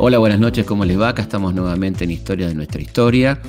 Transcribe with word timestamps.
Hola, 0.00 0.18
buenas 0.18 0.38
noches, 0.38 0.64
¿cómo 0.64 0.84
les 0.84 0.98
va? 0.98 1.08
Acá 1.08 1.22
estamos 1.22 1.52
nuevamente 1.54 2.04
en 2.04 2.12
Historia 2.12 2.46
de 2.46 2.54
nuestra 2.54 2.80
historia. 2.80 3.40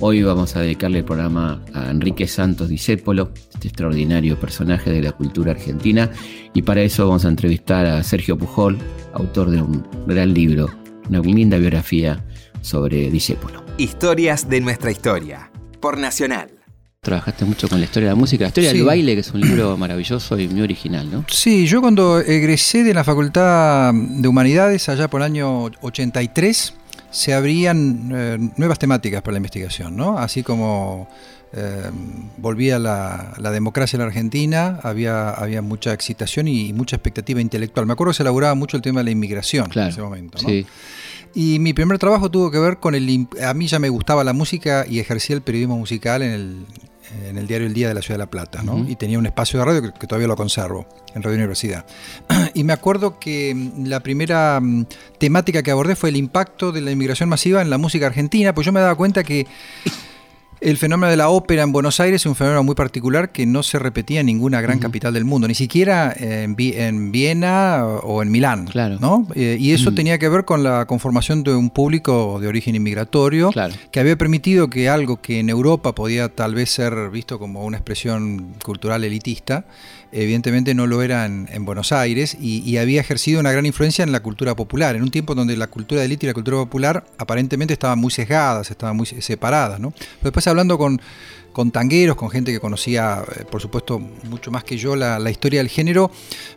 Hoy 0.00 0.22
vamos 0.22 0.54
a 0.54 0.60
dedicarle 0.60 0.98
el 0.98 1.04
programa 1.04 1.64
a 1.72 1.90
Enrique 1.90 2.26
Santos 2.26 2.68
Discépolo, 2.68 3.32
este 3.54 3.68
extraordinario 3.68 4.38
personaje 4.38 4.90
de 4.90 5.00
la 5.00 5.12
cultura 5.12 5.52
argentina, 5.52 6.10
y 6.52 6.60
para 6.60 6.82
eso 6.82 7.06
vamos 7.06 7.24
a 7.24 7.28
entrevistar 7.28 7.86
a 7.86 8.02
Sergio 8.02 8.36
Pujol, 8.36 8.76
autor 9.14 9.50
de 9.50 9.62
un 9.62 9.86
gran 10.06 10.34
libro, 10.34 10.70
una 11.08 11.20
linda 11.20 11.56
biografía 11.56 12.22
sobre 12.60 13.10
Discépolo. 13.10 13.64
Historias 13.78 14.50
de 14.50 14.60
nuestra 14.60 14.90
historia, 14.90 15.50
por 15.80 15.96
Nacional. 15.96 16.55
Trabajaste 17.06 17.44
mucho 17.44 17.68
con 17.68 17.78
la 17.78 17.84
historia 17.84 18.08
de 18.08 18.14
la 18.14 18.18
música, 18.20 18.42
la 18.44 18.48
historia 18.48 18.70
Sí. 18.72 18.76
del 18.78 18.84
baile, 18.86 19.14
que 19.14 19.20
es 19.20 19.30
un 19.30 19.40
libro 19.40 19.76
maravilloso 19.78 20.36
y 20.38 20.48
muy 20.48 20.60
original, 20.62 21.08
¿no? 21.08 21.24
Sí, 21.28 21.66
yo 21.68 21.80
cuando 21.80 22.18
egresé 22.20 22.82
de 22.82 22.92
la 22.92 23.04
Facultad 23.04 23.94
de 23.94 24.26
Humanidades, 24.26 24.88
allá 24.88 25.08
por 25.08 25.20
el 25.20 25.26
año 25.26 25.66
83, 25.82 26.74
se 27.10 27.32
abrían 27.32 28.10
eh, 28.12 28.38
nuevas 28.56 28.80
temáticas 28.80 29.22
para 29.22 29.34
la 29.34 29.38
investigación, 29.38 29.96
¿no? 29.96 30.18
Así 30.18 30.42
como 30.42 31.08
eh, 31.52 31.90
volvía 32.38 32.80
la, 32.80 33.34
la 33.38 33.52
democracia 33.52 33.96
en 33.96 34.00
la 34.00 34.06
Argentina, 34.06 34.80
había, 34.82 35.30
había 35.30 35.62
mucha 35.62 35.92
excitación 35.92 36.48
y, 36.48 36.72
mucha 36.72 36.96
expectativa 36.96 37.40
intelectual. 37.40 37.86
Me 37.86 37.92
acuerdo 37.92 38.10
que 38.10 38.16
se 38.16 38.24
elaboraba 38.24 38.54
mucho 38.56 38.76
el 38.76 38.82
tema 38.82 39.00
de 39.00 39.04
la 39.04 39.10
inmigración 39.12 39.70
en 39.72 39.82
ese 39.84 40.02
momento, 40.02 40.38
¿no? 40.42 40.48
Sí, 40.48 40.66
Y 41.34 41.58
mi 41.60 41.72
primer 41.72 41.98
trabajo 41.98 42.30
tuvo 42.30 42.50
que 42.50 42.58
ver 42.58 42.78
con 42.78 42.94
el... 42.96 43.28
A 43.44 43.54
mí 43.54 43.68
ya 43.68 43.78
me 43.78 43.88
gustaba 43.90 44.24
la 44.24 44.32
música 44.32 44.84
y 44.88 44.98
ejercía 44.98 45.36
el 45.36 45.42
periodismo 45.42 45.78
musical 45.78 46.22
en 46.22 46.32
el, 46.32 46.66
en 47.28 47.38
el 47.38 47.46
diario 47.46 47.66
El 47.66 47.74
Día 47.74 47.88
de 47.88 47.94
la 47.94 48.02
Ciudad 48.02 48.18
de 48.18 48.24
La 48.24 48.30
Plata, 48.30 48.62
¿no? 48.62 48.88
Y 48.88 48.96
tenía 48.96 49.18
un 49.18 49.26
espacio 49.26 49.58
de 49.58 49.64
radio 49.64 49.82
que, 49.82 49.92
que 49.92 50.06
todavía 50.06 50.28
lo 50.28 50.36
conservo, 50.36 50.86
en 51.14 51.22
Radio 51.22 51.36
Universidad. 51.36 51.84
y 52.54 52.64
me 52.64 52.72
acuerdo 52.72 53.18
que 53.18 53.54
mm, 53.54 53.86
la 53.86 54.00
primera 54.00 54.60
mm, 54.60 54.86
temática 55.18 55.62
que 55.62 55.70
abordé 55.70 55.96
fue 55.96 56.10
el 56.10 56.16
impacto 56.16 56.72
de 56.72 56.80
la 56.80 56.90
inmigración 56.90 57.28
masiva 57.28 57.62
en 57.62 57.70
la 57.70 57.78
música 57.78 58.06
argentina, 58.06 58.54
pues 58.54 58.64
yo 58.64 58.72
me 58.72 58.80
daba 58.80 58.94
cuenta 58.94 59.24
que 59.24 59.46
el 60.70 60.76
fenómeno 60.78 61.10
de 61.10 61.16
la 61.16 61.28
ópera 61.28 61.62
en 61.62 61.70
Buenos 61.70 62.00
Aires 62.00 62.22
es 62.22 62.26
un 62.26 62.34
fenómeno 62.34 62.64
muy 62.64 62.74
particular 62.74 63.30
que 63.30 63.46
no 63.46 63.62
se 63.62 63.78
repetía 63.78 64.18
en 64.20 64.26
ninguna 64.26 64.60
gran 64.60 64.80
capital 64.80 65.14
del 65.14 65.24
mundo, 65.24 65.46
ni 65.46 65.54
siquiera 65.54 66.12
en, 66.18 66.56
Vi- 66.56 66.74
en 66.76 67.12
Viena 67.12 67.84
o 68.02 68.20
en 68.20 68.32
Milán. 68.32 68.64
Claro. 68.66 68.98
¿no? 69.00 69.28
Eh, 69.36 69.56
y 69.60 69.70
eso 69.72 69.92
Mm. 69.92 69.94
tenía 69.94 70.18
que 70.18 70.28
ver 70.28 70.44
con 70.44 70.64
la 70.64 70.84
conformación 70.86 71.44
de 71.44 71.54
un 71.54 71.70
público 71.70 72.38
de 72.40 72.48
origen 72.48 72.74
inmigratorio 72.74 73.50
claro. 73.52 73.74
que 73.92 74.00
había 74.00 74.16
permitido 74.18 74.68
que 74.68 74.88
algo 74.88 75.20
que 75.20 75.38
en 75.38 75.50
Europa 75.50 75.94
podía 75.94 76.28
tal 76.30 76.54
vez 76.56 76.70
ser 76.70 77.10
visto 77.10 77.38
como 77.38 77.64
una 77.64 77.76
expresión 77.76 78.54
cultural 78.64 79.04
elitista, 79.04 79.66
evidentemente 80.12 80.74
no 80.74 80.86
lo 80.86 81.02
era 81.02 81.26
en, 81.26 81.48
en 81.52 81.64
Buenos 81.64 81.92
Aires 81.92 82.36
y, 82.40 82.58
y 82.68 82.78
había 82.78 83.00
ejercido 83.00 83.40
una 83.40 83.52
gran 83.52 83.66
influencia 83.66 84.02
en 84.02 84.12
la 84.12 84.20
cultura 84.20 84.54
popular, 84.54 84.96
en 84.96 85.02
un 85.02 85.10
tiempo 85.10 85.34
donde 85.34 85.56
la 85.56 85.66
cultura 85.66 86.00
de 86.00 86.06
élite 86.06 86.26
y 86.26 86.28
la 86.28 86.34
cultura 86.34 86.58
popular 86.58 87.04
aparentemente 87.18 87.72
estaban 87.72 87.98
muy 87.98 88.10
sesgadas, 88.10 88.70
estaban 88.70 88.96
muy 88.96 89.06
separadas. 89.06 89.80
¿no? 89.80 89.92
Después 90.22 90.46
hablando 90.46 90.78
con, 90.78 91.00
con 91.52 91.70
tangueros, 91.70 92.16
con 92.16 92.30
gente 92.30 92.52
que 92.52 92.60
conocía, 92.60 93.22
eh, 93.36 93.44
por 93.50 93.60
supuesto, 93.60 93.98
mucho 93.98 94.50
más 94.50 94.64
que 94.64 94.76
yo 94.76 94.96
la, 94.96 95.18
la 95.18 95.30
historia 95.30 95.60
del 95.60 95.68
género, 95.68 96.10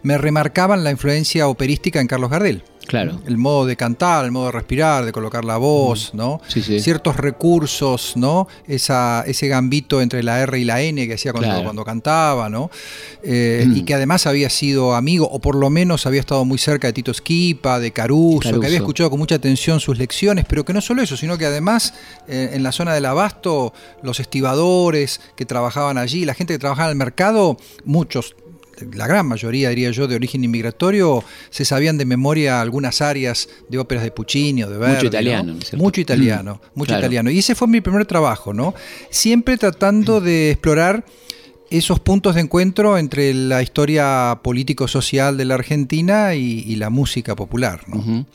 me 0.04 0.18
remarcaban 0.18 0.84
la 0.84 0.92
influencia 0.92 1.48
operística 1.48 2.02
en 2.02 2.08
Carlos 2.08 2.30
Gardel. 2.30 2.64
Claro. 2.90 3.22
El 3.28 3.38
modo 3.38 3.66
de 3.68 3.76
cantar, 3.76 4.26
el 4.26 4.32
modo 4.32 4.48
de 4.48 4.52
respirar, 4.54 5.06
de 5.06 5.12
colocar 5.12 5.46
la 5.46 5.58
voz, 5.58 6.12
¿no? 6.16 6.42
Sí, 6.48 6.62
sí. 6.64 6.80
Ciertos 6.80 7.16
recursos, 7.18 8.14
¿no? 8.18 8.48
Esa, 8.68 9.24
ese 9.28 9.48
gambito 9.48 10.02
entre 10.02 10.24
la 10.24 10.42
R 10.42 10.60
y 10.60 10.64
la 10.66 10.82
N 10.82 11.08
que 11.08 11.14
hacía 11.14 11.32
cuando, 11.32 11.50
Claro. 11.50 11.64
cuando 11.64 11.86
cantaba, 11.86 12.50
¿no? 12.50 12.70
Eh, 13.24 13.64
Mm. 13.68 13.76
Y 13.78 13.84
que 13.84 13.94
además 13.94 14.26
había 14.26 14.50
sido 14.50 14.96
amigo, 14.96 15.30
o 15.32 15.40
por 15.40 15.56
lo 15.56 15.70
menos 15.70 16.06
había 16.08 16.20
estado 16.22 16.44
muy 16.46 16.58
cerca 16.58 16.88
de 16.88 16.94
Tito 16.94 17.12
Esquipa, 17.12 17.80
de 17.80 17.92
Caruso, 17.92 18.40
Caruso. 18.42 18.60
que 18.60 18.66
había 18.68 18.80
escuchado 18.80 19.10
con 19.12 19.20
mucha 19.20 19.36
atención 19.36 19.80
sus 19.80 19.98
lecciones, 19.98 20.46
pero 20.50 20.66
que 20.66 20.74
no 20.74 20.82
solo 20.82 21.02
eso, 21.04 21.16
sino 21.16 21.38
que 21.38 21.46
además 21.46 21.94
eh, 22.28 22.50
en 22.54 22.64
la 22.64 22.72
zona 22.72 22.94
del 22.94 23.06
abasto, 23.06 23.74
los 24.02 24.20
estibadores 24.20 25.22
que 25.36 25.46
trabajaban 25.46 25.98
allí, 25.98 26.26
la 26.26 26.34
gente 26.34 26.54
que 26.54 26.60
trabajaba 26.60 26.88
en 26.90 26.94
el 26.94 26.98
mercado, 26.98 27.58
muchos 27.86 28.36
la 28.94 29.08
gran 29.08 29.26
mayoría, 29.28 29.70
diría 29.70 29.92
yo, 29.92 30.08
de 30.08 30.16
origen 30.16 30.44
inmigratorio, 30.44 31.24
se 31.50 31.66
sabían 31.66 31.98
de 31.98 32.06
memoria 32.06 32.62
algunas 32.62 33.02
áreas 33.02 33.50
de 33.70 33.78
óperas 33.78 34.04
de 34.04 34.12
Puccini 34.12 34.64
o 34.64 34.70
de 34.70 34.78
Verdi. 34.78 34.96
Mucho 34.96 35.08
italiano, 35.08 35.44
¿no? 35.44 35.54
¿no 35.54 35.60
es 35.60 35.70
cierto? 35.70 35.84
Mucho 35.84 36.02
italiano, 36.02 36.62
Mm, 36.64 36.80
mucho 36.80 36.88
claro. 36.90 37.02
italiano. 37.02 37.32
Y 37.32 37.40
ese 37.40 37.56
fue 37.56 37.68
mi 37.68 37.82
primer 37.82 38.06
trabajo, 38.06 38.54
¿no? 38.54 38.74
Siempre 39.10 39.58
tratando 39.58 40.22
de 40.22 40.52
explorar 40.52 41.06
esos 41.70 42.00
puntos 42.00 42.34
de 42.36 42.42
encuentro 42.42 42.98
entre 42.98 43.34
la 43.34 43.62
historia 43.62 44.40
político-social 44.44 45.38
de 45.38 45.46
la 45.46 45.54
Argentina 45.54 46.34
y, 46.34 46.64
y 46.68 46.76
la 46.78 46.90
música 46.90 47.36
popular, 47.36 47.82
¿no? 47.88 48.26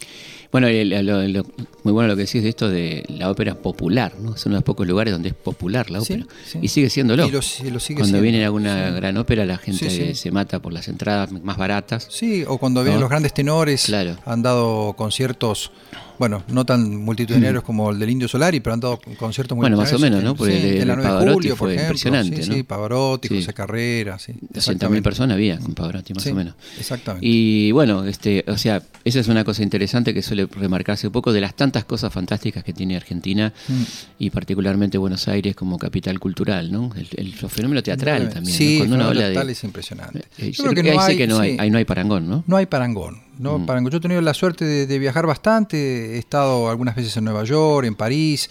Bueno, 0.55 0.69
el- 0.69 0.91
lo- 1.05 1.27
lo- 1.27 1.45
muy 1.83 1.93
bueno 1.93 2.07
lo 2.07 2.15
que 2.17 2.23
decís 2.27 2.41
de 2.45 2.49
esto 2.49 2.69
de 2.69 3.03
la 3.09 3.29
ópera 3.29 3.57
popular, 3.57 4.13
¿no? 4.21 4.37
Es 4.37 4.47
uno 4.47 4.55
de 4.55 4.59
los 4.59 4.63
pocos 4.65 4.87
lugares 4.87 5.13
donde 5.13 5.31
es 5.31 5.35
popular 5.35 5.91
la 5.91 6.01
ópera. 6.01 6.25
sí. 6.47 6.61
Y 6.63 6.69
sigue 6.69 6.89
siéndolo. 6.91 7.27
Y 7.27 7.31
lo, 7.33 7.39
lo 7.39 7.43
sigue 7.43 7.73
Cuando 7.73 8.05
siendo. 8.05 8.21
viene 8.21 8.45
alguna 8.45 8.91
Sí. 8.91 8.95
gran 8.95 9.17
ópera, 9.17 9.45
la 9.47 9.59
gente 9.59 10.15
se 10.15 10.31
mata 10.31 10.61
por 10.63 10.73
las 10.73 10.87
entradas 10.87 11.33
más 11.33 11.57
baratas. 11.57 12.07
Sí, 12.09 12.45
o 12.47 12.59
cuando 12.59 12.83
vienen 12.83 12.99
¿No? 12.99 13.01
los 13.01 13.11
grandes 13.11 13.35
tenores, 13.35 13.87
Claro. 13.87 14.17
han 14.27 14.43
dado 14.43 14.93
conciertos, 14.97 15.73
bueno, 16.21 16.45
no 16.47 16.65
tan 16.65 16.99
multitudinarios 16.99 17.65
como 17.65 17.91
el 17.91 17.99
del 17.99 18.11
Indio 18.11 18.29
Solari, 18.29 18.61
pero 18.61 18.75
han 18.75 18.81
dado 18.81 19.01
conciertos 19.19 19.59
Mm. 19.59 19.61
Bueno, 19.61 19.77
más 19.77 19.93
o 19.93 19.99
menos, 19.99 20.23
¿no? 20.23 20.37
Porque 20.37 20.57
el 20.57 20.83
el 20.83 20.87
9 20.87 21.03
de 21.03 21.09
Pavarotti 21.09 21.35
julio, 21.35 21.57
fue 21.57 21.69
ejemplo. 21.75 21.85
impresionante, 21.87 22.47
¿no? 22.47 22.55
sí, 22.55 22.63
Pavarotti. 22.63 23.29
José 23.29 23.53
Carrera, 23.53 24.21
sí. 24.21 24.33
200.000 24.33 24.57
exactamente. 24.57 25.03
personas 25.03 25.35
había 25.35 25.59
con 25.59 25.75
Pavarotti, 25.75 26.15
más 26.15 26.25
o 26.29 26.35
menos. 26.35 26.55
Exactamente. 26.79 27.27
Y 27.27 27.73
bueno, 27.73 28.05
este, 28.05 28.45
o 28.47 28.57
sea, 28.57 28.81
esa 29.05 29.19
es 29.19 29.27
una 29.27 29.43
cosa 29.45 29.65
interesante 29.65 30.15
que 30.15 30.23
suele 30.23 30.44
remarcarse 30.47 31.07
un 31.07 31.13
poco 31.13 31.33
de 31.33 31.41
las 31.41 31.55
tantas 31.55 31.85
cosas 31.85 32.13
fantásticas 32.13 32.63
que 32.65 32.73
tiene 32.73 32.97
Argentina 32.97 33.53
Mm. 33.69 33.83
y 34.19 34.31
particularmente 34.31 34.99
Buenos 34.99 35.27
Aires 35.29 35.55
como 35.57 35.79
capital 35.79 36.19
cultural, 36.21 36.71
¿no? 36.73 36.91
El, 36.97 37.09
el 37.17 37.33
fenómeno 37.35 37.83
teatral 37.83 38.29
también. 38.31 38.57
Sí, 38.57 38.79
¿no? 38.81 38.87
Cuando 38.89 39.05
habla 39.07 39.21
teatral 39.23 39.47
de. 39.47 39.53
es 39.53 39.65
impresionante. 39.65 40.25
Eh, 40.39 40.51
Yo 40.53 40.65
creo 40.65 40.83
que 40.83 40.91
ahí 40.91 40.97
no 40.97 41.03
hay, 41.03 41.17
que 41.17 41.27
no 41.27 41.39
hay, 41.41 41.51
sí. 41.53 41.57
ahí 41.61 41.71
no 41.71 41.79
hay 41.79 41.85
parangón, 41.85 42.29
¿no? 42.29 42.45
No 42.47 42.57
hay 42.57 42.67
parangón. 42.67 43.23
No 43.39 43.59
Mm. 43.59 43.67
parangón. 43.67 43.91
Yo 43.93 43.99
he 43.99 44.01
tenido 44.01 44.21
la 44.21 44.35
suerte 44.35 44.65
de, 44.65 44.87
de 44.87 44.99
viajar 44.99 45.27
bastante, 45.27 46.17
he 46.17 46.19
estado 46.19 46.69
algunas 46.71 46.95
veces 46.97 47.17
en 47.17 47.25
Nueva 47.25 47.45
York, 47.45 47.87
en 47.87 47.95
París, 47.95 48.49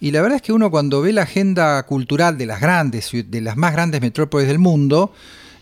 y 0.00 0.10
la 0.10 0.20
verdad 0.20 0.36
es 0.36 0.42
que 0.42 0.52
uno 0.52 0.70
cuando 0.70 1.00
ve 1.00 1.12
la 1.12 1.22
agenda 1.22 1.82
cultural 1.84 2.36
de 2.36 2.46
las 2.46 2.60
grandes, 2.60 3.10
de 3.12 3.40
las 3.40 3.56
más 3.56 3.72
grandes 3.72 4.00
metrópolis 4.00 4.46
del 4.48 4.58
mundo, 4.58 5.12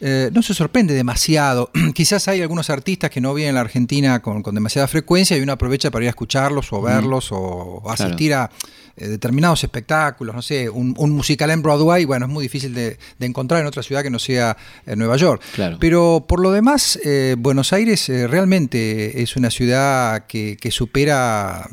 eh, 0.07 0.31
no 0.35 0.43
se 0.43 0.53
sorprende 0.53 0.93
demasiado. 0.93 1.71
Quizás 1.95 2.29
hay 2.29 2.43
algunos 2.43 2.69
artistas 2.69 3.09
que 3.09 3.23
no 3.23 3.33
vienen 3.33 3.55
a 3.55 3.61
la 3.61 3.61
Argentina 3.63 4.21
con, 4.21 4.43
con 4.43 4.55
demasiada 4.55 4.87
frecuencia 4.87 5.35
y 5.35 5.41
uno 5.41 5.53
aprovecha 5.53 5.91
para 5.91 6.05
ir 6.05 6.09
a 6.09 6.11
escucharlos 6.11 6.71
o 6.75 6.83
verlos 6.83 7.29
o 7.31 7.83
asistir 7.89 8.35
a 8.35 8.51
eh, 8.99 9.09
determinados 9.09 9.65
espectáculos, 9.65 10.35
no 10.35 10.43
sé, 10.43 10.69
un, 10.69 10.95
un 10.99 11.11
musical 11.13 11.51
en 11.51 11.63
Broadway, 11.63 12.05
bueno, 12.05 12.27
es 12.27 12.33
muy 12.33 12.43
difícil 12.43 12.75
de, 12.75 12.99
de 13.19 13.27
encontrar 13.27 13.63
en 13.63 13.67
otra 13.67 13.83
ciudad 13.83 14.03
que 14.03 14.11
no 14.11 14.19
sea 14.19 14.59
eh, 14.85 14.95
Nueva 14.95 15.17
York. 15.17 15.41
Claro. 15.55 15.79
Pero 15.81 16.27
por 16.29 16.41
lo 16.41 16.53
demás, 16.53 16.99
Buenos 17.39 17.73
Aires 17.73 18.09
realmente 18.09 19.23
es 19.23 19.37
una 19.37 19.49
ciudad 19.49 20.27
que, 20.27 20.59
que 20.61 20.71
supera 20.71 21.67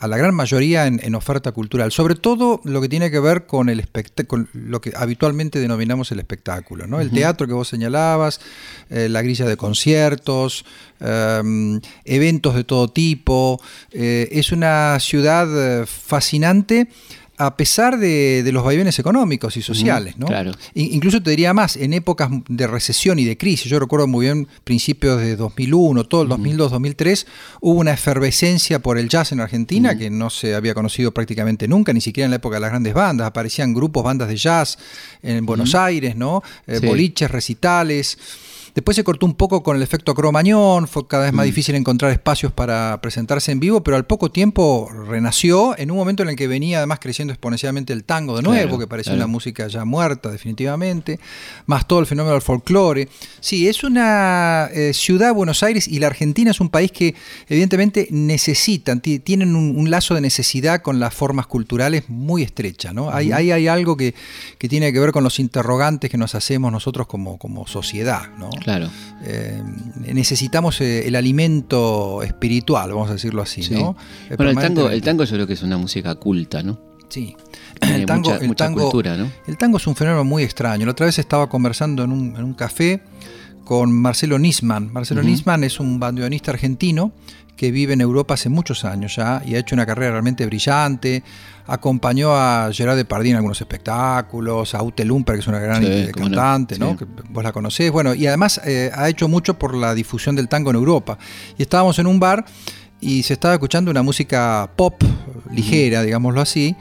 a 0.00 0.08
la 0.08 0.16
gran 0.16 0.34
mayoría 0.34 0.86
en, 0.86 0.98
en 1.02 1.14
oferta 1.14 1.52
cultural, 1.52 1.92
sobre 1.92 2.14
todo 2.14 2.62
lo 2.64 2.80
que 2.80 2.88
tiene 2.88 3.10
que 3.10 3.20
ver 3.20 3.44
con 3.46 3.68
el 3.68 3.86
con 4.26 4.48
lo 4.54 4.80
que 4.80 4.92
habitualmente 4.96 5.60
denominamos 5.60 6.10
el 6.10 6.18
espectáculo, 6.18 6.86
¿no? 6.86 7.00
El 7.00 7.10
teatro 7.10 7.46
que 7.46 7.52
vos 7.52 7.68
señalabas, 7.68 8.40
eh, 8.88 9.10
la 9.10 9.20
grilla 9.20 9.44
de 9.44 9.58
conciertos, 9.58 10.64
eh, 11.00 11.80
eventos 12.04 12.54
de 12.54 12.64
todo 12.64 12.88
tipo. 12.88 13.60
eh, 13.92 14.28
es 14.32 14.52
una 14.52 14.98
ciudad 15.00 15.48
eh, 15.82 15.86
fascinante 15.86 16.88
a 17.46 17.56
pesar 17.56 17.98
de, 17.98 18.42
de 18.42 18.52
los 18.52 18.62
vaivenes 18.64 18.98
económicos 18.98 19.56
y 19.56 19.62
sociales, 19.62 20.16
¿no? 20.18 20.26
claro. 20.26 20.52
In- 20.74 20.94
Incluso 20.94 21.22
te 21.22 21.30
diría 21.30 21.54
más, 21.54 21.76
en 21.76 21.92
épocas 21.94 22.28
de 22.48 22.66
recesión 22.66 23.18
y 23.18 23.24
de 23.24 23.36
crisis, 23.38 23.70
yo 23.70 23.78
recuerdo 23.80 24.06
muy 24.06 24.26
bien 24.26 24.46
principios 24.64 25.20
de 25.20 25.36
2001, 25.36 26.04
todo 26.04 26.22
el 26.22 26.28
2002-2003, 26.28 27.26
hubo 27.60 27.80
una 27.80 27.92
efervescencia 27.92 28.78
por 28.80 28.98
el 28.98 29.08
jazz 29.08 29.32
en 29.32 29.40
Argentina 29.40 29.96
que 29.96 30.10
no 30.10 30.28
se 30.30 30.54
había 30.54 30.74
conocido 30.74 31.12
prácticamente 31.12 31.66
nunca, 31.68 31.92
ni 31.92 32.00
siquiera 32.00 32.26
en 32.26 32.30
la 32.30 32.36
época 32.36 32.56
de 32.56 32.60
las 32.60 32.70
grandes 32.70 32.94
bandas. 32.94 33.26
Aparecían 33.26 33.72
grupos, 33.74 34.04
bandas 34.04 34.28
de 34.28 34.36
jazz 34.36 34.78
en 35.22 35.46
Buenos 35.46 35.74
Aires, 35.74 36.16
¿no? 36.16 36.42
Eh, 36.66 36.78
Sí. 36.80 36.86
Boliches, 36.86 37.30
recitales. 37.30 38.18
Después 38.80 38.96
se 38.96 39.04
cortó 39.04 39.26
un 39.26 39.34
poco 39.34 39.62
con 39.62 39.76
el 39.76 39.82
efecto 39.82 40.14
cromañón, 40.14 40.88
fue 40.88 41.06
cada 41.06 41.24
vez 41.24 41.34
más 41.34 41.44
difícil 41.44 41.74
encontrar 41.74 42.10
espacios 42.12 42.50
para 42.50 42.98
presentarse 43.02 43.52
en 43.52 43.60
vivo, 43.60 43.82
pero 43.84 43.98
al 43.98 44.06
poco 44.06 44.30
tiempo 44.30 44.88
renació 45.06 45.76
en 45.76 45.90
un 45.90 45.98
momento 45.98 46.22
en 46.22 46.30
el 46.30 46.36
que 46.36 46.46
venía 46.48 46.78
además 46.78 46.98
creciendo 46.98 47.30
exponencialmente 47.34 47.92
el 47.92 48.04
tango 48.04 48.34
de 48.38 48.42
nuevo, 48.42 48.62
Claro, 48.62 48.78
que 48.78 48.86
parecía 48.86 49.12
claro. 49.12 49.26
una 49.26 49.32
música 49.32 49.66
ya 49.68 49.84
muerta 49.84 50.30
definitivamente, 50.30 51.20
más 51.66 51.86
todo 51.86 52.00
el 52.00 52.06
fenómeno 52.06 52.32
del 52.32 52.40
folclore. 52.40 53.06
Sí, 53.40 53.68
es 53.68 53.84
una 53.84 54.70
eh, 54.72 54.92
ciudad, 54.94 55.34
Buenos 55.34 55.62
Aires, 55.62 55.86
y 55.86 55.98
la 55.98 56.06
Argentina 56.06 56.50
es 56.50 56.60
un 56.60 56.70
país 56.70 56.90
que 56.90 57.14
evidentemente 57.50 58.08
necesitan, 58.10 59.02
ti- 59.02 59.18
tienen 59.18 59.56
un, 59.56 59.76
un 59.76 59.90
lazo 59.90 60.14
de 60.14 60.22
necesidad 60.22 60.80
con 60.80 60.98
las 61.00 61.12
formas 61.12 61.46
culturales 61.46 62.04
muy 62.08 62.42
estrecha, 62.42 62.94
¿no? 62.94 63.10
Hay, 63.10 63.30
hay, 63.30 63.50
hay 63.52 63.68
algo 63.68 63.94
que, 63.98 64.14
que 64.56 64.70
tiene 64.70 64.90
que 64.90 65.00
ver 65.00 65.12
con 65.12 65.22
los 65.22 65.38
interrogantes 65.38 66.10
que 66.10 66.16
nos 66.16 66.34
hacemos 66.34 66.72
nosotros 66.72 67.06
como, 67.06 67.36
como 67.36 67.66
sociedad, 67.66 68.22
¿no? 68.38 68.48
Claro. 68.48 68.69
Claro. 68.70 68.90
Eh, 69.24 69.60
necesitamos 70.14 70.80
eh, 70.80 71.08
el 71.08 71.16
alimento 71.16 72.22
espiritual, 72.22 72.90
vamos 72.92 73.10
a 73.10 73.14
decirlo 73.14 73.42
así, 73.42 73.68
¿no? 73.70 73.96
Bueno, 74.36 74.52
el 74.52 74.56
tango, 74.56 74.88
el 74.88 75.02
tango 75.02 75.24
yo 75.24 75.34
creo 75.34 75.46
que 75.46 75.54
es 75.54 75.62
una 75.62 75.76
música 75.76 76.14
culta, 76.14 76.62
¿no? 76.62 76.78
Sí. 77.08 77.36
el 77.80 78.06
tango, 78.06 78.32
el 78.34 78.54
tango, 78.54 78.82
cultura, 78.82 79.16
¿no? 79.16 79.28
El 79.48 79.58
tango 79.58 79.78
es 79.78 79.86
un 79.88 79.96
fenómeno 79.96 80.24
muy 80.24 80.44
extraño. 80.44 80.86
La 80.86 80.92
otra 80.92 81.06
vez 81.06 81.18
estaba 81.18 81.48
conversando 81.48 82.04
en 82.04 82.12
un, 82.12 82.36
en 82.36 82.44
un 82.44 82.54
café 82.54 83.02
con 83.64 83.92
Marcelo 83.92 84.38
Nisman. 84.38 84.92
Marcelo 84.92 85.22
Nisman 85.22 85.64
es 85.64 85.80
un 85.80 85.98
bandoneonista 85.98 86.52
argentino 86.52 87.12
que 87.56 87.70
vive 87.70 87.92
en 87.92 88.00
Europa 88.00 88.34
hace 88.34 88.48
muchos 88.48 88.84
años 88.84 89.16
ya 89.16 89.42
y 89.44 89.54
ha 89.54 89.58
hecho 89.58 89.74
una 89.74 89.86
carrera 89.86 90.12
realmente 90.12 90.46
brillante. 90.46 91.22
Acompañó 91.66 92.34
a 92.34 92.70
Gerard 92.72 92.96
Depardieu 92.96 93.30
en 93.32 93.36
algunos 93.36 93.60
espectáculos, 93.60 94.74
a 94.74 94.82
Ute 94.82 95.04
Lumper, 95.04 95.36
que 95.36 95.40
es 95.40 95.46
una 95.46 95.60
gran 95.60 95.84
cantante, 96.10 96.78
¿no? 96.78 96.96
Que 96.96 97.06
vos 97.28 97.44
la 97.44 97.52
conocés. 97.52 97.92
Bueno, 97.92 98.14
y 98.14 98.26
además 98.26 98.60
eh, 98.64 98.90
ha 98.94 99.08
hecho 99.08 99.28
mucho 99.28 99.58
por 99.58 99.74
la 99.74 99.94
difusión 99.94 100.34
del 100.34 100.48
tango 100.48 100.70
en 100.70 100.76
Europa. 100.76 101.18
Y 101.58 101.62
estábamos 101.62 101.98
en 101.98 102.06
un 102.06 102.18
bar 102.18 102.44
y 103.00 103.22
se 103.22 103.34
estaba 103.34 103.54
escuchando 103.54 103.90
una 103.90 104.02
música 104.02 104.70
pop 104.74 105.02
ligera, 105.52 106.02
digámoslo 106.02 106.40
así. 106.40 106.76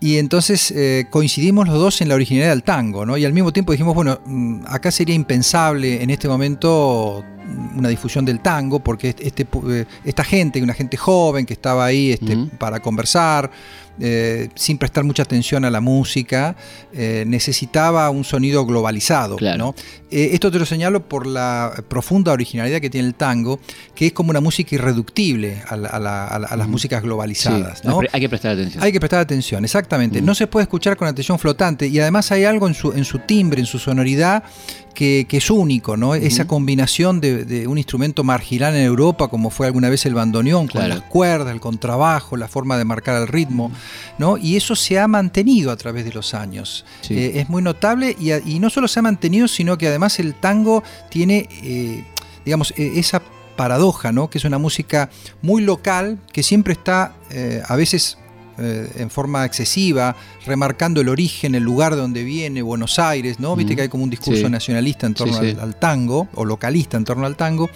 Y 0.00 0.18
entonces 0.18 0.70
eh, 0.70 1.06
coincidimos 1.10 1.66
los 1.66 1.76
dos 1.76 2.00
en 2.00 2.08
la 2.08 2.14
originalidad 2.14 2.50
del 2.50 2.62
tango, 2.62 3.04
¿no? 3.04 3.16
Y 3.16 3.24
al 3.24 3.32
mismo 3.32 3.52
tiempo 3.52 3.72
dijimos, 3.72 3.94
bueno, 3.94 4.20
mm, 4.24 4.60
acá 4.68 4.92
sería 4.92 5.14
impensable 5.14 6.02
en 6.02 6.10
este 6.10 6.28
momento 6.28 7.24
una 7.76 7.88
difusión 7.88 8.24
del 8.24 8.40
tango, 8.40 8.80
porque 8.80 9.14
este, 9.18 9.46
eh, 9.70 9.84
esta 10.04 10.24
gente, 10.24 10.62
una 10.62 10.74
gente 10.74 10.96
joven 10.96 11.46
que 11.46 11.54
estaba 11.54 11.86
ahí 11.86 12.12
este, 12.12 12.36
para 12.58 12.80
conversar, 12.80 13.50
eh, 14.00 14.48
sin 14.54 14.78
prestar 14.78 15.02
mucha 15.02 15.24
atención 15.24 15.64
a 15.64 15.70
la 15.70 15.80
música, 15.80 16.54
eh, 16.92 17.24
necesitaba 17.26 18.08
un 18.10 18.22
sonido 18.22 18.64
globalizado. 18.64 19.36
esto 20.10 20.50
te 20.50 20.58
lo 20.58 20.66
señalo 20.66 21.08
por 21.08 21.26
la 21.26 21.72
profunda 21.88 22.32
originalidad 22.32 22.80
que 22.80 22.90
tiene 22.90 23.08
el 23.08 23.14
tango, 23.14 23.58
que 23.94 24.06
es 24.06 24.12
como 24.12 24.30
una 24.30 24.40
música 24.40 24.74
irreductible 24.74 25.62
a, 25.68 25.76
las 25.76 26.68
músicas 26.68 27.02
globalizadas. 27.02 27.82
Hay 28.12 28.20
que 28.20 28.28
prestar 28.28 28.52
atención. 28.52 28.84
Hay 28.84 28.92
que 28.92 29.00
prestar 29.00 29.20
atención, 29.20 29.64
exactamente. 29.64 30.22
No 30.22 30.34
se 30.34 30.46
puede 30.46 30.62
escuchar 30.62 30.96
con 30.96 31.08
atención 31.08 31.38
flotante 31.38 31.88
y 31.88 31.98
además 31.98 32.30
hay 32.30 32.44
algo 32.44 32.68
en 32.68 32.74
su, 32.74 32.92
en 32.92 33.04
su 33.04 33.18
timbre, 33.20 33.60
en 33.60 33.66
su 33.66 33.78
sonoridad, 33.78 34.44
que, 34.98 35.26
es 35.30 35.48
único, 35.48 35.96
¿no? 35.96 36.16
Esa 36.16 36.48
combinación 36.48 37.20
de, 37.20 37.68
un 37.68 37.78
instrumento 37.78 38.24
marginal 38.24 38.74
en 38.74 38.82
Europa, 38.82 39.28
como 39.28 39.48
fue 39.48 39.68
alguna 39.68 39.88
vez 39.88 40.04
el 40.06 40.14
bandoneón, 40.14 40.66
con 40.66 40.88
las 40.88 41.02
cuerdas, 41.02 41.54
el 41.54 41.60
contrabajo, 41.60 42.36
la 42.36 42.48
forma 42.48 42.76
de 42.76 42.84
marcar 42.84 43.22
el 43.22 43.28
ritmo, 43.28 43.70
¿no? 44.18 44.36
Y 44.36 44.56
eso 44.56 44.74
se 44.74 44.98
ha 44.98 45.06
mantenido 45.06 45.70
a 45.70 45.76
través 45.76 46.04
de 46.04 46.12
los 46.12 46.34
años. 46.34 46.84
Eh, 47.10 47.34
es 47.36 47.48
muy 47.48 47.62
notable 47.62 48.16
y, 48.18 48.58
no 48.58 48.70
solo 48.70 48.88
se 48.88 48.98
ha 48.98 49.02
mantenido, 49.02 49.46
sino 49.46 49.78
que 49.78 49.86
además 49.86 50.18
el 50.18 50.34
tango 50.34 50.82
tiene, 51.10 51.48
eh, 51.62 52.02
digamos, 52.44 52.74
e, 52.76 52.98
esa 52.98 53.22
paradoja, 53.54 54.10
¿no? 54.10 54.28
Que 54.28 54.38
es 54.38 54.44
una 54.44 54.58
música 54.58 55.10
muy 55.42 55.62
local, 55.62 56.18
que 56.32 56.42
siempre 56.42 56.72
está 56.72 57.14
eh, 57.30 57.62
a 57.64 57.76
veces 57.76 58.18
eh, 58.60 58.90
en 58.96 59.08
forma 59.08 59.44
excesiva, 59.44 60.16
remarcando 60.44 61.00
el 61.00 61.08
origen, 61.08 61.54
el 61.54 61.62
lugar 61.62 61.94
de 61.94 62.00
donde 62.00 62.24
viene, 62.24 62.60
Buenos 62.60 62.98
Aires, 62.98 63.38
¿no? 63.38 63.54
Viste 63.54 63.76
que 63.76 63.82
hay 63.82 63.88
como 63.88 64.02
un 64.02 64.10
discurso 64.10 64.48
nacionalista 64.48 65.06
en 65.06 65.14
torno 65.14 65.38
Al, 65.38 65.76
tango, 65.78 66.28
o 66.34 66.44
localista 66.44 66.96
en 66.96 67.04
torno 67.04 67.24
al 67.24 67.36
tango, 67.36 67.70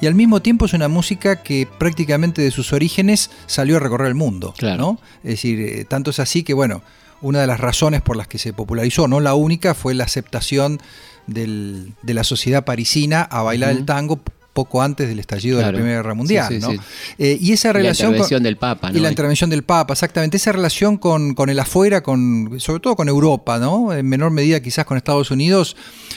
y 0.00 0.06
al 0.06 0.14
mismo 0.14 0.40
tiempo 0.40 0.66
es 0.66 0.72
una 0.72 0.86
música 0.86 1.42
que 1.42 1.66
prácticamente 1.78 2.42
de 2.42 2.52
sus 2.52 2.72
orígenes 2.72 3.30
salió 3.46 3.76
a 3.76 3.80
recorrer 3.80 4.06
el 4.06 4.14
mundo, 4.14 4.54
¿no? 4.62 5.00
Es 5.24 5.30
decir, 5.30 5.60
eh, 5.60 5.84
tanto 5.84 6.10
es 6.10 6.20
así 6.20 6.44
que, 6.44 6.54
bueno, 6.54 6.82
una 7.22 7.40
de 7.40 7.48
las 7.48 7.58
razones 7.58 8.00
por 8.00 8.16
las 8.16 8.28
que 8.28 8.38
se 8.38 8.52
popularizó, 8.52 9.08
no 9.08 9.18
la 9.18 9.34
única, 9.34 9.74
fue 9.74 9.94
la 9.94 10.04
aceptación 10.04 10.80
de 11.26 12.14
la 12.14 12.24
sociedad 12.24 12.64
parisina 12.64 13.22
a 13.22 13.42
bailar 13.42 13.70
el 13.70 13.84
tango 13.84 14.20
poco 14.52 14.82
antes 14.82 15.08
del 15.08 15.18
estallido 15.18 15.58
de 15.58 15.64
la 15.64 15.72
Primera 15.72 15.96
Guerra 15.96 16.14
Mundial. 16.14 16.58
¿no? 16.60 16.72
Eh, 17.18 17.38
y 17.40 17.52
esa 17.52 17.72
relación. 17.72 18.10
la 18.10 18.16
intervención 18.16 18.42
del 18.42 18.56
Papa, 18.56 18.90
¿no? 18.90 18.98
Y 18.98 19.00
la 19.00 19.08
intervención 19.08 19.50
del 19.50 19.62
Papa, 19.62 19.94
exactamente. 19.94 20.36
Esa 20.36 20.52
relación 20.52 20.98
con, 20.98 21.34
el 21.48 21.58
afuera, 21.58 22.02
con, 22.02 22.58
sobre 22.58 22.80
todo 22.80 22.96
con 22.96 23.08
Europa, 23.08 23.58
¿no? 23.58 23.92
En 23.92 24.06
menor 24.06 24.30
medida 24.30 24.60
quizás 24.60 24.84
con 24.84 24.96
Estados 24.96 25.30
Unidos, 25.30 25.76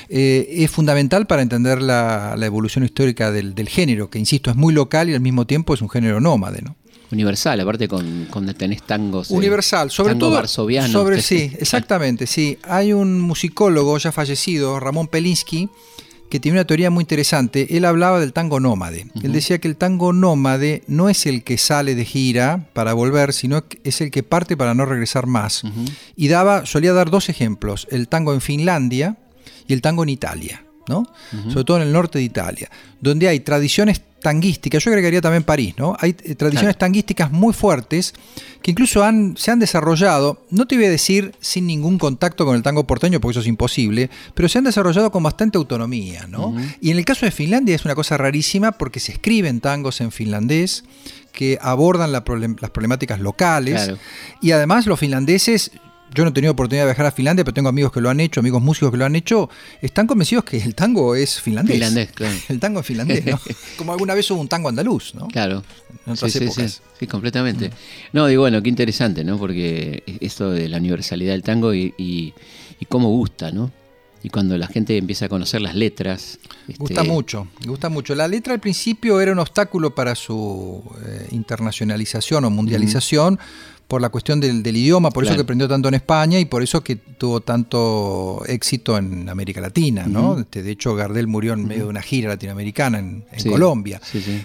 eh, 0.10 0.48
es 0.50 0.72
fundamental 0.72 1.28
para 1.28 1.42
entender 1.42 1.82
la, 1.82 2.36
evolución 2.44 2.84
histórica 2.84 3.32
del, 3.32 3.70
género, 3.70 4.10
que 4.10 4.20
insisto, 4.20 4.50
es 4.50 4.58
muy 4.58 4.74
local 4.74 5.10
y 5.10 5.14
al 5.14 5.22
mismo 5.22 5.48
tiempo 5.48 5.74
es 5.74 5.82
un 5.82 5.90
género 5.90 6.20
nómade, 6.20 6.62
¿no? 6.62 6.76
Universal, 7.12 7.60
aparte 7.60 7.88
con, 7.88 8.26
con 8.30 8.52
tenés 8.56 8.82
tangos. 8.84 9.30
Eh, 9.30 9.36
Universal, 9.36 9.92
sobre 9.92 10.16
todo. 10.16 10.46
Sobre, 10.48 11.22
sí, 11.22 11.52
exactamente, 11.60 12.26
sí. 12.28 12.58
Hay 12.64 12.92
un 12.92 13.22
musicólogo 13.22 13.98
ya 14.00 14.12
fallecido, 14.12 14.80
Ramón 14.80 15.08
Pelinsky, 15.08 15.70
que 16.34 16.40
tiene 16.40 16.58
una 16.58 16.66
teoría 16.66 16.90
muy 16.90 17.04
interesante. 17.04 17.78
Él 17.78 17.86
hablaba 17.86 18.20
del 18.20 18.34
tango 18.34 18.60
nómade. 18.60 19.06
Él 19.22 19.34
decía 19.34 19.60
que 19.60 19.68
el 19.68 19.78
tango 19.78 20.14
nómade 20.14 20.82
no 20.88 21.08
es 21.08 21.28
el 21.28 21.44
que 21.44 21.60
sale 21.60 21.94
de 21.94 22.06
gira 22.06 22.72
para 22.74 22.94
volver, 22.94 23.34
sino 23.34 23.64
es 23.84 24.02
el 24.02 24.10
que 24.10 24.24
parte 24.24 24.58
para 24.58 24.74
no 24.74 24.88
regresar 24.88 25.28
más. 25.28 25.62
Y 26.16 26.30
daba, 26.30 26.66
solía 26.66 26.92
dar 26.92 27.12
dos 27.12 27.30
ejemplos, 27.30 27.88
el 27.92 28.08
tango 28.08 28.34
en 28.34 28.42
Finlandia 28.42 29.18
y 29.68 29.74
el 29.74 29.82
tango 29.84 30.02
en 30.02 30.10
Italia. 30.10 30.66
¿No? 30.88 31.08
Sobre 31.50 31.64
todo 31.64 31.78
en 31.78 31.84
el 31.84 31.94
norte 31.94 32.20
de 32.20 32.26
Italia, 32.26 32.70
donde 33.00 33.28
hay 33.28 33.40
tradiciones 33.40 34.02
tanguísticas, 34.24 34.84
yo 34.84 34.90
agregaría 34.90 35.22
también 35.22 35.44
París, 35.44 35.76
¿no? 35.78 35.96
Hay 36.00 36.16
eh, 36.24 36.36
tradiciones 36.36 36.78
tanguísticas 36.78 37.32
muy 37.32 37.54
fuertes 37.54 38.14
que 38.62 38.72
incluso 38.72 39.04
han, 39.04 39.36
se 39.38 39.52
han 39.52 39.60
desarrollado, 39.60 40.46
no 40.50 40.66
te 40.66 40.76
voy 40.76 40.86
a 40.86 40.90
decir 40.90 41.36
sin 41.42 41.68
ningún 41.68 42.00
contacto 42.00 42.46
con 42.46 42.56
el 42.56 42.64
tango 42.64 42.88
porteño, 42.88 43.20
porque 43.20 43.34
eso 43.34 43.42
es 43.42 43.48
imposible, 43.48 44.10
pero 44.34 44.48
se 44.48 44.58
han 44.58 44.64
desarrollado 44.64 45.12
con 45.12 45.22
bastante 45.22 45.58
autonomía, 45.58 46.26
¿no? 46.28 46.56
Y 46.80 46.92
en 46.92 46.98
el 46.98 47.06
caso 47.06 47.26
de 47.26 47.32
Finlandia 47.32 47.76
es 47.76 47.86
una 47.86 47.96
cosa 47.96 48.18
rarísima 48.18 48.72
porque 48.72 49.00
se 49.02 49.12
escriben 49.12 49.60
tangos 49.60 50.00
en 50.00 50.12
finlandés 50.12 50.86
que 51.34 51.58
abordan 51.62 52.12
las 52.12 52.22
problemáticas 52.22 53.20
locales 53.20 53.92
y 54.42 54.52
además 54.52 54.88
los 54.88 55.00
finlandeses 55.00 55.72
yo 56.14 56.24
no 56.24 56.30
he 56.30 56.34
tenido 56.34 56.54
oportunidad 56.54 56.84
de 56.84 56.88
viajar 56.88 57.06
a 57.08 57.12
Finlandia, 57.12 57.44
pero 57.44 57.54
tengo 57.54 57.70
amigos 57.70 57.92
que 57.92 58.02
lo 58.02 58.10
han 58.10 58.20
hecho, 58.20 58.40
amigos 58.40 58.62
músicos 58.62 58.92
que 58.92 58.98
lo 58.98 59.06
han 59.06 59.16
hecho, 59.16 59.50
están 59.82 60.08
convencidos 60.08 60.44
que 60.44 60.58
el 60.58 60.76
tango 60.76 61.16
es 61.16 61.42
finlandés. 61.42 61.76
Finlandés, 61.76 62.12
claro. 62.12 62.36
El 62.50 62.60
tango 62.60 62.80
es 62.82 62.86
finlandés, 62.86 63.26
¿no? 63.26 63.40
Como 63.78 63.92
alguna 63.94 64.14
vez 64.14 64.30
hubo 64.32 64.42
un 64.42 64.48
tango 64.48 64.70
andaluz, 64.70 65.16
¿no? 65.16 65.28
Claro. 65.28 65.64
En 66.06 66.14
otras 66.14 66.32
sí, 66.32 66.44
épocas. 66.44 66.82
Sí, 67.00 67.08
completamente. 67.08 67.72
No, 68.12 68.28
digo, 68.28 68.42
bueno, 68.42 68.62
qué 68.62 68.70
interesante, 68.70 69.24
¿no? 69.24 69.38
Porque 69.38 70.04
esto 70.20 70.52
de 70.52 70.70
la 70.70 70.78
universalidad 70.78 71.34
del 71.34 71.44
tango 71.44 71.74
y, 71.74 72.34
cómo 72.90 73.10
gusta, 73.10 73.52
¿no? 73.52 73.72
y 74.26 74.30
cuando 74.30 74.58
la 74.58 74.68
gente 74.68 74.96
empieza 74.96 75.26
a 75.26 75.30
conocer 75.30 75.60
las 75.60 75.76
letras. 75.76 76.40
Gusta 76.78 77.02
este, 77.02 77.12
mucho, 77.12 77.48
gusta 77.66 77.90
mucho. 77.90 78.16
La 78.16 78.26
letra 78.30 78.54
al 78.54 78.62
principio 78.62 79.20
era 79.20 79.34
un 79.34 79.40
obstáculo 79.40 79.94
para 79.94 80.16
su 80.16 80.82
eh, 81.06 81.28
internacionalización 81.32 82.46
o 82.46 82.50
mundialización, 82.50 83.38
por 83.94 84.02
la 84.02 84.10
cuestión 84.10 84.40
del, 84.40 84.66
idioma, 84.76 85.12
por 85.12 85.24
eso 85.24 85.36
que 85.36 85.42
aprendió 85.42 85.68
tanto 85.68 85.88
en 85.88 85.94
España 85.94 86.40
y 86.40 86.46
por 86.46 86.64
eso 86.64 86.84
que 86.84 86.96
tuvo 86.96 87.42
tanto 87.42 88.42
éxito 88.48 88.98
en 88.98 89.30
América 89.30 89.62
Latina, 89.62 90.08
¿no? 90.08 90.40
Este, 90.40 90.64
de 90.64 90.72
hecho, 90.72 90.96
Gardel 90.96 91.28
murió 91.28 91.54
en 91.54 91.68
medio 91.68 91.84
de 91.84 91.90
una 91.90 92.02
gira 92.02 92.30
latinoamericana 92.30 92.98
en, 92.98 93.24
Colombia. 93.48 94.02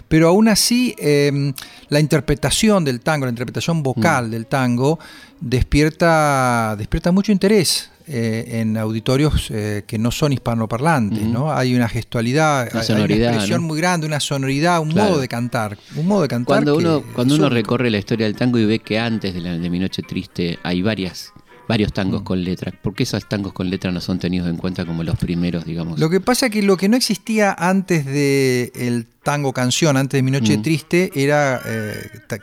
Pero 0.06 0.28
aún 0.28 0.48
así, 0.48 0.94
em, 0.98 1.54
la 1.88 1.98
interpretación 1.98 2.84
del 2.84 3.00
tango, 3.00 3.24
la 3.24 3.30
interpretación 3.30 3.82
vocal 3.82 4.30
del 4.30 4.44
tango, 4.44 4.98
despierta, 5.40 6.76
despierta 6.76 7.10
mucho 7.10 7.32
interés. 7.32 7.88
Eh, 8.10 8.60
en 8.60 8.78
auditorios 8.78 9.50
eh, 9.50 9.84
que 9.86 9.98
no 9.98 10.10
son 10.10 10.32
hispanoparlantes, 10.32 11.24
¿no? 11.24 11.52
Hay 11.52 11.74
una 11.74 11.90
gestualidad, 11.90 12.70
una 12.72 12.80
hay 12.80 12.92
una 12.92 13.04
expresión 13.04 13.62
muy 13.62 13.76
grande, 13.76 14.06
una 14.06 14.18
sonoridad, 14.18 14.80
un 14.80 14.94
modo 14.94 15.20
de 15.20 15.28
cantar, 15.28 15.76
un 15.94 16.06
modo 16.06 16.22
de 16.22 16.28
cantar. 16.28 16.64
Cuando 16.64 16.76
uno, 16.78 17.04
cuando 17.12 17.34
uno 17.34 17.50
recorre 17.50 17.90
la 17.90 17.98
historia 17.98 18.24
del 18.24 18.34
tango 18.34 18.58
y 18.58 18.64
ve 18.64 18.78
que 18.78 18.98
antes 18.98 19.34
de, 19.34 19.42
la, 19.42 19.58
de 19.58 19.68
Mi 19.68 19.78
Noche 19.78 20.00
Triste 20.02 20.58
hay 20.62 20.80
varias 20.80 21.34
varios 21.68 21.92
tangos 21.92 22.22
mm. 22.22 22.24
con 22.24 22.42
letra. 22.42 22.72
¿Por 22.82 22.94
qué 22.94 23.02
esos 23.02 23.28
tangos 23.28 23.52
con 23.52 23.68
letra 23.68 23.92
no 23.92 24.00
son 24.00 24.18
tenidos 24.18 24.48
en 24.48 24.56
cuenta 24.56 24.86
como 24.86 25.04
los 25.04 25.18
primeros, 25.18 25.66
digamos? 25.66 26.00
Lo 26.00 26.08
que 26.08 26.20
pasa 26.20 26.46
es 26.46 26.52
que 26.52 26.62
lo 26.62 26.78
que 26.78 26.88
no 26.88 26.96
existía 26.96 27.54
antes 27.56 28.06
del 28.06 28.72
el 28.74 29.06
tango 29.22 29.52
canción, 29.52 29.98
antes 29.98 30.16
de 30.16 30.22
Mi 30.22 30.30
Noche 30.30 30.56
mm. 30.56 30.62
Triste, 30.62 31.10
era 31.14 31.60
eh, 31.66 31.94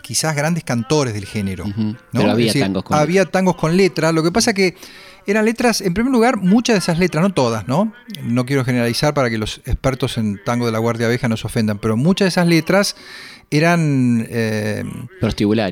quizás 0.04 0.36
grandes 0.36 0.64
cantores 0.64 1.16
del 1.16 1.26
género. 1.26 1.66
Pero 2.12 2.30
había 2.30 2.54
tangos 2.54 2.84
con 2.84 2.98
Había 2.98 3.26
tangos 3.26 3.56
con 3.56 3.76
letra. 3.76 4.12
Lo 4.12 4.22
que 4.22 4.32
pasa 4.32 4.52
es 4.52 4.56
que 4.56 4.76
eran 5.28 5.46
letras, 5.46 5.82
en 5.82 5.94
primer 5.94 6.12
lugar, 6.12 6.38
muchas 6.38 6.76
de 6.76 6.80
esas 6.80 7.00
letras, 7.00 7.24
no 7.24 7.34
todas, 7.34 7.68
¿no? 7.68 7.94
No 8.24 8.46
quiero 8.46 8.64
generalizar 8.64 9.14
para 9.14 9.30
que 9.30 9.38
los 9.38 9.62
expertos 9.66 10.18
en 10.18 10.40
tango 10.44 10.66
de 10.66 10.72
la 10.72 10.80
Guardia 10.80 11.08
Abeja 11.08 11.28
no 11.28 11.38
se 11.38 11.48
ofendan, 11.48 11.80
pero 11.80 11.98
muchas 11.98 12.26
de 12.26 12.30
esas 12.30 12.48
letras 12.48 12.96
eran 13.52 14.28
eh, 14.30 14.84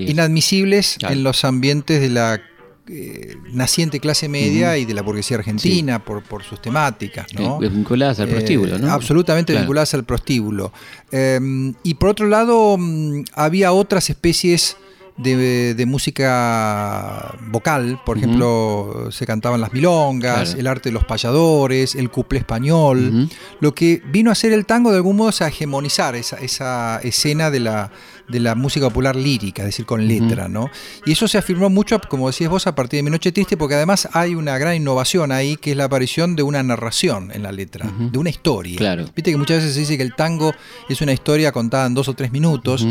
inadmisibles 0.07 0.98
en 1.01 1.24
los 1.24 1.43
ambientes 1.43 2.01
de 2.01 2.10
la 2.10 2.41
eh, 2.88 3.36
naciente 3.51 4.00
clase 4.00 4.27
media 4.27 4.77
y 4.77 4.86
de 4.86 4.93
la 4.93 5.01
burguesía 5.01 5.38
argentina 5.38 6.03
por, 6.03 6.24
por 6.24 6.43
sus 6.43 6.62
temáticas. 6.62 7.33
¿no? 7.33 7.60
Vinculadas 7.60 8.19
al 8.19 8.29
prostíbulo, 8.29 8.77
¿no? 8.77 8.88
Eh, 8.88 8.91
absolutamente 8.91 9.53
vinculadas 9.55 9.93
al 9.93 10.03
prostíbulo. 10.03 10.72
y 11.12 11.93
por 11.95 12.10
otro 12.10 12.27
lado, 12.27 12.77
mm, 12.77 13.24
había 13.36 13.72
otras 13.72 14.10
especies 14.10 14.77
de, 15.17 15.86
música 15.88 17.36
vocal, 17.48 18.01
por 18.05 18.17
ejemplo, 18.17 19.10
se 19.12 19.25
cantaban 19.25 19.62
las 19.62 19.74
milongas, 19.74 20.55
el 20.55 20.67
arte 20.67 20.89
de 20.89 20.93
los 20.93 21.03
payadores, 21.03 21.96
el 21.96 22.10
cuplé 22.10 22.39
español. 22.39 23.29
Lo 23.60 23.75
que 23.75 24.01
vino 24.12 24.29
a 24.29 24.34
hacer 24.34 24.53
el 24.53 24.65
tango 24.65 24.91
de 24.91 24.98
algún 24.98 25.17
modo 25.17 25.29
es 25.29 25.41
a 25.41 25.48
hegemonizar 25.48 26.15
esa, 26.15 26.38
esa 26.38 27.00
escena 27.03 27.51
de 27.51 27.60
la, 27.60 27.91
de 28.27 28.39
la 28.39 28.55
música 28.55 28.88
popular 28.88 29.15
lírica, 29.15 29.62
es 29.63 29.67
decir, 29.67 29.86
con 29.86 30.08
letra, 30.08 30.48
¿no? 30.48 30.70
Y 31.05 31.12
eso 31.12 31.27
se 31.27 31.38
afirmó 31.38 31.70
mucho, 31.70 32.00
como 32.10 32.27
decías 32.27 32.50
vos, 32.50 32.67
a 32.67 32.75
partir 32.75 33.00
de 33.00 33.03
Mi 33.03 33.12
Noche 33.12 33.32
Triste, 33.32 33.58
porque 33.58 33.75
además 33.75 34.08
hay 34.13 34.36
una 34.36 34.58
gran 34.58 34.75
innovación 34.75 35.32
ahí, 35.32 35.58
que 35.58 35.72
es 35.72 35.77
la 35.77 35.86
aparición 35.86 36.36
de 36.36 36.43
una 36.43 36.63
narración 36.63 37.32
en 37.34 37.43
la 37.43 37.51
letra, 37.51 37.91
de 37.98 38.17
una 38.17 38.29
historia. 38.29 38.77
Claro. 38.77 39.05
Viste 39.15 39.32
que 39.32 39.38
muchas 39.38 39.58
veces 39.58 39.74
se 39.74 39.82
dice 39.82 39.98
que 39.98 40.03
el 40.03 40.15
tango 40.15 40.53
es 40.89 41.01
una 41.01 41.13
historia 41.13 41.51
contada 41.51 41.86
en 41.86 41.93
dos 41.93 42.08
o 42.08 42.13
tres 42.13 42.32
minutos. 42.32 42.86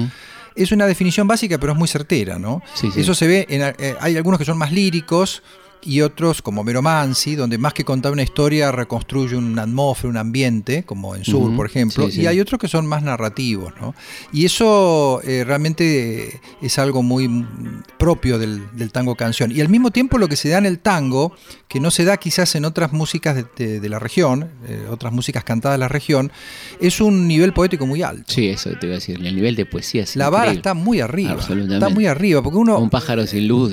Es 0.54 0.73
una 0.73 0.87
definición 0.87 1.26
básica, 1.26 1.59
pero 1.59 1.73
es 1.73 1.78
muy 1.78 1.88
certera, 1.88 2.38
¿no? 2.38 2.62
Eso 2.97 3.14
se 3.14 3.26
ve, 3.26 3.47
en, 3.49 3.62
eh, 3.78 3.97
hay 4.00 4.16
algunos 4.16 4.38
que 4.38 4.44
son 4.44 4.59
más 4.59 4.73
líricos, 4.73 5.42
y 5.85 6.01
otros 6.01 6.43
como 6.43 6.65
Meromancy, 6.65 7.35
donde 7.35 7.59
más 7.59 7.75
que 7.75 7.85
contar 7.85 8.12
una 8.12 8.23
historia 8.23 8.71
reconstruye 8.73 9.37
una 9.37 9.62
atmósfera, 9.62 10.11
un 10.11 10.17
ambiente, 10.17 10.85
como 10.85 11.15
en 11.15 11.25
Sur, 11.25 11.55
por 11.57 11.67
ejemplo, 11.67 12.09
y 12.09 12.27
hay 12.27 12.41
otros 12.41 12.61
que 12.61 12.69
son 12.69 12.87
más 12.87 13.03
narrativos, 13.03 13.73
¿no? 13.81 13.95
Y 14.33 14.45
eso 14.45 15.21
eh, 15.25 15.45
realmente 15.45 16.41
es 16.61 16.79
algo 16.79 17.03
muy 17.03 17.47
propio 17.99 18.39
del, 18.39 18.62
tango 18.93 19.15
canción. 19.15 19.51
Y 19.53 19.61
al 19.61 19.69
mismo 19.69 19.91
tiempo 19.91 20.19
lo 20.19 20.29
que 20.29 20.37
se 20.37 20.49
da 20.49 20.59
en 20.59 20.67
el 20.67 20.79
tango, 20.79 21.35
que 21.69 21.81
no 21.81 21.91
se 21.91 22.05
da 22.05 22.17
quizás 22.17 22.55
en 22.55 22.65
otras 22.65 22.93
músicas 22.93 23.45
de, 23.57 23.89
la 23.89 23.99
región, 23.99 24.51
eh, 24.69 24.87
otras 24.91 25.12
músicas 25.12 25.45
cantadas 25.45 25.77
de 25.77 25.81
la 25.81 25.89
región, 25.89 26.31
es 26.81 27.01
un 27.01 27.27
nivel 27.27 27.53
poético 27.53 27.87
muy 27.87 28.03
alto. 28.03 28.33
Sí, 28.33 28.49
eso 28.49 28.71
te 28.79 28.87
iba 28.87 28.95
a 28.95 28.99
decir, 28.99 29.17
el 29.25 29.35
nivel 29.35 29.57
de 29.57 29.67
poesía 29.67 30.03
es 30.03 30.17
La 30.17 30.31
vara 30.31 30.53
está 30.53 30.75
muy 30.75 31.01
arriba. 31.01 31.37
Está 31.39 31.89
muy 31.89 32.07
arriba, 32.07 32.43
porque 32.43 32.59
uno... 32.59 32.79
Un 32.79 32.91
pájaro 32.91 33.27
sin 33.27 33.49
luz. 33.49 33.73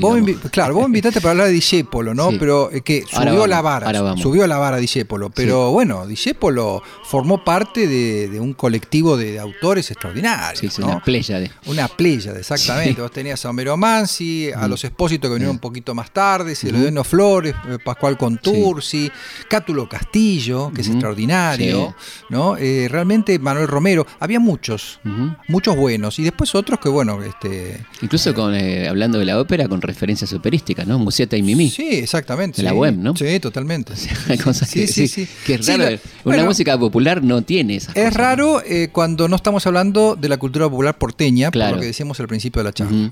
claro, 0.51 0.74
vos 0.74 0.86
invitaste 0.86 1.22
para 1.22 1.32
hablar 1.32 1.48
de 1.48 1.54
Discepolo 2.00 2.13
¿no? 2.13 2.38
Pero 2.38 2.72
eh, 2.72 2.82
que 2.82 3.03
subió 3.10 3.48
la 3.48 3.62
vara, 3.62 4.18
subió 4.18 4.48
la 4.48 4.58
vara 4.58 4.77
Discepolo. 4.77 5.29
Pero 5.29 5.72
bueno, 5.72 6.06
Discepolo 6.08 6.82
formó 7.03 7.44
parte 7.44 7.88
de, 7.88 8.39
un 8.39 8.53
colectivo 8.53 9.18
de, 9.18 9.39
autores 9.39 9.89
extraordinarios. 9.91 10.74
Sí, 10.74 10.82
una 10.82 11.03
playa 11.03 11.39
de. 11.39 11.51
Una 11.65 11.88
playa, 11.88 12.34
exactamente. 12.38 13.01
Vos 13.01 13.12
tenías 13.12 13.44
a 13.46 13.50
Homero 13.50 13.77
Mansi, 13.77 14.51
a 14.51 14.68
los 14.68 14.84
Espósitos 14.84 15.29
que 15.29 15.36
vinieron 15.36 15.56
un 15.56 15.60
poquito 15.60 15.94
más 15.94 16.12
tarde, 16.12 16.56
Celedeno 16.56 17.03
Flores, 17.03 17.56
eh, 17.70 17.77
Pascual 17.84 18.18
Contursi, 18.18 19.12
Cátulo 19.50 19.88
Castillo, 19.88 20.72
que 20.74 20.82
es 20.82 20.88
extraordinario, 20.88 21.96
¿no? 22.29 22.58
Eh, 22.58 22.88
realmente 22.89 23.39
Manuel 23.39 23.68
Romero, 23.68 24.06
había 24.20 24.39
muchos, 24.39 25.00
muchos 25.48 25.75
buenos, 25.75 26.20
y 26.20 26.24
después 26.24 26.53
otros 26.56 26.79
que, 26.79 26.89
bueno, 26.89 27.22
este. 27.24 27.86
Incluso 28.01 28.34
con 28.34 28.53
hablando 28.53 29.20
de 29.20 29.25
la 29.25 29.39
ópera 29.39 29.68
con 29.68 29.82
referencias 29.82 30.34
operísticas, 30.34 30.88
¿no? 30.88 31.00
Musieta 31.00 31.38
y 31.38 31.44
Mimi. 31.44 31.70
Sí, 31.70 31.88
exactamente. 31.98 32.62
En 32.62 32.65
la 32.65 32.74
web, 32.74 32.96
¿no? 32.96 33.15
Sí, 33.15 33.39
totalmente. 33.39 33.96
sí, 33.96 34.88
sí, 34.88 35.08
sí, 35.08 35.27
Que 35.46 35.55
es 35.55 35.67
raro. 35.67 36.00
una 36.25 36.46
música 36.46 36.77
popular 36.77 37.24
no 37.24 37.41
tiene 37.41 37.75
esas 37.77 37.96
Es 37.96 38.13
raro 38.13 38.62
eh, 38.65 38.89
cuando 38.91 39.27
no 39.27 39.36
estamos 39.36 39.65
hablando 39.67 40.15
de 40.15 40.29
la 40.29 40.38
cultura 40.38 40.69
popular 40.69 40.98
porteña, 40.98 41.51
por 41.51 41.72
lo 41.72 41.79
que 41.79 41.88
decíamos 41.88 42.19
al 42.19 42.27
principio 42.27 42.62
de 42.62 42.63
la 42.65 42.74
charla. 42.74 43.12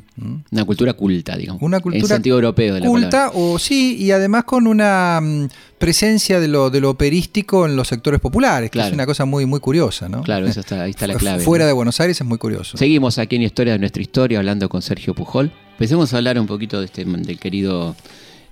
Una 0.52 0.66
cultura 0.66 0.94
culta, 0.94 1.36
digamos. 1.36 1.62
Una 1.62 1.80
cultura 1.80 2.02
en 2.02 2.08
sentido 2.08 2.36
europeo 2.36 2.76
de 2.76 2.82
la 2.82 2.88
culta, 2.88 3.32
o 3.34 3.60
sí, 3.60 3.98
y 3.98 4.12
además 4.12 4.44
con 4.44 4.68
una 4.68 5.20
mm, 5.22 5.48
presencia 5.78 6.40
de 6.40 6.48
lo, 6.48 6.70
de 6.70 6.82
lo 6.82 6.90
operístico 6.90 7.66
en 7.66 7.76
los 7.76 7.88
sectores 7.88 8.20
populares, 8.20 8.72
que 8.72 8.80
es 8.80 8.92
una 8.92 9.06
cosa 9.06 9.26
muy, 9.26 9.46
muy 9.46 9.60
curiosa, 9.60 10.10
¿no? 10.10 10.24
Claro, 10.24 10.48
eso 10.48 10.60
está, 10.60 10.84
ahí 10.84 10.92
está 10.92 11.08
la 11.08 11.16
clave. 11.16 11.44
Fuera 11.44 11.66
de 11.66 11.74
Buenos 11.74 12.00
Aires 12.00 12.20
es 12.20 12.28
muy 12.28 12.38
curioso. 12.38 12.78
Seguimos 12.78 13.18
aquí 13.18 13.36
en 13.36 13.44
Historia 13.44 13.74
de 13.74 13.80
nuestra 13.80 14.02
historia 14.02 14.40
hablando 14.40 14.70
con 14.70 14.82
Sergio 14.82 15.14
Pujol. 15.14 15.52
Empecemos 15.72 16.14
a 16.14 16.18
hablar 16.18 16.40
un 16.40 16.48
poquito 16.48 16.80
de 16.80 16.86
este, 16.86 17.06
del 17.06 17.40
querido 17.40 17.96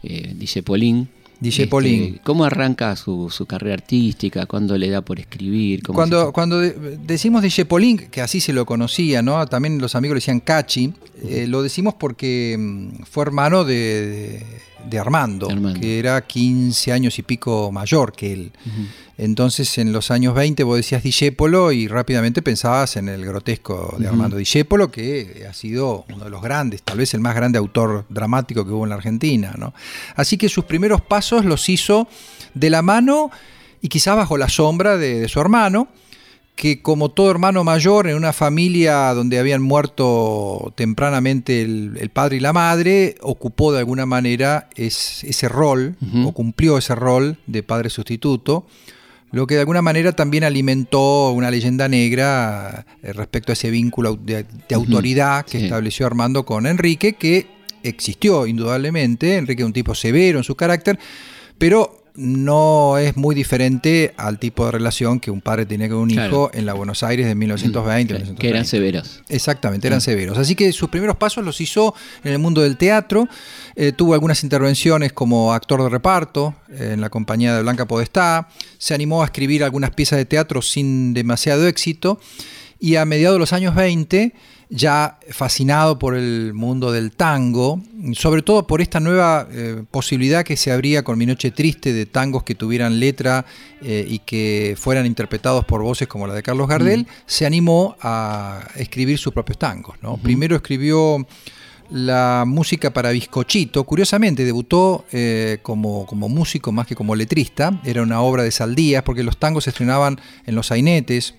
eh, 0.06 0.34
DJ 0.36 0.64
Polín. 0.64 1.10
DJ 1.40 1.64
este, 1.64 2.22
¿Cómo 2.24 2.46
arranca 2.46 2.96
su, 2.96 3.30
carrera 3.48 3.74
artística? 3.74 4.46
¿Cuándo 4.46 4.78
le 4.78 4.90
da 4.90 5.02
por 5.02 5.20
escribir? 5.20 5.84
cuando, 5.84 6.32
cuando 6.32 6.60
decimos 6.60 7.42
DJ 7.42 7.66
Polín, 7.66 7.98
que 7.98 8.22
así 8.22 8.40
se 8.40 8.54
lo 8.54 8.66
conocía, 8.66 9.22
¿no? 9.22 9.46
También 9.48 9.80
los 9.80 9.96
amigos 9.96 10.16
le 10.16 10.20
decían 10.20 10.40
Cachi, 10.40 10.94
eh, 11.24 11.46
lo 11.48 11.62
decimos 11.62 11.94
porque 11.96 12.56
mm, 12.58 13.04
fue 13.04 13.24
hermano 13.24 13.66
de, 13.66 14.44
Armando, 14.98 15.50
que 15.80 16.00
era 16.00 16.26
15 16.26 16.94
años 16.94 17.20
y 17.20 17.24
pico 17.24 17.70
mayor 17.72 18.14
que 18.14 18.32
él. 18.32 18.52
Entonces, 19.18 19.78
en 19.78 19.94
los 19.94 20.12
años 20.12 20.36
20 20.36 20.64
vos 20.64 20.76
decías 20.76 21.02
Discépolo 21.02 21.72
y 21.72 21.88
rápidamente 21.88 22.42
pensabas 22.42 22.98
en 22.98 23.08
el 23.08 23.26
grotesco 23.26 23.96
de 23.98 24.08
Armando 24.08 24.36
Discépolo, 24.36 24.92
que 24.92 25.46
ha 25.50 25.54
sido 25.54 26.06
uno 26.14 26.26
de 26.26 26.30
los 26.30 26.42
grandes, 26.42 26.84
tal 26.84 26.98
vez 26.98 27.14
el 27.14 27.22
más 27.22 27.34
grande 27.34 27.58
autor 27.58 28.06
dramático 28.10 28.66
que 28.66 28.72
hubo 28.72 28.84
en 28.84 28.90
la 28.90 28.96
Argentina. 28.96 29.54
¿no? 29.58 29.74
Así 30.16 30.38
que 30.38 30.50
sus 30.50 30.66
primeros 30.66 31.00
pasos 31.02 31.46
los 31.46 31.70
hizo 31.70 32.10
de 32.54 32.70
la 32.70 32.82
mano 32.82 33.32
y 33.82 33.88
quizás 33.88 34.18
bajo 34.18 34.38
la 34.38 34.50
sombra 34.50 34.98
de, 34.98 35.30
su 35.30 35.40
hermano, 35.40 35.88
que 36.56 36.82
como 36.82 37.10
todo 37.10 37.32
hermano 37.32 37.64
mayor 37.64 38.08
en 38.08 38.18
una 38.18 38.34
familia 38.34 39.14
donde 39.14 39.40
habían 39.40 39.62
muerto 39.62 40.74
tempranamente 40.76 41.62
el, 41.62 42.10
padre 42.12 42.38
y 42.38 42.40
la 42.42 42.52
madre, 42.52 43.16
ocupó 43.22 43.72
de 43.72 43.80
alguna 43.80 44.06
manera 44.06 44.70
ese 44.76 45.48
rol, 45.48 45.96
o 46.26 46.34
cumplió 46.34 46.78
ese 46.78 46.96
rol 46.96 47.38
de 47.48 47.64
padre 47.64 47.90
sustituto 47.90 48.66
lo 49.36 49.48
que 49.48 49.56
de 49.56 49.60
alguna 49.60 49.82
manera 49.82 50.14
también 50.14 50.46
alimentó 50.46 51.32
una 51.32 51.52
leyenda 51.52 51.90
negra 51.90 52.86
eh, 53.04 53.12
respecto 53.12 53.52
a 53.52 53.54
ese 53.54 53.70
vínculo 53.70 54.16
de, 54.16 54.46
autoridad 54.74 55.46
que 55.46 55.66
estableció 55.66 56.06
Armando 56.06 56.46
con 56.46 56.66
Enrique, 56.66 57.16
que 57.16 57.46
existió 57.84 58.48
indudablemente, 58.48 59.36
Enrique 59.36 59.62
es 59.64 59.66
un 59.66 59.74
tipo 59.74 59.94
severo 59.94 60.38
en 60.38 60.46
su 60.46 60.56
carácter, 60.56 60.98
pero 61.58 62.05
no 62.16 62.98
es 62.98 63.18
muy 63.18 63.36
diferente 63.36 64.14
al 64.18 64.40
tipo 64.40 64.66
de 64.66 64.72
relación 64.72 65.20
que 65.20 65.32
un 65.32 65.42
padre 65.42 65.66
tenía 65.66 65.90
con 65.90 65.98
un 65.98 66.12
hijo 66.12 66.50
en 66.54 66.66
la 66.66 66.74
Buenos 66.74 67.04
Aires 67.04 67.26
de 67.26 67.36
1920. 67.36 68.36
Que 68.36 68.50
eran 68.50 68.66
severos. 68.66 69.22
Exactamente, 69.28 69.88
eran 69.88 70.02
severos. 70.02 70.38
Así 70.38 70.56
que 70.56 70.72
sus 70.72 70.90
primeros 70.90 71.18
pasos 71.18 71.44
los 71.44 71.60
hizo 71.60 71.94
en 72.24 72.32
el 72.32 72.40
mundo 72.40 72.62
del 72.62 72.78
teatro. 72.78 73.28
Eh, 73.76 73.92
tuvo 73.92 74.14
algunas 74.14 74.44
intervenciones 74.44 75.12
como 75.12 75.54
actor 75.54 75.84
de 75.84 75.90
reparto 75.90 76.56
eh, 76.70 76.92
en 76.94 77.02
la 77.02 77.10
compañía 77.10 77.56
de 77.56 77.62
Blanca 77.62 77.86
Podestá. 77.86 78.48
Se 78.78 78.94
animó 78.94 79.22
a 79.22 79.26
escribir 79.26 79.64
algunas 79.64 79.92
piezas 79.92 80.18
de 80.18 80.26
teatro 80.26 80.62
sin 80.62 81.14
demasiado 81.14 81.68
éxito. 81.68 82.20
Y 82.80 82.96
a 82.96 83.06
mediados 83.06 83.36
de 83.36 83.40
los 83.40 83.54
años 83.54 83.76
20 83.76 84.34
ya 84.70 85.20
fascinado 85.30 86.00
por 86.00 86.16
el 86.16 86.54
mundo 86.54 86.92
del 86.92 87.12
tango, 87.12 87.82
sobre 88.14 88.42
todo 88.42 88.68
por 88.68 88.82
esta 88.82 89.00
nueva 89.00 89.48
eh, 89.52 89.84
posibilidad 89.92 90.44
que 90.44 90.58
se 90.58 90.72
abría 90.72 91.04
con 91.04 91.18
Mi 91.18 91.26
Noche 91.26 91.52
Triste 91.52 91.94
de 91.94 92.06
tangos 92.06 92.44
que 92.44 92.56
tuvieran 92.56 93.00
letra 93.00 93.46
eh, 93.82 94.06
y 94.08 94.20
que 94.20 94.76
fueran 94.78 95.06
interpretados 95.06 95.66
por 95.66 95.82
voces 95.82 96.08
como 96.08 96.28
la 96.28 96.34
de 96.34 96.44
Carlos 96.44 96.68
Gardel, 96.68 97.02
mm. 97.02 97.08
se 97.26 97.46
animó 97.46 97.96
a 98.02 98.68
escribir 98.76 99.18
sus 99.18 99.34
propios 99.34 99.58
tangos. 99.58 99.98
Primero 100.22 100.56
escribió 100.56 101.26
la 101.90 102.44
música 102.48 102.92
para 102.92 103.12
Bizcochito. 103.12 103.84
Curiosamente, 103.84 104.44
debutó 104.44 105.06
eh, 105.12 105.60
como, 105.62 106.06
como, 106.06 106.30
músico 106.30 106.72
más 106.72 106.88
que 106.88 106.96
como 106.96 107.16
letrista. 107.16 107.80
Era 107.84 108.02
una 108.02 108.22
obra 108.22 108.44
de 108.44 108.52
Saldías, 108.52 109.04
porque 109.04 109.24
los 109.24 109.38
tangos 109.38 109.66
se 109.66 109.70
estrenaban 109.70 110.20
en 110.46 110.56
los 110.56 110.68
sainetes, 110.68 111.36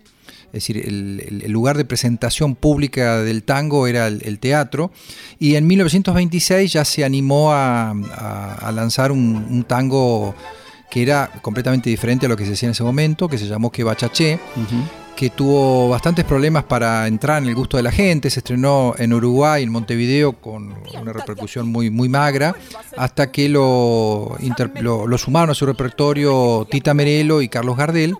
es 0.57 0.67
decir, 0.67 0.87
el, 0.87 1.53
lugar 1.53 1.77
de 1.77 1.85
presentación 1.85 2.55
pública 2.55 3.21
del 3.21 3.43
tango 3.43 3.87
era 3.87 4.07
el, 4.07 4.39
teatro, 4.39 4.91
y 5.39 5.57
en 5.57 5.67
1926 5.67 6.73
ya 6.73 6.85
se 6.85 7.05
animó 7.05 7.53
a, 7.53 7.95
lanzar 8.73 9.13
un, 9.13 9.65
tango 9.69 10.35
que 10.91 11.03
era 11.03 11.31
completamente 11.43 11.91
diferente 11.91 12.25
a 12.25 12.29
lo 12.29 12.37
que 12.37 12.47
se 12.47 12.55
hacía 12.55 12.69
en 12.69 12.73
ese 12.73 12.85
momento, 12.85 13.29
que 13.29 13.37
se 13.37 13.47
llamó 13.47 13.71
Que 13.71 13.85
Bachaché, 13.85 14.41
que 15.17 15.31
tuvo 15.31 15.89
bastantes 15.89 16.25
problemas 16.25 16.65
para 16.65 17.07
entrar 17.09 17.43
en 17.43 17.49
el 17.49 17.55
gusto 17.55 17.79
de 17.79 17.83
la 17.83 17.91
gente, 17.91 18.29
se 18.29 18.41
estrenó 18.41 18.95
en 18.99 19.15
Uruguay, 19.15 19.63
en 19.63 19.73
Montevideo, 19.73 20.35
con 20.35 20.75
una 21.01 21.13
repercusión 21.13 21.69
muy, 21.69 21.91
muy 21.91 22.09
magra, 22.09 22.55
hasta 22.97 23.33
que 23.33 23.49
lo, 23.49 24.37
lo, 24.81 25.19
sumaron 25.19 25.51
a 25.51 25.55
su 25.55 25.65
repertorio 25.65 26.69
Tita 26.71 26.93
Merelo 26.93 27.41
y 27.41 27.49
Carlos 27.49 27.77
Gardel. 27.77 28.15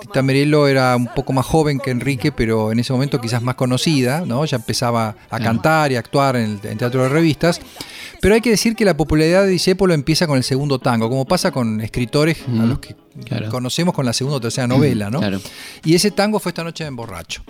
Tita 0.00 0.22
Merelo 0.22 0.66
era 0.66 0.96
un 0.96 1.06
poco 1.14 1.32
más 1.32 1.46
joven 1.46 1.78
que 1.78 1.92
Enrique, 1.92 2.32
pero 2.32 2.72
en 2.72 2.80
ese 2.80 2.92
momento 2.92 3.20
quizás 3.20 3.42
más 3.42 3.54
conocida, 3.54 4.24
¿no? 4.26 4.44
ya 4.44 4.56
empezaba 4.56 5.14
a 5.30 5.38
cantar 5.38 5.92
y 5.92 5.96
a 5.96 6.00
actuar 6.00 6.36
en 6.36 6.60
el 6.62 6.76
teatro 6.76 7.04
de 7.04 7.08
revistas. 7.08 7.60
Pero 8.20 8.34
hay 8.34 8.40
que 8.40 8.50
decir 8.50 8.74
que 8.74 8.84
la 8.84 8.96
popularidad 8.96 9.44
de 9.44 9.48
Discépolo 9.48 9.94
empieza 9.94 10.26
con 10.26 10.36
el 10.36 10.44
segundo 10.44 10.78
tango, 10.78 11.08
como 11.08 11.24
pasa 11.24 11.52
con 11.52 11.80
escritores 11.80 12.38
a 12.48 12.66
los 12.66 12.80
que 12.80 12.94
conocemos 13.50 13.94
con 13.94 14.06
la 14.06 14.12
segunda 14.12 14.38
o 14.38 14.40
tercera 14.40 14.66
novela, 14.66 15.10
¿no? 15.10 15.20
Y 15.84 15.94
ese 15.94 16.10
tango 16.10 16.38
fue 16.38 16.50
esta 16.50 16.64
noche 16.64 16.84
en 16.84 16.96
Borracho. 16.96 17.42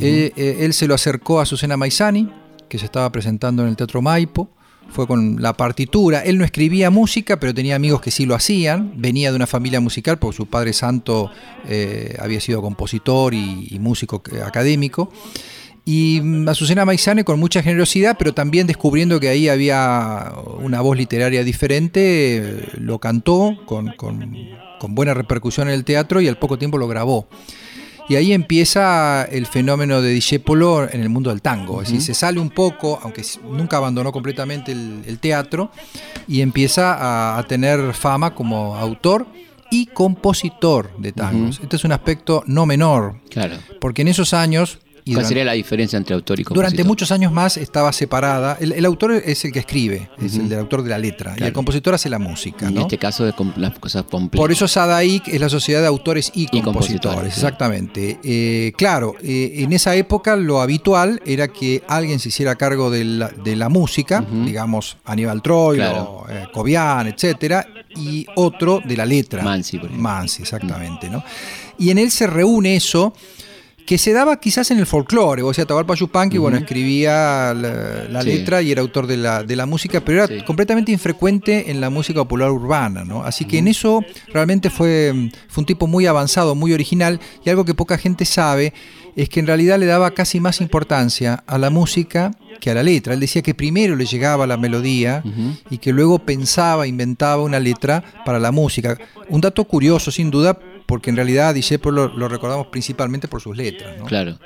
Eh, 0.00 0.32
eh, 0.36 0.58
él 0.60 0.72
se 0.72 0.86
lo 0.86 0.94
acercó 0.94 1.40
a 1.40 1.46
Susana 1.46 1.76
Maizani, 1.76 2.28
que 2.68 2.78
se 2.78 2.84
estaba 2.84 3.10
presentando 3.10 3.62
en 3.62 3.68
el 3.68 3.76
Teatro 3.76 4.02
Maipo. 4.02 4.48
Fue 4.90 5.06
con 5.06 5.40
la 5.40 5.54
partitura. 5.54 6.20
Él 6.20 6.36
no 6.36 6.44
escribía 6.44 6.90
música, 6.90 7.40
pero 7.40 7.54
tenía 7.54 7.74
amigos 7.74 8.00
que 8.02 8.10
sí 8.10 8.26
lo 8.26 8.34
hacían. 8.34 8.92
Venía 8.96 9.30
de 9.30 9.36
una 9.36 9.46
familia 9.46 9.80
musical, 9.80 10.18
porque 10.18 10.36
su 10.36 10.46
padre 10.46 10.72
santo 10.74 11.30
eh, 11.66 12.16
había 12.20 12.40
sido 12.40 12.60
compositor 12.60 13.32
y 13.32 13.78
músico 13.80 14.22
académico. 14.44 15.10
Y 15.84 16.20
mm, 16.22 16.48
Azucena 16.48 16.84
Maizane 16.84 17.24
con 17.24 17.38
mucha 17.38 17.62
generosidad, 17.62 18.16
pero 18.18 18.32
también 18.32 18.66
descubriendo 18.66 19.20
que 19.20 19.28
ahí 19.28 19.48
había 19.48 20.32
una 20.60 20.80
voz 20.80 20.96
literaria 20.96 21.44
diferente, 21.44 22.68
lo 22.78 22.98
cantó 22.98 23.58
con, 23.66 23.92
con, 23.96 24.48
con 24.84 24.94
buena 24.94 25.14
repercusión 25.14 25.68
en 25.68 25.74
el 25.74 25.82
teatro 25.82 26.20
y 26.20 26.28
al 26.28 26.36
poco 26.36 26.58
tiempo 26.58 26.76
lo 26.76 26.86
grabó. 26.86 27.26
Y 28.06 28.16
ahí 28.16 28.34
empieza 28.34 29.24
el 29.24 29.46
fenómeno 29.46 30.02
de 30.02 30.10
Discepolo 30.10 30.86
en 30.90 31.00
el 31.00 31.08
mundo 31.08 31.30
del 31.30 31.40
tango. 31.40 31.80
Es 31.80 31.88
decir, 31.88 32.02
se 32.02 32.12
sale 32.12 32.38
un 32.38 32.50
poco, 32.50 32.98
aunque 33.02 33.22
nunca 33.50 33.78
abandonó 33.78 34.12
completamente 34.12 34.72
el, 34.72 35.18
teatro, 35.20 35.70
y 36.28 36.42
empieza 36.42 37.38
a, 37.38 37.42
tener 37.44 37.94
fama 37.94 38.34
como 38.34 38.76
autor 38.76 39.26
y 39.70 39.86
compositor 39.86 40.90
de 40.98 41.12
tangos. 41.12 41.60
Este 41.62 41.76
es 41.76 41.84
un 41.84 41.92
aspecto 41.92 42.44
no 42.46 42.66
menor. 42.66 43.22
Claro. 43.30 43.56
Porque 43.80 44.02
en 44.02 44.08
esos 44.08 44.34
años 44.34 44.80
¿Cuál 45.12 45.26
sería 45.26 45.44
la 45.44 45.52
diferencia 45.52 45.96
entre 45.96 46.14
autor 46.14 46.40
y 46.40 46.44
compositor? 46.44 46.70
Durante 46.70 46.84
muchos 46.84 47.12
años 47.12 47.30
más 47.32 47.56
estaba 47.56 47.92
separada. 47.92 48.56
El, 48.60 48.84
autor 48.84 49.12
es 49.12 49.44
el 49.44 49.52
que 49.52 49.58
escribe, 49.58 50.08
es 50.22 50.36
el 50.36 50.48
del 50.48 50.60
autor 50.60 50.82
de 50.82 50.90
la 50.90 50.98
letra, 50.98 51.34
y 51.36 51.42
el 51.42 51.52
compositor 51.52 51.94
hace 51.94 52.08
la 52.08 52.18
música. 52.18 52.68
En 52.68 52.78
este 52.78 52.98
caso, 52.98 53.24
de 53.24 53.34
las 53.56 53.78
cosas 53.78 54.04
completas. 54.04 54.40
Por 54.40 54.52
eso 54.52 54.66
Sadaik 54.66 55.28
es 55.28 55.40
la 55.40 55.48
sociedad 55.48 55.80
de 55.80 55.88
autores 55.88 56.32
y, 56.34 56.46
compositores. 56.62 57.34
exactamente. 57.34 58.18
Eh, 58.22 58.72
claro, 58.76 59.14
eh, 59.22 59.56
en 59.58 59.72
esa 59.72 59.94
época 59.94 60.36
lo 60.36 60.60
habitual 60.60 61.20
era 61.26 61.48
que 61.48 61.82
alguien 61.88 62.18
se 62.18 62.28
hiciera 62.28 62.54
cargo 62.54 62.90
de 62.90 63.04
la, 63.04 63.68
música, 63.68 64.24
digamos 64.44 64.96
Aníbal 65.04 65.42
Troilo, 65.42 66.26
eh, 66.28 66.46
Cobian, 66.52 67.08
etcétera, 67.08 67.66
y 67.96 68.26
otro 68.36 68.80
de 68.84 68.96
la 68.96 69.06
letra. 69.06 69.42
Mansi, 69.42 69.78
por 69.78 69.86
ejemplo. 69.86 70.02
Mansi, 70.02 70.42
exactamente. 70.42 71.08
¿no? 71.08 71.24
Y 71.78 71.90
en 71.90 71.98
él 71.98 72.10
se 72.10 72.26
reúne 72.26 72.76
eso 72.76 73.14
que 73.86 73.98
se 73.98 74.12
daba 74.12 74.40
quizás 74.40 74.70
en 74.70 74.78
el 74.78 74.86
folclore. 74.86 75.42
O 75.42 75.52
sea, 75.52 75.64
Atahualpa 75.64 75.94
Yupanqui, 75.94 76.38
bueno, 76.38 76.56
escribía 76.56 77.54
la, 77.54 78.22
letra 78.22 78.62
y 78.62 78.72
era 78.72 78.80
autor 78.80 79.06
de 79.06 79.16
la, 79.16 79.42
de 79.42 79.56
la 79.56 79.66
música, 79.66 80.00
pero 80.00 80.24
era 80.24 80.44
completamente 80.44 80.92
infrecuente 80.92 81.70
en 81.70 81.80
la 81.80 81.90
música 81.90 82.20
popular 82.20 82.50
urbana, 82.50 83.04
¿no? 83.04 83.22
Así 83.24 83.44
que 83.44 83.58
en 83.58 83.68
eso 83.68 84.02
realmente 84.32 84.70
fue, 84.70 85.30
fue 85.48 85.62
un 85.62 85.66
tipo 85.66 85.86
muy 85.86 86.06
avanzado, 86.06 86.54
muy 86.54 86.72
original, 86.72 87.20
y 87.44 87.50
algo 87.50 87.64
que 87.64 87.74
poca 87.74 87.98
gente 87.98 88.24
sabe 88.24 88.72
es 89.16 89.28
que 89.28 89.40
en 89.40 89.46
realidad 89.46 89.78
le 89.78 89.86
daba 89.86 90.10
casi 90.10 90.40
más 90.40 90.60
importancia 90.60 91.44
a 91.46 91.58
la 91.58 91.70
música 91.70 92.32
que 92.60 92.70
a 92.70 92.74
la 92.74 92.82
letra. 92.82 93.14
Él 93.14 93.20
decía 93.20 93.42
que 93.42 93.54
primero 93.54 93.96
le 93.96 94.06
llegaba 94.06 94.46
la 94.46 94.56
melodía 94.56 95.22
y 95.70 95.78
que 95.78 95.92
luego 95.92 96.18
pensaba, 96.18 96.86
inventaba 96.86 97.42
una 97.42 97.60
letra 97.60 98.02
para 98.24 98.38
la 98.38 98.50
música. 98.50 98.98
Un 99.28 99.40
dato 99.40 99.64
curioso, 99.64 100.10
sin 100.10 100.30
duda, 100.30 100.58
porque 100.86 101.10
en 101.10 101.16
realidad 101.16 101.48
a 101.48 101.52
Discepolo 101.52 102.08
lo, 102.08 102.28
recordamos 102.28 102.68
principalmente 102.68 103.28
por 103.28 103.40
sus 103.40 103.56
letras. 103.56 103.96
Claro. 104.06 104.38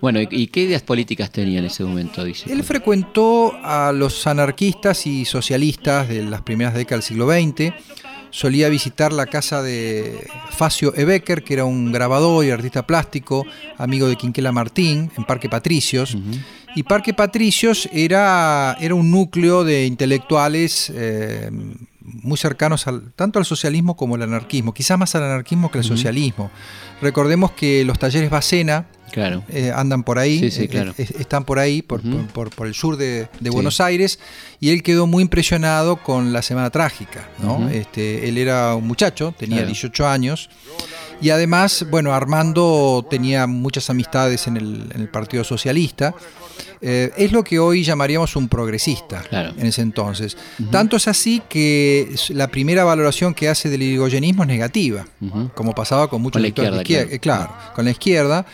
Bueno, 0.00 0.20
¿y, 0.20 0.46
qué 0.48 0.62
ideas 0.62 0.82
políticas 0.82 1.30
tenía 1.30 1.58
en 1.58 1.66
ese 1.66 1.84
momento 1.84 2.24
Discepolo? 2.24 2.56
Él 2.56 2.64
frecuentó 2.64 3.52
a 3.62 3.92
los 3.92 4.26
anarquistas 4.26 5.06
y 5.06 5.24
socialistas 5.24 6.08
de 6.08 6.22
las 6.22 6.42
primeras 6.42 6.74
décadas 6.74 7.04
del 7.04 7.16
siglo 7.16 7.30
XX. 7.30 7.72
Solía 8.30 8.68
visitar 8.68 9.12
la 9.12 9.26
casa 9.26 9.62
de 9.62 10.26
Facio 10.50 10.92
Ebecker, 10.96 11.44
que 11.44 11.54
era 11.54 11.64
un 11.64 11.92
grabador 11.92 12.44
y 12.44 12.50
artista 12.50 12.84
plástico, 12.84 13.46
amigo 13.78 14.08
de 14.08 14.16
Quinquela 14.16 14.50
Martín, 14.50 15.10
en 15.16 15.24
Parque 15.24 15.48
Patricios. 15.48 16.16
Y 16.74 16.82
Parque 16.82 17.14
Patricios 17.14 17.88
era, 17.92 18.76
era 18.80 18.96
un 18.96 19.12
núcleo 19.12 19.62
de 19.62 19.86
intelectuales 19.86 20.90
eh, 20.92 21.48
muy 22.04 22.36
cercanos 22.36 22.86
al, 22.86 23.12
tanto 23.12 23.38
al 23.38 23.44
socialismo 23.44 23.96
como 23.96 24.14
al 24.14 24.22
anarquismo, 24.22 24.74
quizás 24.74 24.98
más 24.98 25.14
al 25.14 25.24
anarquismo 25.24 25.70
que 25.70 25.78
al 25.78 25.84
socialismo. 25.84 26.50
Recordemos 27.00 27.52
que 27.52 27.84
los 27.84 27.98
talleres 27.98 28.30
Bacena 28.30 28.86
claro. 29.10 29.44
Eh, 29.48 29.72
andan 29.74 30.02
por 30.02 30.18
ahí, 30.18 30.40
eh, 30.42 30.94
están 31.18 31.44
por 31.44 31.58
ahí, 31.58 31.82
por, 31.82 32.02
por, 32.32 32.66
el 32.66 32.74
sur 32.74 32.96
de, 32.96 33.28
Buenos 33.40 33.80
Aires, 33.80 34.18
y 34.60 34.70
él 34.70 34.82
quedó 34.82 35.06
muy 35.06 35.22
impresionado 35.22 36.02
con 36.02 36.32
la 36.32 36.42
Semana 36.42 36.70
Trágica. 36.70 37.28
¿no? 37.42 37.68
este, 37.68 38.28
él 38.28 38.38
era 38.38 38.74
un 38.74 38.86
muchacho, 38.86 39.34
tenía 39.38 39.64
18 39.64 40.06
años, 40.06 40.50
y 41.20 41.30
además, 41.30 41.86
bueno, 41.90 42.12
Armando 42.12 43.06
tenía 43.08 43.46
muchas 43.46 43.88
amistades 43.88 44.46
en 44.46 44.56
el, 44.56 44.90
en 44.94 45.00
el 45.00 45.08
Partido 45.08 45.44
Socialista. 45.44 46.14
Eh, 46.80 47.10
es 47.16 47.32
lo 47.32 47.42
que 47.44 47.58
hoy 47.58 47.82
llamaríamos 47.82 48.36
un 48.36 48.48
progresista 48.48 49.22
en 49.30 49.66
ese 49.66 49.82
entonces. 49.82 50.36
Tanto 50.70 50.96
es 50.96 51.08
así 51.08 51.42
que 51.48 52.14
la 52.30 52.48
primera 52.48 52.84
valoración 52.84 53.34
que 53.34 53.48
hace 53.48 53.68
del 53.68 53.82
irigoyenismo 53.82 54.42
es 54.42 54.48
negativa, 54.48 55.06
como 55.54 55.74
pasaba 55.74 56.08
con 56.08 56.22
muchos 56.22 56.42
lectores 56.42 56.72
de 56.72 56.82
izquierda. 56.82 57.18
Claro, 57.18 57.52
con 57.74 57.84
la 57.84 57.90
izquierda. 57.90 58.46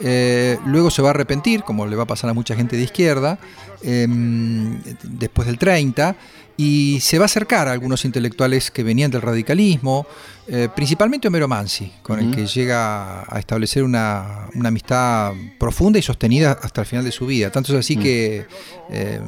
Eh, 0.00 0.58
luego 0.66 0.90
se 0.90 1.02
va 1.02 1.08
a 1.08 1.10
arrepentir, 1.10 1.62
como 1.62 1.86
le 1.86 1.96
va 1.96 2.04
a 2.04 2.06
pasar 2.06 2.30
a 2.30 2.34
mucha 2.34 2.54
gente 2.54 2.76
de 2.76 2.84
izquierda, 2.84 3.38
em, 3.82 4.80
después 5.02 5.46
del 5.46 5.58
30, 5.58 6.14
y 6.60 6.98
se 7.00 7.18
va 7.18 7.24
a 7.24 7.26
acercar 7.26 7.68
a 7.68 7.72
algunos 7.72 8.04
intelectuales 8.04 8.72
que 8.72 8.82
venían 8.82 9.12
del 9.12 9.22
radicalismo, 9.22 10.08
eh, 10.48 10.68
principalmente 10.74 11.28
Homero 11.28 11.46
Mansi, 11.46 11.92
con 12.02 12.18
el 12.18 12.34
que 12.34 12.46
llega 12.46 13.20
a 13.32 13.38
establecer 13.38 13.84
una, 13.84 14.48
amistad 14.64 15.34
profunda 15.56 16.00
y 16.00 16.02
sostenida 16.02 16.58
hasta 16.60 16.80
el 16.80 16.86
final 16.88 17.04
de 17.04 17.12
su 17.12 17.26
vida. 17.26 17.52
Tanto 17.52 17.72
es 17.72 17.78
así 17.78 17.96
que 17.96 18.44
eh, 18.90 19.20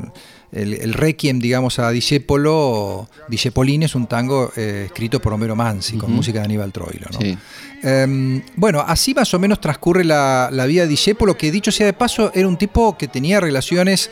el, 0.50 0.92
requiem, 0.92 1.38
digamos, 1.38 1.78
a 1.78 1.92
Discepolo, 1.92 3.08
Discepolin 3.28 3.84
es 3.84 3.94
un 3.94 4.08
tango 4.08 4.50
eh, 4.56 4.86
escrito 4.86 5.20
por 5.20 5.32
Homero 5.32 5.54
Mansi, 5.54 5.96
con 5.98 6.12
música 6.12 6.40
de 6.40 6.46
Aníbal 6.46 6.72
Troilo. 6.72 7.06
Em, 7.80 8.42
bueno, 8.56 8.84
así 8.84 9.14
más 9.14 9.32
o 9.34 9.38
menos 9.38 9.60
transcurre 9.60 10.02
la, 10.02 10.48
la 10.50 10.66
vida 10.66 10.82
de 10.82 10.88
Discepolo, 10.88 11.38
que 11.38 11.52
dicho 11.52 11.70
sea 11.70 11.86
de 11.86 11.92
paso, 11.92 12.32
era 12.34 12.48
un 12.48 12.56
tipo 12.56 12.98
que 12.98 13.06
tenía 13.06 13.38
relaciones 13.38 14.10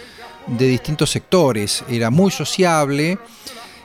de 0.57 0.69
distintos 0.69 1.11
sectores, 1.11 1.85
era 1.89 2.11
muy 2.11 2.31
sociable. 2.31 3.19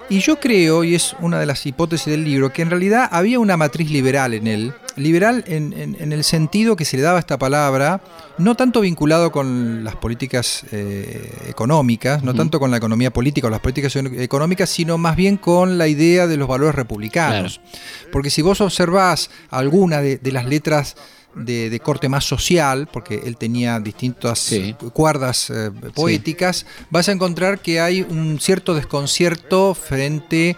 Y 0.10 0.20
yo 0.20 0.40
creo, 0.40 0.84
y 0.84 0.96
es 0.96 1.16
una 1.22 1.40
de 1.40 1.46
las 1.46 1.66
hipótesis 1.66 2.08
del 2.08 2.24
libro, 2.24 2.52
que 2.52 2.62
en 2.62 2.70
realidad 2.70 3.08
había 3.12 3.40
una 3.40 3.56
matriz 3.56 3.90
liberal 3.90 4.34
en 4.34 4.48
él, 4.48 4.74
liberal 4.96 5.44
en, 5.48 6.12
el 6.12 6.24
sentido 6.24 6.76
que 6.76 6.86
se 6.86 6.98
le 6.98 7.04
daba 7.04 7.20
esta 7.20 7.40
palabra, 7.40 8.02
no 8.38 8.56
tanto 8.56 8.82
vinculado 8.82 9.32
con 9.32 9.84
las 9.84 9.96
políticas 9.96 10.66
eh, 10.72 11.32
económicas, 11.48 12.22
no 12.22 12.34
tanto 12.34 12.60
con 12.60 12.70
la 12.70 12.78
economía 12.78 13.12
política 13.12 13.48
o 13.48 13.50
las 13.50 13.62
políticas 13.62 13.96
económicas, 13.96 14.70
sino 14.70 14.98
más 14.98 15.16
bien 15.16 15.38
con 15.38 15.78
la 15.78 15.88
idea 15.88 16.28
de 16.28 16.38
los 16.38 16.50
valores 16.50 16.76
republicanos. 16.76 17.62
Porque 18.12 18.30
si 18.30 18.42
vos 18.42 18.60
observás 18.60 19.30
alguna 19.50 20.02
de 20.02 20.32
las 20.32 20.46
letras 20.46 20.96
de, 21.36 21.80
corte 21.84 22.10
más 22.10 22.26
social, 22.26 22.88
porque 22.92 23.22
él 23.26 23.38
tenía 23.38 23.80
distintas 23.80 24.54
cuerdas 24.94 25.50
eh, 25.50 25.72
poéticas, 25.94 26.66
vas 26.90 27.10
a 27.10 27.12
encontrar 27.12 27.60
que 27.60 27.80
hay 27.80 28.02
un 28.02 28.40
cierto 28.40 28.74
desconcierto 28.74 29.74
frente 29.74 30.56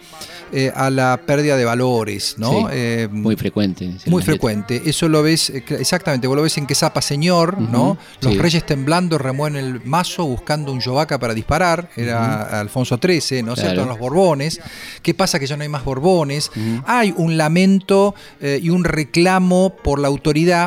eh, 0.51 0.71
a 0.75 0.89
la 0.89 1.19
pérdida 1.25 1.57
de 1.57 1.65
valores, 1.65 2.35
¿no? 2.37 2.69
Eh, 2.71 3.07
muy 3.11 3.35
frecuente. 3.35 3.89
Muy 4.05 4.21
frecuente. 4.21 4.83
Eso 4.85 5.09
lo 5.09 5.23
ves, 5.23 5.49
exactamente, 5.49 6.27
vos 6.27 6.35
lo 6.35 6.43
ves 6.43 6.57
en 6.57 6.67
que 6.67 6.75
Zapa 6.75 7.01
Señor, 7.01 7.59
¿no? 7.59 7.97
Los 8.21 8.37
reyes 8.37 8.65
temblando 8.65 9.17
remueven 9.17 9.55
el 9.55 9.83
mazo 9.85 10.25
buscando 10.25 10.71
un 10.71 10.79
yovaca 10.79 11.19
para 11.19 11.33
disparar, 11.33 11.89
era 11.95 12.59
Alfonso 12.59 12.99
XIII, 13.01 13.43
¿no 13.43 13.53
es 13.53 13.59
cierto? 13.59 13.85
los 13.85 13.99
Borbones. 13.99 14.59
¿Qué 15.01 15.13
pasa 15.13 15.39
que 15.39 15.47
ya 15.47 15.57
no 15.57 15.63
hay 15.63 15.69
más 15.69 15.83
Borbones? 15.83 16.51
Hay 16.85 17.13
un 17.17 17.37
lamento 17.37 18.15
y 18.41 18.69
un 18.69 18.83
reclamo 18.83 19.75
por 19.83 19.99
la 19.99 20.07
autoridad 20.07 20.64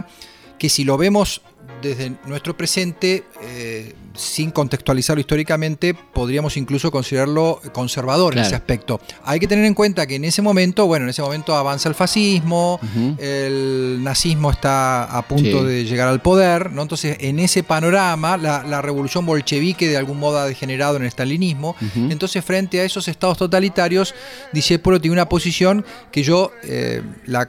que 0.59 0.69
si 0.69 0.85
lo 0.85 0.97
vemos 0.97 1.41
desde 1.83 2.13
nuestro 2.27 2.57
presente, 2.57 3.25
eh, 3.43 3.95
sin 4.19 4.51
contextualizarlo 4.51 5.21
históricamente, 5.21 5.95
podríamos 5.95 6.57
incluso 6.57 6.91
considerarlo 6.91 7.61
conservador 7.73 8.37
en 8.37 8.41
ese 8.41 8.55
aspecto. 8.55 9.01
Hay 9.25 9.39
que 9.39 9.47
tener 9.47 9.65
en 9.65 9.75
cuenta 9.75 10.07
que 10.07 10.17
en 10.17 10.25
ese 10.25 10.43
momento, 10.43 10.87
bueno, 10.87 11.05
en 11.05 11.11
ese 11.11 11.23
momento 11.23 11.55
avanza 11.55 11.89
el 11.89 11.95
fascismo, 11.95 12.81
el 13.19 14.03
nazismo 14.03 14.51
está 14.51 15.05
a 15.05 15.23
punto 15.23 15.65
de 15.65 15.85
llegar 15.85 16.09
al 16.09 16.21
poder, 16.21 16.73
¿no? 16.73 16.83
Entonces, 16.83 17.17
en 17.21 17.39
ese 17.39 17.63
panorama, 17.63 18.37
la, 18.37 18.83
revolución 18.83 19.27
bolchevique 19.27 19.89
de 19.89 19.97
algún 19.97 20.19
modo 20.19 20.39
ha 20.39 20.47
degenerado 20.47 20.97
en 20.97 21.05
el 21.05 21.11
stalinismo. 21.11 21.77
Entonces, 21.95 22.45
frente 22.45 22.81
a 22.81 22.85
esos 22.85 23.09
estados 23.09 23.39
totalitarios, 23.39 24.15
Discepolo 24.53 25.01
tiene 25.01 25.13
una 25.13 25.29
posición 25.29 25.85
que 26.11 26.23
yo 26.23 26.51
eh, 26.65 27.03
la 27.27 27.49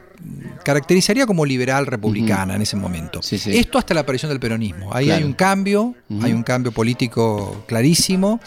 caracterizaría 0.63 1.25
como 1.25 1.45
liberal 1.45 1.85
republicana 1.85 2.55
en 2.55 2.61
ese 2.61 2.75
momento. 2.75 3.21
Esto 3.21 3.77
hasta 3.77 3.93
la 3.93 4.01
aparición 4.01 4.29
del 4.29 4.39
peronismo. 4.39 4.93
Ahí 4.93 5.09
hay 5.09 5.23
un 5.23 5.33
cambio, 5.33 5.95
hay 6.21 6.33
un 6.33 6.43
cambio 6.43 6.58
político 6.71 7.63
clarísimo. 7.67 8.39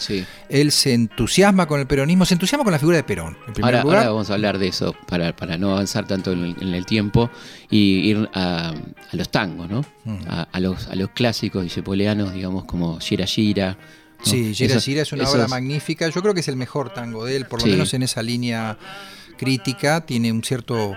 Él 0.49 0.71
se 0.71 0.93
entusiasma 0.93 1.67
con 1.67 1.79
el 1.79 1.87
peronismo, 1.87 2.25
se 2.25 2.33
entusiasma 2.33 2.63
con 2.63 2.73
la 2.73 2.79
figura 2.79 2.97
de 2.97 3.03
Perón. 3.03 3.37
ahora, 3.61 3.83
vamos 3.83 4.29
a 4.29 4.33
hablar 4.33 4.57
de 4.57 4.67
eso 4.67 4.95
para, 5.07 5.35
para 5.35 5.57
no 5.57 5.71
avanzar 5.71 6.07
tanto 6.07 6.31
en 6.31 6.73
el, 6.73 6.85
tiempo 6.85 7.29
y 7.69 8.09
ir 8.09 8.29
a, 8.33 8.73
los 9.11 9.29
tangos, 9.29 9.69
¿no? 9.69 9.85
a, 10.27 10.59
los, 10.59 10.87
a 10.87 10.95
los 10.95 11.09
clásicos 11.09 11.63
dicepoleanos, 11.63 12.33
digamos, 12.33 12.65
como 12.65 12.99
Gira 12.99 13.25
Gira. 13.25 13.77
Sí, 14.21 14.53
Gira 14.53 14.79
Gira 14.79 15.01
es 15.01 15.11
una 15.11 15.29
obra 15.29 15.47
magnífica. 15.47 16.07
Yo 16.09 16.21
creo 16.21 16.33
que 16.33 16.39
es 16.39 16.47
el 16.47 16.55
mejor 16.55 16.93
tango 16.93 17.25
de 17.25 17.37
él, 17.37 17.45
por 17.45 17.61
lo 17.61 17.67
menos 17.67 17.93
en 17.93 18.03
esa 18.03 18.21
línea 18.21 18.77
crítica. 19.37 20.05
Tiene 20.05 20.31
un 20.31 20.43
cierto 20.43 20.95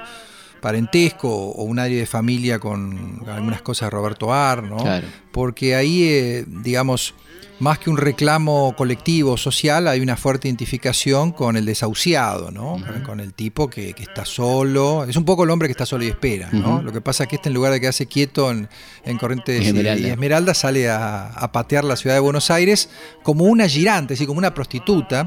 parentesco 0.60 1.28
o 1.28 1.62
un 1.64 1.78
área 1.78 1.98
de 1.98 2.06
familia 2.06 2.58
con 2.58 3.22
algunas 3.28 3.62
cosas 3.62 3.86
de 3.86 3.90
Roberto 3.90 4.32
Ar, 4.32 4.62
¿no? 4.62 4.76
Claro. 4.78 5.06
Porque 5.32 5.74
ahí, 5.76 6.04
eh, 6.04 6.44
digamos, 6.46 7.14
más 7.58 7.78
que 7.78 7.88
un 7.88 7.96
reclamo 7.96 8.74
colectivo 8.76 9.38
social, 9.38 9.88
hay 9.88 10.00
una 10.00 10.16
fuerte 10.18 10.46
identificación 10.48 11.32
con 11.32 11.56
el 11.56 11.64
desahuciado, 11.64 12.50
¿no? 12.50 12.76
Con 13.04 13.18
el 13.20 13.32
tipo 13.32 13.68
que, 13.70 13.94
que, 13.94 14.02
está 14.02 14.26
solo. 14.26 15.04
Es 15.04 15.16
un 15.16 15.24
poco 15.24 15.44
el 15.44 15.50
hombre 15.50 15.66
que 15.68 15.72
está 15.72 15.86
solo 15.86 16.04
y 16.04 16.08
espera, 16.08 16.50
¿no? 16.52 16.82
Lo 16.82 16.92
que 16.92 17.00
pasa 17.00 17.24
es 17.24 17.30
que 17.30 17.36
este 17.36 17.48
en 17.48 17.54
lugar 17.54 17.72
de 17.72 17.80
quedarse 17.80 18.04
quieto 18.06 18.50
en, 18.50 18.68
en 19.04 19.16
Corrientes 19.16 19.62
y- 19.62 19.68
Esmeralda. 19.68 20.06
y 20.06 20.10
Esmeralda 20.10 20.52
sale 20.54 20.90
a, 20.90 21.28
a 21.28 21.50
patear 21.52 21.84
la 21.84 21.96
ciudad 21.96 22.14
de 22.16 22.20
Buenos 22.20 22.50
Aires 22.50 22.90
como 23.22 23.44
una 23.44 23.66
girante, 23.68 24.14
así 24.14 24.26
como 24.26 24.36
una 24.38 24.52
prostituta. 24.52 25.26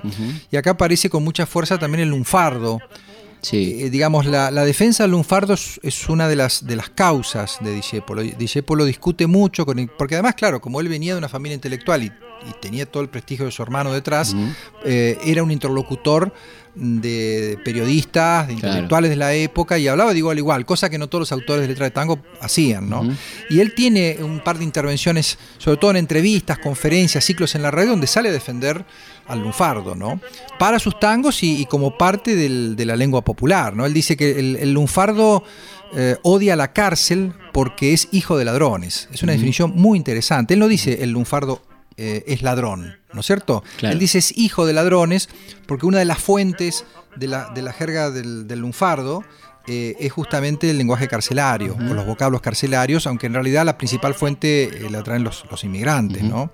Y 0.52 0.58
acá 0.58 0.72
aparece 0.72 1.10
con 1.10 1.24
mucha 1.24 1.48
fuerza 1.48 1.80
también 1.80 2.02
el 2.04 2.10
lunfardo. 2.10 2.80
Sí. 3.42 3.78
Eh, 3.84 3.90
digamos, 3.90 4.26
la, 4.26 4.52
la 4.52 4.66
defensa 4.66 5.04
del 5.04 5.12
lunfardo 5.12 5.54
es, 5.54 5.80
es 5.84 6.10
una 6.10 6.28
de 6.28 6.36
las, 6.36 6.66
de 6.66 6.76
las 6.76 6.90
causas 6.90 7.58
de 7.62 7.74
Discépolo. 7.74 8.22
Discépolo 8.22 8.86
discute 8.86 9.28
mucho, 9.28 9.66
con 9.66 9.80
el- 9.80 9.88
porque 9.90 10.16
además, 10.16 10.36
claro, 10.36 10.60
como 10.60 10.82
él 10.82 10.90
venía 10.90 11.14
de 11.14 11.18
una 11.20 11.30
familia 11.30 11.56
intelectual 11.56 12.04
y, 12.04 12.08
y 12.08 12.54
tenía 12.62 12.86
todo 12.86 13.02
el 13.04 13.10
prestigio 13.10 13.46
de 13.46 13.52
su 13.52 13.62
hermano 13.64 13.94
detrás, 13.94 14.36
eh, 14.86 15.18
era 15.26 15.42
un 15.44 15.52
interlocutor 15.52 16.34
de 16.76 17.58
periodistas, 17.66 18.48
de 18.48 18.56
Claro. 18.56 18.68
intelectuales 18.70 19.10
de 19.10 19.16
la 19.16 19.34
época 19.34 19.78
y 19.78 19.88
hablaba 19.88 20.12
de 20.14 20.20
igual 20.20 20.38
a 20.38 20.40
igual, 20.40 20.66
cosa 20.66 20.90
que 20.90 20.98
no 20.98 21.08
todos 21.08 21.22
los 21.24 21.32
autores 21.32 21.62
de 21.64 21.68
letra 21.68 21.86
de 21.86 21.92
tango 21.92 22.20
hacían, 22.42 22.90
¿no? 22.90 23.04
Y 23.50 23.60
él 23.60 23.74
tiene 23.76 24.18
un 24.22 24.40
par 24.42 24.58
de 24.58 24.64
intervenciones, 24.64 25.38
sobre 25.58 25.78
todo 25.78 25.92
en 25.92 25.98
entrevistas, 25.98 26.60
conferencias, 26.60 27.24
ciclos 27.26 27.56
en 27.56 27.64
la 27.64 27.72
radio, 27.72 27.90
donde 27.92 28.08
sale 28.08 28.30
a 28.30 28.32
defender 28.32 28.86
al 29.30 29.40
lunfardo, 29.40 29.96
¿no? 29.96 30.20
Para 30.58 30.80
sus 30.80 31.00
tangos 31.00 31.42
y, 31.44 31.62
y 31.62 31.66
como 31.66 31.98
parte 31.98 32.36
del- 32.36 32.76
de 32.76 32.86
la 32.86 32.96
lengua 32.96 33.22
popular, 33.24 33.76
¿no? 33.76 33.86
Él 33.86 33.94
dice 33.94 34.18
que 34.18 34.40
el, 34.40 34.56
el 34.58 34.74
lunfardo 34.74 35.44
eh, 35.96 36.18
odia 36.24 36.56
la 36.56 36.74
cárcel 36.74 37.34
porque 37.54 37.94
es 37.94 38.10
hijo 38.12 38.38
de 38.38 38.46
ladrones. 38.46 39.08
Es 39.12 39.24
una 39.24 39.32
definición 39.34 39.72
muy 39.76 39.98
interesante. 39.98 40.54
Él 40.56 40.60
no 40.60 40.68
dice 40.68 41.04
el 41.04 41.12
lunfardo 41.12 41.62
eh, 41.98 42.24
es 42.28 42.42
ladrón, 42.44 42.98
¿no 43.14 43.20
es 43.22 43.26
cierto? 43.26 43.64
Claro. 43.78 43.94
Él 43.94 44.00
dice 44.00 44.18
es 44.20 44.38
hijo 44.38 44.66
de 44.66 44.74
ladrones 44.74 45.30
porque 45.68 45.86
una 45.86 46.00
de 46.00 46.06
las 46.06 46.20
fuentes 46.20 46.86
de 47.16 47.28
la, 47.28 47.50
de 47.54 47.62
la 47.62 47.74
jerga 47.74 48.10
del, 48.12 48.48
del 48.48 48.60
lunfardo 48.60 49.24
eh, 49.68 49.96
es 50.00 50.12
justamente 50.12 50.70
el 50.70 50.78
lenguaje 50.78 51.08
carcelario 51.08 51.76
o 51.76 51.94
los 51.94 52.06
vocablos 52.06 52.42
carcelarios, 52.42 53.06
aunque 53.06 53.28
en 53.28 53.34
realidad 53.34 53.66
la 53.66 53.78
principal 53.78 54.16
fuente 54.16 54.64
eh, 54.64 54.90
la 54.90 55.04
traen 55.04 55.24
los, 55.24 55.46
los 55.52 55.64
inmigrantes. 55.64 56.24
¿no? 56.24 56.52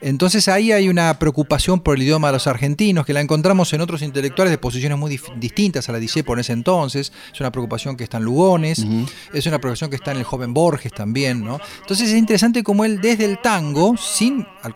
Entonces 0.00 0.48
ahí 0.48 0.72
hay 0.72 0.88
una 0.88 1.18
preocupación 1.18 1.80
por 1.80 1.96
el 1.96 2.02
idioma 2.02 2.28
de 2.28 2.32
los 2.32 2.46
argentinos 2.46 3.06
que 3.06 3.12
la 3.12 3.20
encontramos 3.20 3.72
en 3.72 3.80
otros 3.80 4.02
intelectuales 4.02 4.50
de 4.50 4.58
posiciones 4.58 4.98
muy 4.98 5.20
distintas 5.36 5.88
a 5.88 5.92
la 5.92 6.00
de 6.00 6.06
en 6.06 6.38
ese 6.38 6.52
entonces. 6.52 7.12
Es 7.32 7.40
una 7.40 7.52
preocupación 7.52 7.96
que 7.96 8.04
está 8.04 8.16
en 8.18 8.24
Lugones, 8.24 8.84
es 9.32 9.46
una 9.46 9.58
preocupación 9.58 9.90
que 9.90 9.96
está 9.96 10.12
en 10.12 10.18
el 10.18 10.24
joven 10.24 10.54
Borges 10.54 10.92
también, 10.92 11.44
¿no? 11.44 11.60
Entonces 11.80 12.08
es 12.08 12.16
interesante 12.16 12.62
cómo 12.62 12.84
él 12.84 13.00
desde 13.00 13.24
el 13.24 13.38
tango, 13.40 13.96
sin 13.96 14.46
al 14.62 14.72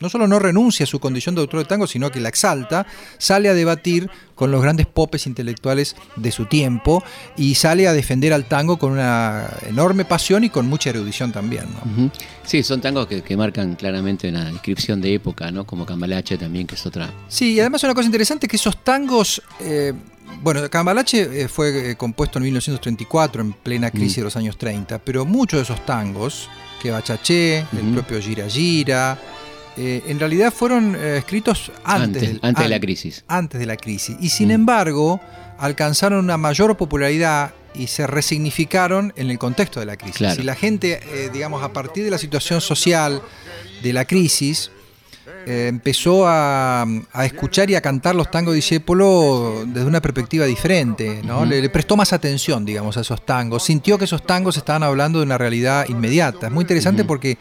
no 0.00 0.08
solo 0.08 0.26
no 0.26 0.38
renuncia 0.38 0.84
a 0.84 0.86
su 0.86 0.98
condición 0.98 1.34
de 1.34 1.42
autor 1.42 1.60
de 1.60 1.66
tango, 1.66 1.86
sino 1.86 2.10
que 2.10 2.20
la 2.20 2.28
exalta, 2.28 2.86
sale 3.18 3.48
a 3.48 3.54
debatir 3.54 4.10
con 4.34 4.50
los 4.50 4.62
grandes 4.62 4.86
popes 4.86 5.26
intelectuales 5.26 5.96
de 6.16 6.32
su 6.32 6.46
tiempo 6.46 7.04
y 7.36 7.56
sale 7.56 7.86
a 7.86 7.92
defender 7.92 8.32
al 8.32 8.46
tango 8.46 8.78
con 8.78 8.92
una 8.92 9.48
enorme 9.66 10.06
pasión 10.06 10.44
y 10.44 10.50
con 10.50 10.66
mucha 10.66 10.90
erudición 10.90 11.30
también, 11.30 11.66
¿no? 11.74 12.10
Sí, 12.44 12.62
son 12.62 12.80
tangos 12.80 13.06
que, 13.06 13.20
que 13.22 13.36
marcan 13.36 13.76
claramente 13.76 14.28
una 14.30 14.46
descripción 14.46 15.00
de 15.00 15.14
época, 15.14 15.50
¿no? 15.50 15.66
Como 15.66 15.84
Cambalache 15.84 16.38
también, 16.38 16.66
que 16.66 16.74
es 16.74 16.86
otra. 16.86 17.10
Sí, 17.28 17.52
y 17.52 17.60
además 17.60 17.82
una 17.84 17.94
cosa 17.94 18.06
interesante 18.06 18.46
es 18.46 18.50
que 18.50 18.56
esos 18.56 18.82
tangos, 18.82 19.42
eh, 19.60 19.92
bueno, 20.42 20.68
Cambalache 20.70 21.42
eh, 21.42 21.48
fue 21.48 21.90
eh, 21.90 21.96
compuesto 21.96 22.38
en 22.38 22.44
1934, 22.44 23.42
en 23.42 23.52
plena 23.52 23.90
crisis 23.90 24.16
de 24.16 24.22
los 24.22 24.36
años 24.36 24.56
30, 24.56 25.00
pero 25.00 25.26
muchos 25.26 25.58
de 25.58 25.64
esos 25.64 25.84
tangos, 25.84 26.48
que 26.80 26.90
Bachaché, 26.90 27.58
el 27.58 27.92
propio 27.92 28.20
Gira 28.22 28.48
Gira, 28.48 29.18
eh, 29.82 30.02
en 30.08 30.18
realidad 30.18 30.52
fueron 30.52 30.94
eh, 30.94 31.16
escritos 31.18 31.72
antes, 31.84 32.38
Antes, 32.42 32.64
de 32.64 32.68
la 32.68 32.78
crisis. 32.80 33.24
antes 33.28 33.58
de 33.60 33.66
la 33.66 33.76
crisis. 33.76 34.16
Y 34.20 34.28
sin 34.28 34.48
Mm. 34.48 34.52
embargo, 34.60 35.20
alcanzaron 35.58 36.18
una 36.24 36.36
mayor 36.36 36.76
popularidad 36.76 37.52
y 37.74 37.86
se 37.86 38.06
resignificaron 38.06 39.12
en 39.16 39.30
el 39.30 39.38
contexto 39.38 39.80
de 39.80 39.86
la 39.86 39.96
crisis. 39.96 40.18
Claro. 40.18 40.40
Y 40.42 40.44
la 40.44 40.54
gente, 40.54 41.00
eh, 41.12 41.30
digamos, 41.32 41.62
a 41.62 41.72
partir 41.72 42.04
de 42.04 42.10
la 42.10 42.18
situación 42.18 42.60
social 42.60 43.22
de 43.82 43.92
la 43.92 44.04
crisis, 44.04 44.70
eh, 45.46 45.66
empezó 45.68 46.26
a, 46.26 46.82
a 47.12 47.24
escuchar 47.24 47.70
y 47.70 47.74
a 47.74 47.80
cantar 47.80 48.14
los 48.14 48.30
tangos 48.30 48.52
de 48.52 48.56
Discépolo 48.56 49.64
desde 49.66 49.86
una 49.86 50.02
perspectiva 50.02 50.44
diferente, 50.46 51.22
¿no? 51.24 51.44
Le, 51.46 51.62
le 51.62 51.68
prestó 51.70 51.96
más 51.96 52.12
atención, 52.12 52.64
digamos, 52.64 52.96
a 52.96 53.00
esos 53.02 53.24
tangos, 53.24 53.62
sintió 53.62 53.96
que 53.96 54.04
esos 54.04 54.26
tangos 54.26 54.56
estaban 54.58 54.82
hablando 54.82 55.20
de 55.20 55.24
una 55.24 55.38
realidad 55.38 55.86
inmediata. 55.88 56.48
Es 56.48 56.52
muy 56.52 56.62
interesante 56.62 57.04
porque 57.04 57.38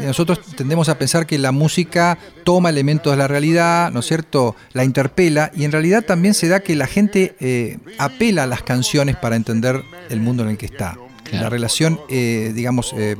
nosotros 0.00 0.40
tendemos 0.56 0.88
a 0.88 0.98
pensar 0.98 1.26
que 1.26 1.38
la 1.38 1.52
música 1.52 2.18
toma 2.44 2.70
elementos 2.70 3.12
de 3.12 3.16
la 3.16 3.28
realidad, 3.28 3.90
¿no 3.92 4.00
es 4.00 4.06
cierto? 4.06 4.56
La 4.72 4.84
interpela 4.84 5.50
y 5.54 5.64
en 5.64 5.72
realidad 5.72 6.04
también 6.04 6.34
se 6.34 6.48
da 6.48 6.60
que 6.60 6.74
la 6.74 6.86
gente 6.86 7.34
eh, 7.40 7.78
apela 7.98 8.44
a 8.44 8.46
las 8.46 8.62
canciones 8.62 9.16
para 9.16 9.36
entender 9.36 9.82
el 10.10 10.20
mundo 10.20 10.42
en 10.42 10.50
el 10.50 10.58
que 10.58 10.66
está. 10.66 10.98
Claro. 11.24 11.44
La 11.44 11.50
relación, 11.50 12.00
eh, 12.10 12.52
digamos, 12.54 12.92
eh, 12.96 13.16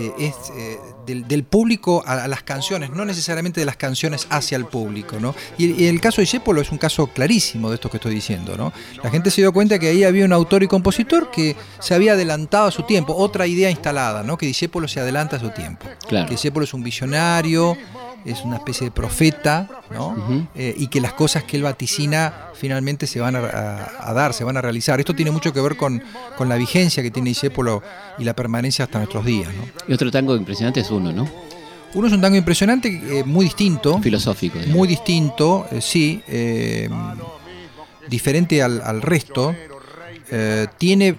eh, 0.00 0.12
es 0.18 0.34
eh, 0.56 0.78
del, 1.06 1.28
del 1.28 1.44
público 1.44 2.02
a, 2.06 2.24
a 2.24 2.28
las 2.28 2.42
canciones, 2.42 2.90
no 2.90 3.04
necesariamente 3.04 3.60
de 3.60 3.66
las 3.66 3.76
canciones 3.76 4.26
hacia 4.30 4.56
el 4.56 4.64
público, 4.66 5.18
¿no? 5.20 5.34
Y, 5.58 5.82
y 5.82 5.86
el 5.86 6.00
caso 6.00 6.16
de 6.16 6.22
Discépolo 6.22 6.60
es 6.60 6.72
un 6.72 6.78
caso 6.78 7.06
clarísimo 7.08 7.68
de 7.68 7.76
esto 7.76 7.90
que 7.90 7.98
estoy 7.98 8.14
diciendo, 8.14 8.56
¿no? 8.56 8.72
La 9.02 9.10
gente 9.10 9.30
se 9.30 9.40
dio 9.40 9.52
cuenta 9.52 9.78
que 9.78 9.88
ahí 9.88 10.04
había 10.04 10.24
un 10.24 10.32
autor 10.32 10.62
y 10.62 10.68
compositor 10.68 11.30
que 11.30 11.56
se 11.78 11.94
había 11.94 12.12
adelantado 12.12 12.68
a 12.68 12.70
su 12.70 12.82
tiempo, 12.84 13.14
otra 13.14 13.46
idea 13.46 13.70
instalada, 13.70 14.22
¿no? 14.22 14.38
Que 14.38 14.46
Discépolo 14.46 14.88
se 14.88 15.00
adelanta 15.00 15.36
a 15.36 15.40
su 15.40 15.50
tiempo. 15.50 15.86
Claro. 16.08 16.26
Que 16.26 16.34
Discépolo 16.34 16.64
es 16.64 16.74
un 16.74 16.82
visionario, 16.82 17.76
es 18.24 18.42
una 18.44 18.56
especie 18.56 18.86
de 18.86 18.90
profeta, 18.90 19.68
¿no? 19.90 20.48
Eh, 20.54 20.74
y 20.76 20.88
que 20.88 21.00
las 21.00 21.12
cosas 21.14 21.44
que 21.44 21.56
él 21.56 21.62
vaticina 21.62 22.48
finalmente 22.54 23.06
se 23.06 23.20
van 23.20 23.36
a, 23.36 23.40
a- 23.40 24.10
a 24.10 24.12
dar, 24.12 24.32
se 24.34 24.44
van 24.44 24.56
a 24.56 24.60
realizar. 24.62 24.98
Esto 25.00 25.14
tiene 25.14 25.30
mucho 25.30 25.52
que 25.52 25.60
ver 25.60 25.76
con, 25.76 26.02
con 26.36 26.48
la 26.48 26.56
vigencia 26.56 27.02
que 27.02 27.10
tiene 27.10 27.30
Discépolo 27.30 27.82
y 28.18 28.24
la 28.24 28.34
permanencia 28.34 28.84
hasta 28.84 28.98
nuestros 28.98 29.24
días, 29.24 29.48
¿no? 29.54 29.64
Y 29.88 29.92
otro 29.92 30.10
tango 30.10 30.36
impresionante 30.36 30.80
es 30.80 30.90
uno, 30.90 31.12
¿no? 31.12 31.28
Uno 31.94 32.06
es 32.06 32.12
un 32.12 32.20
tango 32.20 32.36
impresionante, 32.36 32.88
eh, 33.18 33.24
muy 33.24 33.46
distinto, 33.46 33.98
Filosófico. 34.00 34.58
digamos. 34.58 34.76
muy 34.76 34.86
distinto, 34.86 35.66
eh, 35.72 35.80
sí, 35.80 36.22
diferente 38.08 38.62
al, 38.62 38.80
al 38.82 39.02
resto. 39.02 39.54
Tiene, 40.78 41.16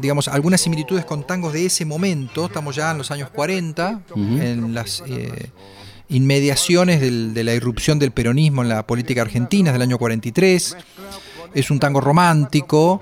digamos, 0.00 0.26
algunas 0.26 0.60
similitudes 0.60 1.04
con 1.04 1.24
tangos 1.24 1.52
de 1.52 1.66
ese 1.66 1.84
momento. 1.84 2.46
Estamos 2.46 2.74
ya 2.74 2.90
en 2.90 2.98
los 2.98 3.10
años 3.12 3.30
40, 3.30 4.00
Ujú. 4.10 4.20
en 4.20 4.74
las 4.74 5.02
eh, 5.06 5.50
inmediaciones 6.08 7.00
del- 7.00 7.34
de 7.34 7.44
la 7.44 7.54
irrupción 7.54 7.98
del 7.98 8.10
peronismo 8.12 8.62
en 8.62 8.68
la 8.68 8.86
política 8.86 9.22
argentina, 9.22 9.70
es 9.70 9.74
del 9.74 9.82
año 9.82 9.98
43. 9.98 10.76
Es 11.54 11.70
un 11.70 11.78
tango 11.80 12.00
romántico. 12.00 13.00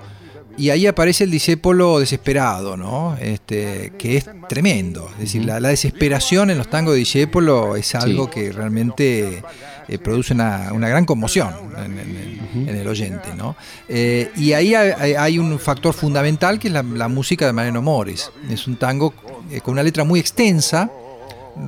Y 0.59 0.71
ahí 0.71 0.87
aparece 0.87 1.23
el 1.25 1.29
discépolo 1.29 1.99
desesperado, 1.99 2.75
¿no? 2.77 3.15
Este, 3.21 3.93
que 3.99 4.17
es 4.17 4.25
tremendo. 4.49 5.07
Es 5.13 5.19
decir, 5.19 5.45
la, 5.45 5.59
la 5.59 5.69
desesperación 5.69 6.49
en 6.49 6.57
los 6.57 6.67
tangos 6.67 6.93
de 6.95 6.99
discépolo 6.99 7.75
es 7.75 7.93
algo 7.93 8.25
Sí. 8.25 8.31
que 8.33 8.51
realmente 8.51 9.43
eh, 9.87 9.97
produce 9.99 10.33
una, 10.33 10.71
una 10.73 10.89
gran 10.89 11.05
conmoción 11.05 11.53
en, 11.77 11.99
en- 11.99 12.39
en- 12.55 12.69
en 12.69 12.75
el 12.75 12.87
oyente, 12.87 13.29
¿no? 13.37 13.55
Eh, 13.87 14.31
y 14.35 14.53
ahí 14.53 14.73
hay, 14.73 14.91
hay- 14.97 15.13
hay 15.13 15.37
un 15.37 15.59
factor 15.59 15.93
fundamental 15.93 16.57
que 16.57 16.69
es 16.69 16.73
la, 16.73 16.81
la 16.81 17.07
música 17.07 17.45
de 17.45 17.53
Mariano 17.53 17.83
Mores. 17.83 18.31
Es 18.49 18.65
un 18.65 18.77
tango 18.77 19.13
eh, 19.51 19.61
con 19.61 19.73
una 19.73 19.83
letra 19.83 20.03
muy 20.05 20.19
extensa, 20.19 20.89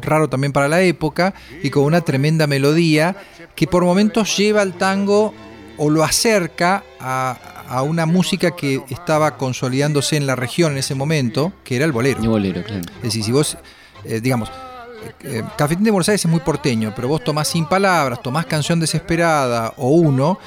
raro 0.02 0.30
también 0.30 0.54
para 0.54 0.67
la 0.67 0.82
época, 0.82 1.34
y 1.63 1.69
con 1.69 1.84
una 1.84 2.02
tremenda 2.02 2.47
melodía 2.47 3.15
que 3.56 3.67
por 3.67 3.84
momentos 3.84 4.36
lleva 4.38 4.62
al 4.62 4.73
tango 4.73 5.34
o 5.78 5.89
lo 5.89 6.04
acerca 6.04 6.84
a, 6.99 7.60
a 7.69 7.84
una 7.84 8.08
música 8.08 8.52
que 8.52 8.82
estaba 8.89 9.38
consolidándose 9.38 10.17
en 10.17 10.25
la 10.25 10.36
región 10.36 10.71
en 10.71 10.80
ese 10.80 10.95
momento, 10.95 11.54
que 11.63 11.75
era 11.75 11.86
el 11.86 11.91
bolero. 11.91 12.23
Y 12.23 12.28
bolero, 12.28 12.63
claro. 12.63 12.82
Es 12.97 13.04
decir, 13.04 13.23
si 13.23 13.32
vos, 13.32 13.58
eh, 14.04 14.19
digamos, 14.19 14.49
eh, 14.49 15.13
eh, 15.23 15.43
Cafetín 15.56 15.84
de 15.84 15.91
Buenos 15.91 16.10
Aires 16.10 16.25
es 16.25 16.32
muy 16.32 16.39
porteño, 16.39 16.93
pero 16.95 17.08
vos 17.08 17.23
tomás 17.23 17.47
sin 17.47 17.65
palabras, 17.65 18.21
tomás 18.23 18.47
canción 18.47 18.80
desesperada 18.80 19.73
o 19.78 19.89
uno, 19.89 20.39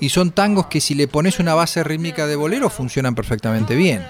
y 0.00 0.08
son 0.08 0.30
tangos 0.30 0.66
que 0.66 0.80
si 0.80 0.94
le 0.94 1.06
pones 1.06 1.38
una 1.38 1.54
base 1.54 1.84
rítmica 1.84 2.26
de 2.26 2.34
bolero 2.34 2.70
funcionan 2.70 3.14
perfectamente 3.14 3.74
bien. 3.74 4.02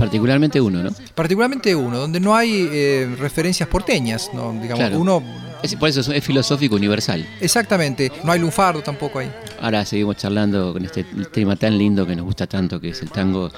Particularmente 0.00 0.60
uno, 0.60 0.82
¿no? 0.82 0.90
Particularmente 1.14 1.76
uno, 1.76 1.98
donde 1.98 2.18
no 2.18 2.34
hay 2.34 2.68
eh, 2.72 3.14
referencias 3.18 3.68
porteñas, 3.68 4.30
¿no? 4.34 4.50
digamos, 4.54 4.78
Claro. 4.78 4.98
uno 4.98 5.22
Es- 5.62 5.76
por 5.76 5.88
eso 5.90 6.00
es, 6.00 6.08
es 6.08 6.24
filosófico 6.24 6.74
universal. 6.74 7.24
exactamente, 7.40 8.10
no 8.24 8.32
hay 8.32 8.40
lunfardo 8.40 8.82
tampoco 8.82 9.18
ahí. 9.20 9.30
Ahora 9.60 9.84
seguimos 9.84 10.16
charlando 10.16 10.72
con 10.72 10.84
este 10.84 11.04
tema 11.30 11.54
tan 11.54 11.76
lindo 11.76 12.06
que 12.06 12.16
nos 12.16 12.24
gusta 12.24 12.46
tanto, 12.46 12.80
que 12.80 12.88
es 12.88 13.02
el 13.02 13.10
tango 13.10 13.50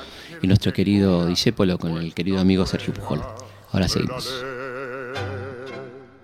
y 0.42 0.46
nuestro 0.48 0.72
querido 0.72 1.26
Discépolo 1.26 1.78
con 1.78 1.96
el 1.96 2.12
querido 2.12 2.40
amigo 2.40 2.66
Sergio 2.66 2.92
Pujol. 2.92 3.22
Ahora 3.70 3.86
seguimos. 3.88 4.28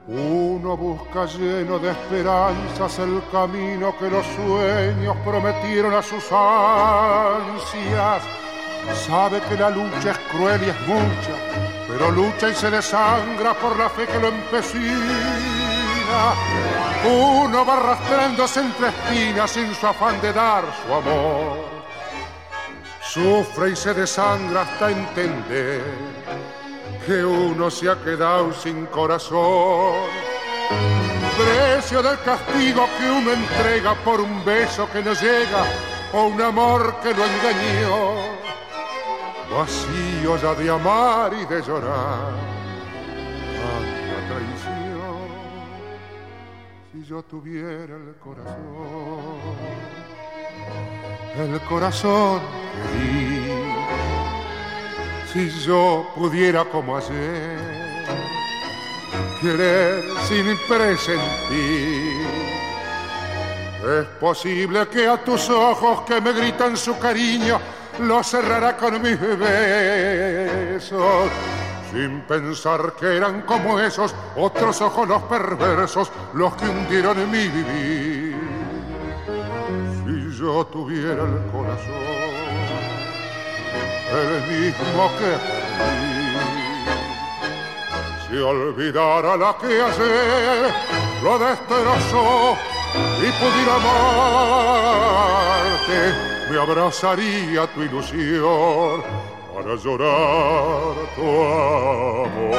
Uno 0.08 0.76
busca 0.76 1.26
lleno 1.26 1.78
de 1.78 1.90
esperanzas 1.90 2.98
el 2.98 3.20
camino 3.30 3.94
que 3.98 4.08
los 4.10 4.24
sueños 4.34 5.16
prometieron 5.24 5.92
a 5.94 6.02
sus 6.02 6.24
ansias. 6.32 8.22
Sabe 8.94 9.40
que 9.42 9.56
la 9.56 9.70
lucha 9.70 10.12
es 10.12 10.18
cruel 10.30 10.62
y 10.64 10.70
es 10.70 10.80
mucha, 10.86 11.34
pero 11.86 12.10
lucha 12.10 12.48
y 12.48 12.54
se 12.54 12.70
desangra 12.70 13.54
por 13.54 13.76
la 13.78 13.88
fe 13.88 14.06
que 14.06 14.18
lo 14.18 14.28
empecina. 14.28 15.58
Uno 17.04 17.64
va 17.64 17.76
arrastrándose 17.76 18.60
entre 18.60 18.88
espinas 18.88 19.50
sin 19.50 19.74
su 19.74 19.86
afán 19.86 20.20
de 20.20 20.32
dar 20.32 20.64
su 20.84 20.94
amor. 20.94 21.78
Sufre 23.00 23.70
y 23.70 23.76
se 23.76 23.94
desangra 23.94 24.62
hasta 24.62 24.90
entender 24.90 25.82
que 27.06 27.24
uno 27.24 27.70
se 27.70 27.90
ha 27.90 27.96
quedado 27.96 28.52
sin 28.52 28.86
corazón. 28.86 30.08
Precio 31.38 32.02
del 32.02 32.18
castigo 32.20 32.88
que 32.98 33.10
uno 33.10 33.32
entrega 33.32 33.94
por 34.04 34.20
un 34.20 34.44
beso 34.44 34.88
que 34.92 35.02
no 35.02 35.12
llega 35.14 35.64
o 36.12 36.26
un 36.26 36.42
amor 36.42 36.96
que 37.02 37.14
lo 37.14 37.24
engañó. 37.24 38.47
Vacío 39.50 40.36
ya 40.36 40.54
de 40.54 40.70
amar 40.70 41.32
y 41.32 41.46
de 41.46 41.62
llorar. 41.62 42.32
Traición. 44.28 45.28
Si 46.92 47.04
yo 47.04 47.22
tuviera 47.22 47.96
el 47.96 48.14
corazón, 48.22 49.38
el 51.38 51.60
corazón 51.62 52.40
que 52.92 52.98
di, 52.98 53.52
si 55.32 55.66
yo 55.66 56.06
pudiera 56.14 56.66
como 56.66 56.98
ayer 56.98 57.58
querer 59.40 60.04
sin 60.26 60.58
presentir. 60.68 62.26
Es 64.00 64.06
posible 64.20 64.88
que 64.88 65.06
a 65.06 65.16
tus 65.24 65.48
ojos 65.48 66.02
que 66.02 66.20
me 66.20 66.32
gritan 66.32 66.76
su 66.76 66.98
cariño 66.98 67.58
lo 68.00 68.22
cerrará 68.22 68.76
con 68.76 69.00
mis 69.02 69.18
besos. 69.20 71.30
Sin 71.90 72.20
pensar 72.22 72.94
que 72.98 73.16
eran 73.16 73.42
como 73.42 73.78
esos 73.80 74.14
otros 74.36 74.80
ojos 74.82 75.08
los 75.08 75.22
perversos 75.22 76.12
los 76.34 76.54
que 76.54 76.68
hundieron 76.68 77.18
en 77.18 77.30
mi 77.30 77.48
vivir. 77.48 78.36
Si 80.04 80.30
yo 80.38 80.66
tuviera 80.66 81.22
el 81.22 81.50
corazón, 81.50 81.94
el 84.12 84.42
mismo 84.48 85.10
que 85.18 85.32
si 88.28 88.36
olvidara 88.36 89.36
la 89.36 89.56
que 89.56 89.82
ayer 89.82 90.72
lo 91.22 91.38
destrozó 91.38 92.58
y 92.94 93.30
pudiera 93.40 93.74
amarte, 95.06 96.37
me 96.50 96.58
abrazaría 96.58 97.66
tu 97.68 97.82
ilusión 97.82 99.02
para 99.54 99.74
llorar 99.76 100.94
tu 101.14 101.22
amor. 101.22 102.58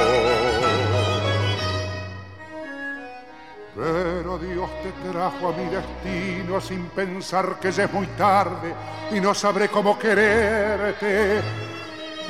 Pero 3.75 4.37
Dios 4.37 4.69
te 4.83 5.09
trajo 5.09 5.49
a 5.49 5.53
mi 5.53 5.65
destino 5.69 6.59
sin 6.59 6.85
pensar 6.87 7.59
que 7.59 7.71
ya 7.71 7.85
es 7.85 7.93
muy 7.93 8.07
tarde 8.07 8.73
y 9.11 9.19
no 9.21 9.33
sabré 9.33 9.69
cómo 9.69 9.97
quererte 9.97 11.41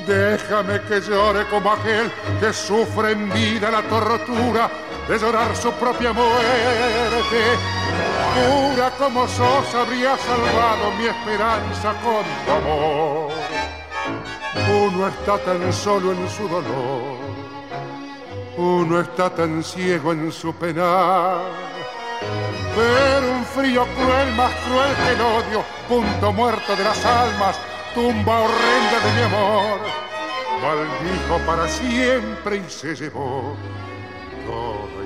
Déjame 0.07 0.81
que 0.81 1.01
llore 1.01 1.45
como 1.49 1.71
aquel 1.71 2.11
que 2.39 2.53
sufre 2.53 3.11
en 3.11 3.29
vida 3.29 3.69
la 3.69 3.81
tortura 3.83 4.69
de 5.09 5.17
llorar 5.17 5.55
su 5.55 5.71
propia 5.73 6.13
muerte. 6.13 7.41
Pura 8.35 8.91
como 8.91 9.27
sos 9.27 9.73
habría 9.73 10.15
salvado 10.17 10.91
mi 10.99 11.05
esperanza 11.07 11.95
con 12.03 12.23
tu 12.45 12.51
amor. 12.51 13.31
Uno 14.69 15.07
está 15.07 15.39
tan 15.39 15.73
solo 15.73 16.11
en 16.11 16.29
su 16.29 16.47
dolor, 16.47 17.17
uno 18.55 18.99
está 18.99 19.31
tan 19.31 19.63
ciego 19.63 20.11
en 20.11 20.31
su 20.31 20.53
penar. 20.53 21.41
Pero 22.75 23.31
un 23.31 23.45
frío 23.45 23.87
cruel, 23.95 24.31
más 24.35 24.53
cruel 24.65 24.91
que 24.95 25.13
el 25.13 25.21
odio, 25.21 25.65
punto 25.87 26.31
muerto 26.33 26.75
de 26.75 26.83
las 26.83 27.03
almas, 27.03 27.59
tumba 27.95 28.41
horrenda 28.41 28.99
de 29.05 29.13
mi 29.15 29.21
amor, 29.21 29.79
maldijo 30.61 31.45
para 31.47 31.67
siempre 31.67 32.57
y 32.57 32.69
se 32.69 32.95
llevó 32.95 33.55
toda 34.49 34.98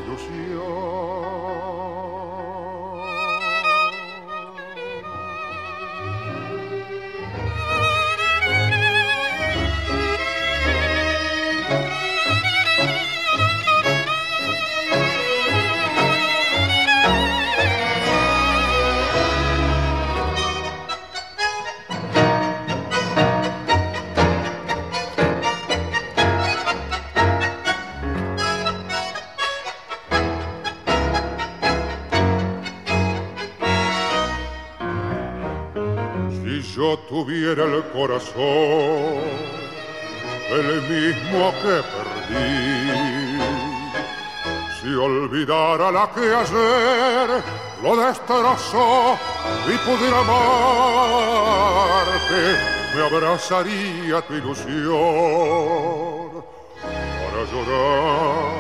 corazón, 38.32 39.24
el 40.50 40.82
mismo 40.84 41.52
que 41.62 41.84
perdí. 41.94 43.40
Si 44.82 44.90
olvidara 44.96 45.92
la 45.92 46.10
que 46.14 46.36
ayer 46.36 47.44
lo 47.82 47.96
destrozó 47.96 49.18
y 49.66 49.78
pudiera 49.78 50.20
amarte, 50.20 51.24
me 52.94 53.02
abrazaría 53.06 54.22
tu 54.22 54.34
ilusión 54.34 54.72
para 57.24 57.40
llorar 57.52 58.53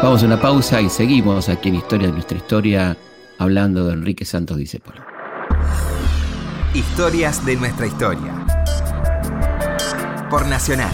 Vamos 0.00 0.22
a 0.22 0.26
una 0.26 0.40
pausa 0.40 0.80
y 0.80 0.88
seguimos 0.88 1.48
aquí 1.48 1.70
en 1.70 1.74
Historia 1.74 2.06
de 2.06 2.12
nuestra 2.12 2.38
historia 2.38 2.96
hablando 3.36 3.84
de 3.84 3.94
Enrique 3.94 4.24
Santos 4.24 4.56
Discépolo. 4.56 5.02
Historias 6.72 7.44
de 7.44 7.56
nuestra 7.56 7.86
historia. 7.88 8.46
Por 10.30 10.46
Nacional. 10.46 10.92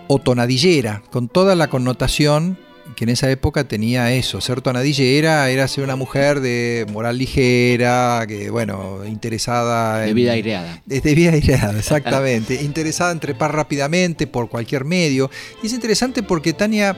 O 0.09 0.19
tonadillera, 0.19 1.03
con 1.11 1.29
toda 1.29 1.55
la 1.55 1.69
connotación 1.69 2.59
que 2.97 3.05
en 3.05 3.11
esa 3.11 3.31
época 3.31 3.65
tenía 3.65 4.13
eso. 4.13 4.41
Ser 4.43 4.61
tonadillera 4.61 5.49
era 5.49 5.67
ser 5.69 5.85
una 5.85 5.97
mujer 5.97 6.41
de 6.41 6.85
moral 6.93 7.17
ligera, 7.17 8.25
que 8.29 8.51
bueno, 8.51 9.01
interesada 9.07 10.01
De 10.01 10.11
en- 10.11 10.15
vida 10.15 10.33
aireada. 10.33 10.83
de 10.85 11.01
de 11.01 11.15
vida 11.15 11.31
aireada, 11.33 11.79
exactamente. 11.79 12.55
Interesada 12.63 13.13
en 13.13 13.21
trepar 13.21 13.55
rápidamente 13.55 14.27
por 14.27 14.49
cualquier 14.51 14.85
medio. 14.85 15.31
Y 15.63 15.69
es 15.69 15.73
interesante 15.73 16.23
porque 16.23 16.53
Tania, 16.53 16.97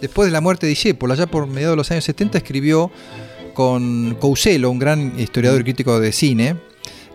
después 0.00 0.26
de 0.26 0.32
la 0.32 0.40
muerte 0.40 0.66
de 0.66 0.70
Discépolo, 0.70 1.12
allá 1.12 1.26
por 1.26 1.46
mediados 1.46 1.74
de 1.74 1.76
los 1.76 1.90
años 1.92 2.04
70, 2.04 2.38
escribió 2.38 2.90
con 3.54 4.16
Couselo, 4.18 4.70
un 4.70 4.78
gran 4.80 5.18
historiador 5.20 5.60
y 5.60 5.64
crítico 5.64 6.00
de 6.00 6.10
cine, 6.12 6.56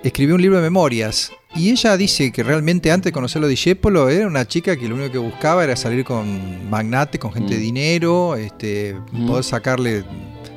escribió 0.04 0.36
un 0.36 0.42
libro 0.42 0.58
de 0.58 0.64
memorias. 0.64 1.32
Y 1.56 1.70
ella 1.72 1.98
dice 1.98 2.32
que 2.32 2.44
realmente 2.44 2.92
antes 2.92 3.06
de 3.06 3.12
conocerlo 3.12 3.48
a 3.48 3.50
Discépolo 3.50 4.08
era 4.10 4.26
una 4.26 4.48
chica 4.48 4.78
que 4.78 4.88
lo 4.88 4.96
único 4.96 5.12
que 5.12 5.18
buscaba 5.18 5.64
era 5.64 5.76
salir 5.76 6.06
con 6.06 6.70
magnate, 6.70 7.20
con 7.20 7.34
gente 7.34 7.56
de 7.56 7.60
Mm. 7.60 7.64
dinero, 7.64 8.36
este, 8.36 8.96
Mm. 9.12 9.28
poder 9.28 9.44
sacarle 9.44 10.04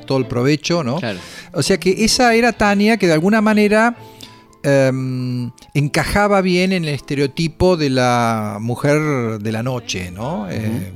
todo 0.07 0.17
el 0.19 0.25
provecho, 0.25 0.83
¿no? 0.83 0.97
Claro. 0.99 1.19
O 1.51 1.61
sea 1.63 1.77
que 1.79 2.05
esa 2.05 2.33
era 2.33 2.53
Tania 2.53 2.97
que 2.97 3.07
de 3.07 3.13
alguna 3.13 3.41
manera 3.41 3.95
em, 4.67 5.51
encajaba 5.75 6.41
bien 6.41 6.71
en 6.73 6.85
el 6.85 6.95
estereotipo 6.95 7.77
de 7.77 7.91
la 7.91 8.57
mujer 8.59 9.37
de 9.39 9.51
la 9.51 9.61
noche, 9.61 10.09
¿no? 10.09 10.47
Eh, 10.49 10.91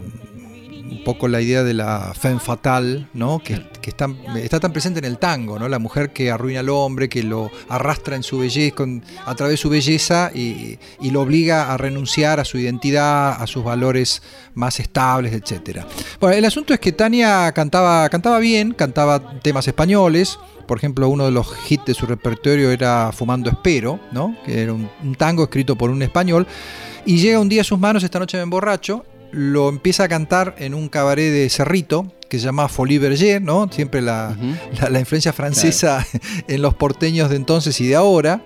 un 1.00 1.06
poco 1.06 1.28
la 1.30 1.42
idea 1.42 1.64
de 1.64 1.74
la 1.74 2.14
femme 2.14 2.40
fatale, 2.40 3.08
¿no? 3.14 3.40
Que, 3.40 3.54
está, 3.88 4.60
tan 4.60 4.74
presente 4.74 5.00
en 5.00 5.06
el 5.06 5.18
tango, 5.18 5.58
¿no? 5.58 5.68
La 5.70 5.80
mujer 5.80 6.12
que 6.12 6.30
arruina 6.30 6.60
al 6.60 6.70
hombre, 6.70 7.10
que 7.10 7.24
lo 7.24 7.50
arrastra 7.70 8.16
en 8.16 8.24
su 8.24 8.38
belleza, 8.40 8.84
a 9.26 9.34
través 9.36 9.54
de 9.54 9.58
su 9.58 9.70
belleza 9.70 10.32
y, 10.34 10.78
lo 11.10 11.22
obliga 11.22 11.74
a 11.74 11.78
renunciar 11.78 12.40
a 12.40 12.46
su 12.46 12.58
identidad, 12.60 13.42
a 13.42 13.48
sus 13.48 13.64
valores 13.64 14.22
más 14.54 14.80
estables, 14.80 15.34
etcétera. 15.34 15.88
Bueno, 16.20 16.36
el 16.36 16.46
asunto 16.46 16.74
es 16.74 16.80
que 16.80 16.92
Tania 16.92 17.52
cantaba, 17.54 18.08
cantaba 18.10 18.40
bien, 18.40 18.74
cantaba 18.74 19.40
temas 19.40 19.68
españoles. 19.68 20.38
Por 20.68 20.78
ejemplo, 20.78 21.10
uno 21.10 21.26
de 21.26 21.32
los 21.32 21.48
hits 21.68 21.86
de 21.86 21.94
su 21.96 22.06
repertorio 22.06 22.70
era 22.70 23.12
Fumando 23.12 23.50
Espero, 23.50 24.00
¿no? 24.12 24.36
que 24.46 24.62
era 24.62 24.74
un, 24.74 24.88
un 25.02 25.16
tango 25.16 25.44
escrito 25.44 25.76
por 25.76 25.90
un 25.90 26.04
español. 26.04 26.46
Y 27.06 27.18
llega 27.18 27.40
un 27.40 27.50
día 27.50 27.62
a 27.62 27.64
sus 27.64 27.80
manos, 27.80 28.04
esta 28.04 28.20
noche 28.20 28.38
me 28.38 28.44
emborracho, 28.44 29.04
lo 29.32 29.70
empieza 29.70 30.04
a 30.04 30.08
cantar 30.08 30.56
en 30.60 30.74
un 30.74 30.90
cabaret 30.90 31.32
de 31.32 31.50
Cerrito, 31.50 32.12
que 32.28 32.40
se 32.40 32.46
llama 32.46 32.68
Folie 32.68 33.00
Berger, 33.00 33.42
¿no? 33.42 33.70
Siempre 33.72 34.02
la, 34.02 34.38
la, 34.80 34.90
la 34.90 35.00
influencia 35.00 35.34
francesa 35.34 36.06
en 36.48 36.62
los 36.62 36.76
porteños 36.76 37.30
de 37.30 37.36
entonces 37.36 37.80
y 37.82 37.88
de 37.88 37.96
ahora. 37.96 38.44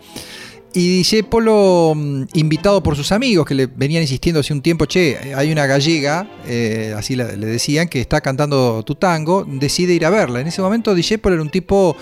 Y 0.75 0.97
Discépolo, 0.97 1.93
mm, 1.95 2.23
invitado 2.33 2.81
por 2.81 2.95
sus 2.95 3.11
amigos 3.11 3.45
que 3.45 3.53
le 3.53 3.67
venían 3.67 4.01
insistiendo 4.01 4.39
hace 4.39 4.53
un 4.53 4.61
tiempo, 4.61 4.85
che, 4.85 5.33
hay 5.35 5.51
una 5.51 5.67
gallega, 5.67 6.27
eh, 6.47 6.95
así 6.97 7.15
le 7.15 7.25
decían, 7.35 7.87
que 7.87 8.01
está 8.01 8.21
cantando 8.21 8.81
tu 8.83 8.95
tango, 8.95 9.45
decide 9.47 9.93
ir 9.93 10.05
a 10.05 10.09
verla. 10.09 10.41
En 10.41 10.47
ese 10.47 10.61
momento 10.63 10.95
Discépolo 10.95 11.35
era 11.35 11.43
un 11.43 11.51
tipo 11.51 11.95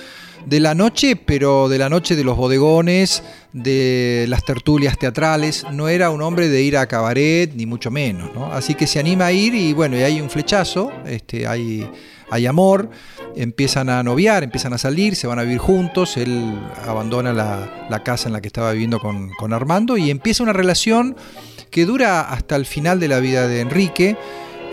de 0.46 0.60
la 0.60 0.76
noche, 0.76 1.16
pero 1.16 1.70
de 1.70 1.78
la 1.78 1.90
noche 1.90 2.16
de 2.16 2.24
los 2.24 2.38
bodegones, 2.38 3.24
de 3.54 4.26
las 4.28 4.44
tertulias 4.44 4.98
teatrales, 4.98 5.66
no 5.72 5.88
era 5.88 6.10
un 6.10 6.22
hombre 6.22 6.50
de 6.50 6.62
ir 6.62 6.78
a 6.78 6.88
cabaret, 6.88 7.54
ni 7.56 7.66
mucho 7.66 7.92
menos, 7.92 8.34
¿no? 8.34 8.52
Así 8.52 8.76
que 8.76 8.88
se 8.88 9.00
anima 9.00 9.28
a 9.28 9.32
ir 9.32 9.54
y 9.54 9.74
bueno, 9.74 9.98
y 9.98 10.02
hay 10.02 10.22
un 10.22 10.30
flechazo, 10.30 10.92
este, 11.06 11.48
hay, 11.48 11.88
amor, 12.48 12.90
empiezan 13.36 13.90
a 13.90 14.02
noviar, 14.04 14.44
empiezan 14.44 14.74
a 14.74 14.78
salir, 14.78 15.16
se 15.16 15.28
van 15.28 15.40
a 15.40 15.44
vivir 15.44 15.60
juntos, 15.60 16.18
él 16.18 16.60
abandona 16.88 17.34
la, 17.34 17.88
la 17.90 18.04
casa 18.04 18.30
en 18.30 18.34
la 18.34 18.42
que 18.42 18.48
estaba 18.48 18.72
viviendo 18.72 19.00
con, 19.00 19.30
con 19.38 19.54
Armando 19.54 19.98
y 19.98 20.10
empieza 20.10 20.44
una 20.44 20.54
relación 20.54 21.16
que 21.70 21.86
dura 21.86 22.22
hasta 22.22 22.56
el 22.56 22.66
final 22.66 23.00
de 23.00 23.08
la 23.08 23.20
vida 23.20 23.48
de 23.48 23.62
Enrique, 23.62 24.18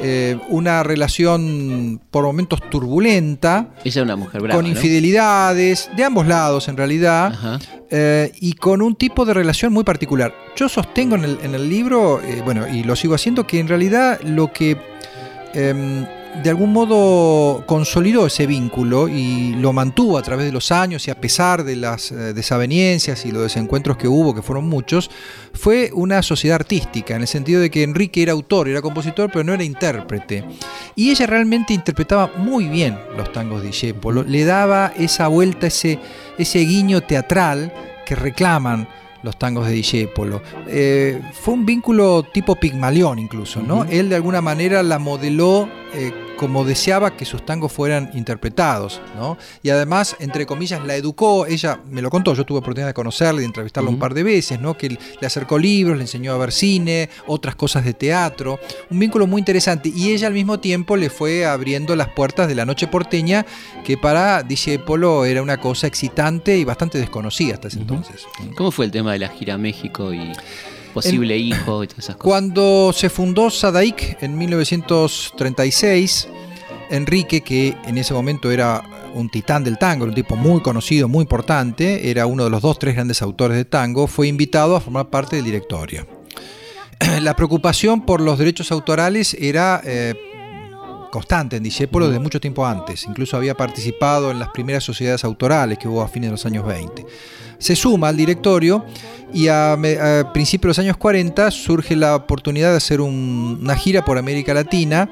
eh, 0.00 0.38
una 0.48 0.82
relación 0.82 2.00
por 2.10 2.24
momentos 2.24 2.60
turbulenta, 2.70 3.68
Ella 3.84 4.00
es 4.00 4.04
una 4.04 4.16
mujer 4.16 4.40
brava. 4.42 4.56
con 4.56 4.64
¿no? 4.64 4.70
infidelidades, 4.70 5.90
de 5.96 6.04
ambos 6.04 6.26
lados 6.26 6.68
en 6.68 6.76
realidad, 6.76 7.60
eh, 7.90 8.32
y 8.40 8.52
con 8.52 8.82
un 8.82 8.94
tipo 8.94 9.24
de 9.24 9.34
relación 9.34 9.72
muy 9.72 9.84
particular. 9.84 10.34
Yo 10.56 10.68
sostengo 10.68 11.16
en 11.16 11.24
el, 11.24 11.38
en 11.42 11.54
el 11.54 11.68
libro, 11.68 12.20
eh, 12.22 12.42
bueno, 12.44 12.68
y 12.68 12.84
lo 12.84 12.94
sigo 12.96 13.14
haciendo, 13.14 13.46
que 13.46 13.58
en 13.58 13.68
realidad 13.68 14.20
lo 14.22 14.52
que 14.52 14.76
em, 15.54 16.06
de 16.42 16.50
algún 16.50 16.72
modo 16.72 17.64
consolidó 17.66 18.26
ese 18.26 18.46
vínculo 18.46 19.08
y 19.08 19.54
lo 19.54 19.72
mantuvo 19.72 20.18
a 20.18 20.22
través 20.22 20.46
de 20.46 20.52
los 20.52 20.70
años 20.70 21.08
y 21.08 21.10
a 21.10 21.20
pesar 21.20 21.64
de 21.64 21.76
las 21.76 22.12
eh, 22.12 22.32
desavenencias 22.32 23.24
y 23.26 23.32
los 23.32 23.42
desencuentros 23.42 23.96
que 23.96 24.08
hubo, 24.08 24.34
que 24.34 24.42
fueron 24.42 24.68
muchos, 24.68 25.10
fue 25.52 25.90
una 25.94 26.22
sociedad 26.22 26.56
artística, 26.56 27.16
en 27.16 27.22
el 27.22 27.28
sentido 27.28 27.60
de 27.60 27.70
que 27.70 27.82
Enrique 27.82 28.22
era 28.22 28.32
autor, 28.32 28.68
era 28.68 28.82
compositor, 28.82 29.30
pero 29.32 29.44
no 29.44 29.54
era 29.54 29.64
intérprete. 29.64 30.44
Y 30.94 31.10
ella 31.10 31.26
realmente 31.26 31.74
interpretaba 31.74 32.30
muy 32.36 32.68
bien 32.68 32.98
los 33.16 33.32
tangos 33.32 33.62
de 33.62 33.68
Discépolo, 33.68 34.22
le 34.22 34.44
daba 34.44 34.92
esa 34.96 35.28
vuelta, 35.28 35.66
ese, 35.66 35.98
ese 36.38 36.60
guiño 36.60 37.00
teatral 37.00 37.72
que 38.06 38.14
reclaman 38.14 38.88
los 39.22 39.38
tangos 39.38 39.66
de 39.66 39.72
Discépolo. 39.72 40.42
Eh, 40.66 41.20
fue 41.32 41.54
un 41.54 41.66
vínculo 41.66 42.22
tipo 42.22 42.56
Pigmalión 42.56 43.18
incluso, 43.18 43.62
¿no? 43.62 43.84
Él 43.84 44.08
de 44.08 44.16
alguna 44.16 44.40
manera 44.40 44.82
la 44.82 44.98
modeló 44.98 45.68
eh, 45.94 46.12
como 46.36 46.64
deseaba 46.64 47.16
que 47.16 47.24
sus 47.24 47.44
tangos 47.44 47.72
fueran 47.72 48.10
interpretados, 48.14 49.00
¿no? 49.16 49.36
Y 49.62 49.70
además, 49.70 50.16
entre 50.20 50.46
comillas, 50.46 50.84
la 50.86 50.94
educó, 50.94 51.46
ella 51.46 51.80
me 51.90 52.00
lo 52.00 52.10
contó, 52.10 52.32
yo 52.34 52.44
tuve 52.44 52.58
oportunidad 52.58 52.86
de 52.86 52.94
conocerla 52.94 53.40
y 53.40 53.40
de 53.40 53.46
entrevistarla 53.46 53.90
un 53.90 53.98
par 53.98 54.14
de 54.14 54.22
veces, 54.22 54.60
¿no? 54.60 54.76
Que 54.76 54.90
le 54.90 55.26
acercó 55.26 55.58
libros, 55.58 55.96
le 55.96 56.04
enseñó 56.04 56.32
a 56.32 56.38
ver 56.38 56.52
cine, 56.52 57.10
otras 57.26 57.56
cosas 57.56 57.84
de 57.84 57.92
teatro, 57.92 58.60
un 58.88 58.98
vínculo 59.00 59.26
muy 59.26 59.40
interesante 59.40 59.90
y 59.92 60.12
ella 60.12 60.28
al 60.28 60.34
mismo 60.34 60.60
tiempo 60.60 60.96
le 60.96 61.10
fue 61.10 61.44
abriendo 61.44 61.96
las 61.96 62.08
puertas 62.08 62.46
de 62.46 62.54
la 62.54 62.64
noche 62.64 62.86
porteña 62.86 63.44
que 63.84 63.96
para 63.96 64.44
Discépolo 64.44 65.24
era 65.24 65.42
una 65.42 65.58
cosa 65.58 65.88
excitante 65.88 66.56
y 66.56 66.64
bastante 66.64 66.98
desconocida 66.98 67.54
hasta 67.54 67.68
ese 67.68 67.80
entonces. 67.80 68.26
¿Cómo 68.56 68.70
fue 68.70 68.84
el 68.84 68.92
tema 68.92 69.07
de 69.12 69.20
la 69.20 69.28
gira 69.28 69.54
a 69.54 69.58
México 69.58 70.12
y 70.12 70.32
posible 70.94 71.36
hijo 71.36 71.84
y 71.84 71.86
todas 71.86 72.04
esas 72.04 72.16
cosas? 72.16 72.24
Cuando 72.24 72.92
se 72.94 73.10
fundó 73.10 73.50
Sadaik 73.50 74.22
en 74.22 74.36
1936, 74.38 76.28
Enrique, 76.90 77.42
que 77.42 77.76
en 77.86 77.98
ese 77.98 78.14
momento 78.14 78.50
era 78.50 78.82
un 79.14 79.28
titán 79.28 79.64
del 79.64 79.78
tango, 79.78 80.04
un 80.04 80.14
tipo 80.14 80.36
muy 80.36 80.60
conocido, 80.60 81.08
muy 81.08 81.22
importante, 81.22 82.10
era 82.10 82.26
uno 82.26 82.44
de 82.44 82.50
los 82.50 82.62
dos, 82.62 82.78
tres 82.78 82.94
grandes 82.94 83.22
autores 83.22 83.56
de 83.56 83.64
tango, 83.64 84.06
fue 84.06 84.28
invitado 84.28 84.76
a 84.76 84.80
formar 84.80 85.10
parte 85.10 85.36
del 85.36 85.44
directorio. 85.44 86.06
La 87.20 87.34
preocupación 87.36 88.04
por 88.04 88.20
los 88.20 88.38
derechos 88.38 88.72
autorales 88.72 89.34
era 89.34 89.80
eh, 89.84 90.14
constante 91.10 91.56
en 91.56 91.62
Discépolo 91.62 92.06
desde 92.08 92.20
mucho 92.20 92.40
tiempo 92.40 92.66
antes. 92.66 93.04
Incluso 93.06 93.36
había 93.36 93.54
participado 93.54 94.30
en 94.30 94.38
las 94.38 94.48
primeras 94.50 94.84
sociedades 94.84 95.24
autorales 95.24 95.78
que 95.78 95.88
hubo 95.88 96.02
a 96.02 96.08
fines 96.08 96.28
de 96.28 96.32
los 96.32 96.46
años 96.46 96.66
20. 96.66 97.04
Se 97.58 97.74
suma 97.74 98.08
al 98.08 98.16
directorio 98.16 98.84
y 99.32 99.48
a, 99.48 99.76
principios 100.32 100.76
de 100.76 100.82
los 100.82 100.86
años 100.86 100.96
40 100.96 101.50
surge 101.50 101.96
la 101.96 102.14
oportunidad 102.16 102.70
de 102.70 102.76
hacer 102.76 103.00
un- 103.00 103.58
una 103.62 103.74
gira 103.76 104.04
por 104.04 104.16
América 104.18 104.54
Latina 104.54 105.10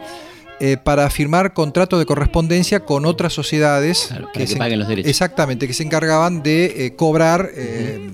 eh, 0.61 0.77
para 0.83 1.11
firmar 1.11 1.53
contratos 1.53 1.99
de 1.99 2.07
correspondencia 2.07 2.81
con 2.81 3.05
otras 3.05 3.33
sociedades 3.35 4.07
Claro, 4.09 4.29
para 4.33 4.33
que 4.33 4.47
se- 4.47 4.57
paguen 4.57 4.79
los 4.79 4.89
derechos. 4.89 5.11
Exactamente, 5.11 5.67
que 5.67 5.75
se 5.75 5.83
encargaban 5.83 6.43
de 6.43 6.87
eh, 6.87 6.95
cobrar 6.97 7.51
eh, 7.55 8.11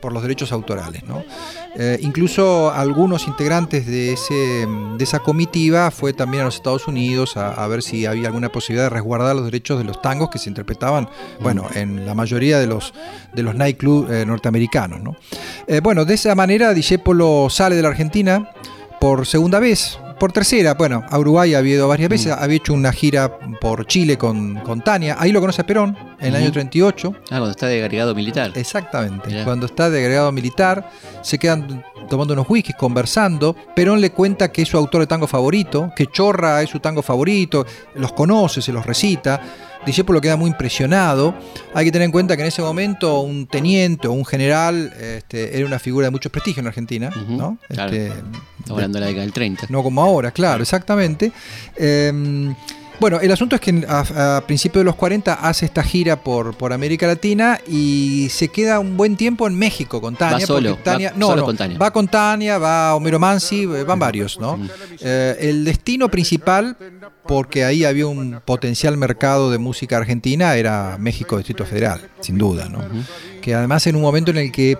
por 0.00 0.12
los 0.12 0.22
derechos 0.22 0.52
autorales. 0.52 1.02
¿no? 1.04 1.22
Eh, 1.78 1.98
incluso 2.00 2.72
algunos 2.72 3.26
integrantes 3.26 3.86
de, 3.86 4.14
ese, 4.14 4.34
de 4.34 5.04
esa 5.04 5.18
comitiva 5.18 5.90
fue 5.90 6.14
también 6.14 6.42
a 6.42 6.44
los 6.46 6.54
Estados 6.54 6.88
Unidos 6.88 7.36
a, 7.36 7.52
a 7.52 7.66
ver 7.68 7.82
si 7.82 8.06
había 8.06 8.28
alguna 8.28 8.50
posibilidad 8.50 8.86
de 8.86 8.90
resguardar 8.90 9.36
los 9.36 9.44
derechos 9.44 9.78
de 9.78 9.84
los 9.84 10.00
tangos 10.00 10.30
que 10.30 10.38
se 10.38 10.48
interpretaban, 10.48 11.08
bueno, 11.40 11.66
en 11.74 12.06
la 12.06 12.14
mayoría 12.14 12.58
de 12.58 12.66
los, 12.66 12.94
de 13.34 13.42
los 13.42 13.54
nightclubs 13.54 14.10
eh, 14.10 14.24
norteamericanos. 14.24 15.02
¿no? 15.02 15.16
Eh, 15.66 15.80
bueno, 15.82 16.04
de 16.04 16.14
esa 16.14 16.34
manera 16.34 16.72
Discépolo 16.72 17.48
sale 17.50 17.76
de 17.76 17.82
la 17.82 17.88
Argentina 17.88 18.50
por 19.00 19.26
segunda 19.26 19.60
vez. 19.60 19.98
Por 20.18 20.32
tercera, 20.32 20.72
bueno, 20.72 21.04
a 21.10 21.18
Uruguay 21.18 21.54
había 21.54 21.74
ido 21.74 21.88
varias 21.88 22.08
veces, 22.08 22.32
había 22.32 22.56
hecho 22.56 22.72
una 22.72 22.90
gira 22.90 23.38
por 23.60 23.86
Chile 23.86 24.16
con, 24.16 24.54
con 24.60 24.80
Tania, 24.80 25.16
ahí 25.18 25.30
lo 25.30 25.40
conoce 25.42 25.60
a 25.60 25.66
Perón, 25.66 25.94
en 26.18 26.28
el 26.28 26.36
año 26.36 26.52
38. 26.52 27.14
Ah, 27.14 27.26
cuando 27.28 27.50
está 27.50 27.66
de 27.66 27.82
agregado 27.82 28.14
militar. 28.14 28.52
Exactamente. 28.54 29.28
Mirá. 29.28 29.44
Cuando 29.44 29.66
está 29.66 29.90
de 29.90 29.98
agregado 29.98 30.32
militar, 30.32 30.90
se 31.26 31.38
quedan 31.40 31.84
tomando 32.08 32.34
unos 32.34 32.48
whiskies, 32.48 32.76
conversando. 32.76 33.56
Perón 33.74 34.00
le 34.00 34.10
cuenta 34.10 34.52
que 34.52 34.62
es 34.62 34.68
su 34.68 34.76
autor 34.76 35.00
de 35.00 35.06
tango 35.08 35.26
favorito, 35.26 35.90
que 35.96 36.06
Chorra 36.06 36.62
es 36.62 36.70
su 36.70 36.78
tango 36.78 37.02
favorito, 37.02 37.66
los 37.96 38.12
conoce, 38.12 38.62
se 38.62 38.72
los 38.72 38.86
recita. 38.86 39.40
Discépolo 39.84 40.20
queda 40.20 40.36
muy 40.36 40.50
impresionado. 40.50 41.34
Hay 41.74 41.84
que 41.84 41.90
tener 41.90 42.06
en 42.06 42.12
cuenta 42.12 42.36
que 42.36 42.42
en 42.42 42.48
ese 42.48 42.62
momento 42.62 43.22
un 43.22 43.48
teniente 43.48 44.06
o 44.06 44.12
un 44.12 44.24
general 44.24 44.92
este, 45.00 45.56
era 45.56 45.66
una 45.66 45.80
figura 45.80 46.06
de 46.06 46.10
mucho 46.12 46.30
prestigio 46.30 46.60
en 46.60 46.68
Argentina. 46.68 47.08
Ujú, 47.08 47.32
¿no? 47.36 47.58
claro. 47.68 47.92
Este, 47.92 48.12
hablando 48.70 48.98
de 48.98 49.00
la 49.00 49.06
década 49.06 49.22
del 49.22 49.32
30. 49.32 49.66
no 49.68 49.82
como 49.82 50.02
ahora, 50.02 50.30
claro, 50.30 50.62
exactamente. 50.62 51.32
Eh, 51.76 52.54
bueno, 53.00 53.20
el 53.20 53.30
asunto 53.30 53.54
es 53.56 53.60
que 53.60 53.84
a, 53.88 54.36
a 54.38 54.40
principios 54.46 54.80
de 54.80 54.84
los 54.84 54.96
40 54.96 55.34
hace 55.34 55.66
esta 55.66 55.82
gira 55.82 56.16
por, 56.16 56.54
por 56.56 56.72
América 56.72 57.06
Latina 57.06 57.58
y 57.68 58.28
se 58.30 58.48
queda 58.48 58.78
un 58.80 58.96
buen 58.96 59.16
tiempo 59.16 59.46
en 59.46 59.54
México 59.58 60.00
con 60.00 60.16
Tania. 60.16 60.38
Va 60.38 60.46
solo, 60.46 60.76
Tania- 60.78 61.10
va 61.12 61.16
no, 61.18 61.26
solo 61.28 61.40
no, 61.42 61.46
con 61.46 61.56
Tania. 61.56 61.78
Va 61.78 61.92
con 61.92 62.08
Tania, 62.08 62.58
va 62.58 62.94
Homero 62.94 63.18
Mansi, 63.18 63.62
eh, 63.62 63.84
van 63.84 63.98
varios, 63.98 64.38
¿no? 64.40 64.58
Eh, 65.00 65.36
el 65.40 65.64
destino 65.64 66.08
principal, 66.10 66.76
porque 67.26 67.64
ahí 67.64 67.84
había 67.84 68.06
un 68.06 68.40
potencial 68.44 68.96
mercado 68.96 69.50
de 69.50 69.58
música 69.58 69.96
argentina, 69.96 70.54
era 70.56 70.96
México 70.98 71.36
Distrito 71.36 71.64
Federal, 71.64 72.08
sin 72.20 72.38
duda, 72.38 72.68
¿no? 72.68 72.84
Que 73.42 73.54
además 73.54 73.86
en 73.86 73.96
un 73.96 74.02
momento 74.02 74.30
en 74.30 74.38
el 74.38 74.50
que 74.52 74.78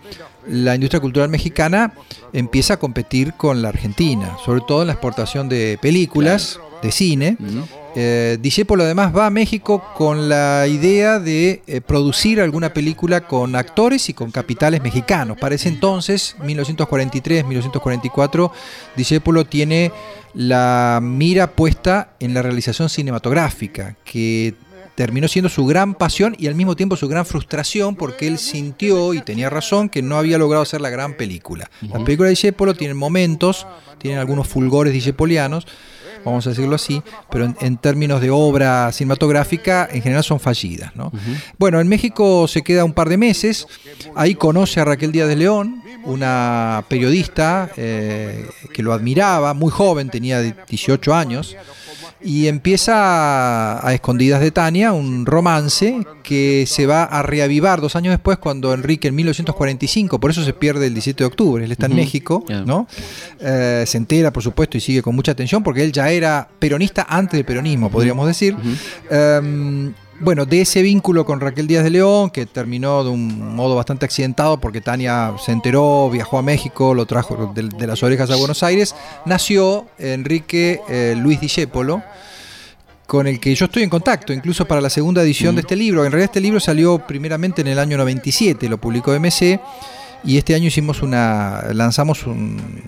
la 0.49 0.75
industria 0.77 1.01
cultural 1.01 1.29
mexicana 1.29 1.93
empieza 2.33 2.75
a 2.75 2.77
competir 2.79 3.33
con 3.35 3.63
la 3.63 3.69
Argentina, 3.69 4.37
sobre 4.45 4.61
todo 4.67 4.83
en 4.83 4.87
la 4.89 4.93
exportación 4.93 5.49
de 5.49 5.79
películas, 5.83 6.61
de 6.83 6.93
cine. 6.93 7.37
Ujú. 7.41 7.65
Eh, 7.99 8.39
además 8.79 9.17
va 9.17 9.27
a 9.27 9.31
México 9.31 9.83
con 9.95 10.29
la 10.29 10.67
idea 10.69 11.19
de 11.19 11.63
eh, 11.67 11.81
producir 11.81 12.43
alguna 12.43 12.75
película 12.75 13.27
con 13.27 13.57
actores 13.57 14.11
y 14.11 14.13
con 14.13 14.31
capitales 14.31 14.83
mexicanos. 14.83 15.39
Para 15.39 15.55
ese 15.55 15.71
entonces, 15.71 16.37
1943-1944, 16.43 18.51
Discépolo 18.97 19.47
tiene 19.47 19.93
la 20.35 21.01
mira 21.03 21.53
puesta 21.53 22.11
en 22.21 22.35
la 22.35 22.43
realización 22.43 22.91
cinematográfica, 22.91 23.97
que 24.05 24.55
terminó 24.95 25.29
siendo 25.29 25.49
su 25.49 25.65
gran 25.65 25.95
pasión 25.95 26.37
y 26.39 26.49
al 26.49 26.55
mismo 26.55 26.77
tiempo 26.77 26.97
su 26.97 27.09
gran 27.09 27.25
frustración 27.25 27.97
porque 27.97 28.27
él 28.27 28.39
sintió 28.39 29.15
y 29.15 29.23
tenía 29.23 29.49
razón 29.49 29.89
que 29.89 30.03
no 30.03 30.19
había 30.19 30.39
logrado 30.39 30.63
hacer 30.63 30.81
la 30.81 30.91
gran 30.91 31.15
película. 31.15 31.71
Las 31.81 32.03
películas 32.03 32.29
de 32.29 32.31
Discépolo 32.31 32.75
tienen 32.75 32.97
momentos, 32.97 33.67
tienen 33.99 34.19
algunos 34.19 34.49
fulgores 34.49 34.93
discepolianos, 34.93 35.67
vamos 36.27 36.47
a 36.47 36.51
decirlo 36.51 36.75
así, 36.75 37.03
pero 37.31 37.45
en, 37.45 37.57
en 37.61 37.77
términos 37.77 38.21
de 38.21 38.31
obra 38.31 38.91
cinematográfica 38.93 39.89
en 39.91 40.03
general 40.03 40.25
son 40.25 40.41
fallidas. 40.41 40.95
¿no? 40.95 41.13
Bueno, 41.59 41.81
en 41.81 41.89
México 41.89 42.47
se 42.49 42.63
queda 42.63 42.85
un 42.85 42.93
par 42.93 43.09
de 43.09 43.17
meses, 43.17 43.67
ahí 44.15 44.35
conoce 44.35 44.81
a 44.81 44.85
Raquel 44.85 45.13
Díaz 45.13 45.29
de 45.29 45.37
León, 45.37 45.83
una 46.05 46.85
periodista 46.89 47.71
eh, 47.77 48.47
que 48.73 48.83
lo 48.83 48.93
admiraba, 48.93 49.55
muy 49.55 49.71
joven, 49.71 50.11
tenía 50.11 50.41
18 50.41 51.15
años, 51.15 51.57
y 52.27 52.49
empieza 52.49 53.87
a, 53.87 53.95
escondidas 53.95 54.41
de 54.41 54.51
Tania 54.51 54.93
un 54.93 55.27
romance 55.27 56.05
que 56.25 56.65
se 56.67 56.85
va 56.85 57.05
a 57.05 57.23
reavivar 57.23 57.81
dos 57.81 57.95
años 57.95 58.11
después 58.11 58.37
cuando 58.39 58.75
Enrique 58.75 59.07
en 59.07 59.15
1945, 59.15 60.19
por 60.19 60.33
eso 60.33 60.43
se 60.43 60.53
pierde 60.53 60.89
el 60.89 60.95
17 60.95 61.23
de 61.23 61.25
octubre, 61.25 61.65
él 61.65 61.71
está 61.71 61.87
en 61.87 61.95
México. 61.95 62.45
¿no? 62.67 62.89
Eh, 63.39 63.85
se 63.87 63.97
entera, 63.97 64.33
por 64.33 64.43
supuesto, 64.43 64.77
y 64.77 64.81
sigue 64.81 65.03
con 65.03 65.15
mucha 65.15 65.31
atención 65.31 65.63
porque 65.63 65.85
él 65.85 65.93
ya 65.93 66.11
era 66.11 66.49
peronista 66.59 67.07
antes 67.09 67.39
del 67.39 67.45
peronismo, 67.45 67.91
podríamos 67.91 68.27
decir. 68.27 68.57
Bueno, 70.21 70.47
de 70.47 70.63
ese 70.63 70.83
vínculo 70.83 71.25
con 71.25 71.41
Raquel 71.41 71.67
Díaz 71.67 71.85
de 71.85 71.91
León, 71.91 72.31
que 72.31 72.47
terminó 72.47 73.05
de 73.05 73.11
un 73.11 73.55
modo 73.55 73.77
bastante 73.77 74.05
accidentado 74.05 74.59
porque 74.59 74.81
Tania 74.81 75.35
se 75.45 75.53
enteró, 75.53 76.09
viajó 76.11 76.39
a 76.39 76.43
México, 76.43 76.95
lo 76.95 77.07
trajo 77.07 77.53
de, 77.55 77.69
de 77.69 77.87
las 77.87 78.03
orejas 78.03 78.31
a 78.31 78.37
Buenos 78.37 78.63
Aires, 78.63 78.95
nació 79.25 79.87
Enrique 79.99 80.81
eh, 80.89 81.15
Luis 81.17 81.41
Discépolo, 81.41 82.03
con 83.07 83.27
el 83.27 83.39
que 83.39 83.55
yo 83.55 83.67
estoy 83.67 83.83
en 83.83 83.91
contacto, 83.91 84.33
incluso 84.33 84.67
para 84.67 84.81
la 84.81 84.91
segunda 84.91 85.23
edición 85.23 85.55
de 85.55 85.61
este 85.61 85.77
libro. 85.77 86.05
En 86.05 86.13
realidad 86.13 86.31
este 86.33 86.41
libro 86.41 86.61
salió 86.61 86.99
primeramente 86.99 87.61
en 87.61 87.69
el 87.69 87.79
año 87.79 87.97
97, 87.97 88.69
lo 88.69 88.79
publicó 88.79 89.13
MC, 89.13 89.61
y 90.25 90.39
este 90.39 90.55
año 90.55 90.67
hicimos 90.67 91.03
una, 91.03 91.63
lanzamos 91.73 92.27
un, 92.27 92.83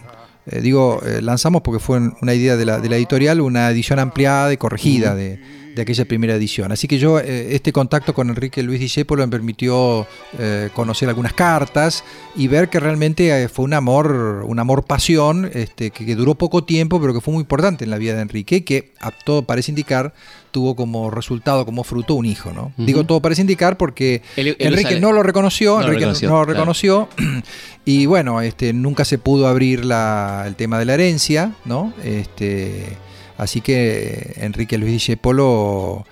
eh, 0.47 0.61
digo, 0.61 1.01
eh, 1.05 1.21
lanzamos 1.23 1.63
porque 1.63 1.79
fue 1.79 2.01
una 2.21 2.35
idea 2.35 2.57
de 2.57 2.65
la, 2.65 2.81
de 2.81 2.89
la 2.89 2.97
editorial, 2.97 3.41
una 3.41 3.71
edición 3.71 3.99
ampliada 3.99 4.53
y 4.53 4.57
corregida 4.57 5.15
de, 5.15 5.41
de 5.79 5.83
aquella 5.83 6.05
primera 6.07 6.35
edición. 6.35 6.73
Así 6.73 6.89
que 6.89 6.99
yo, 6.99 7.21
eh, 7.21 7.55
este 7.55 7.73
contacto 7.73 8.13
con 8.13 8.29
Enrique 8.31 8.65
Luis 8.65 8.81
Discépolo 8.81 9.23
me 9.25 9.31
permitió 9.31 10.09
eh, 10.37 10.71
conocer 10.75 11.09
algunas 11.09 11.35
cartas 11.35 12.03
y 12.35 12.49
ver 12.49 12.69
que 12.69 12.81
realmente 12.81 13.45
eh, 13.45 13.49
fue 13.49 13.65
un 13.65 13.75
amor, 13.75 14.43
un 14.45 14.59
amor 14.59 14.85
pasión, 14.85 15.49
este, 15.55 15.93
que, 15.93 16.05
que 16.05 16.17
duró 16.17 16.35
poco 16.35 16.65
tiempo, 16.65 17.01
pero 17.01 17.15
que 17.15 17.21
fue 17.21 17.33
muy 17.33 17.43
importante 17.43 17.85
en 17.85 17.91
la 17.91 17.99
vida 17.99 18.15
de 18.15 18.23
Enrique, 18.23 18.57
y 18.57 18.61
que 18.63 18.93
a 19.01 19.13
todo 19.13 19.43
parece 19.43 19.71
indicar 19.71 20.13
tuvo 20.51 20.75
como 20.75 21.13
resultado, 21.13 21.65
como 21.65 21.85
fruto 21.85 22.15
un 22.15 22.27
hijo, 22.27 22.53
¿no? 22.53 22.73
Digo 22.77 23.05
todo 23.05 23.21
parece 23.21 23.43
indicar 23.43 23.77
porque 23.77 24.23
Enrique 24.35 24.83
sale- 24.83 25.01
no 25.01 25.13
lo 25.13 25.23
reconoció, 25.23 25.75
No 25.75 25.81
lo 25.81 25.85
Enrique 25.89 26.01
reconoció, 26.01 26.29
no 26.29 26.35
lo 26.39 26.45
claro. 26.45 26.55
reconoció, 26.59 27.09
y 27.85 28.07
bueno, 28.07 28.41
este, 28.41 28.73
nunca 28.73 29.05
se 29.05 29.19
pudo 29.19 29.47
abrir 29.47 29.85
la- 29.85 30.43
el 30.49 30.57
tema 30.57 30.79
de 30.81 30.87
la 30.87 30.95
herencia, 30.95 31.53
¿no? 31.65 31.93
Este, 32.03 32.97
así 33.39 33.61
que 33.61 34.35
Enrique 34.37 34.77
Luis 34.77 34.93
Discépolo, 34.93 36.05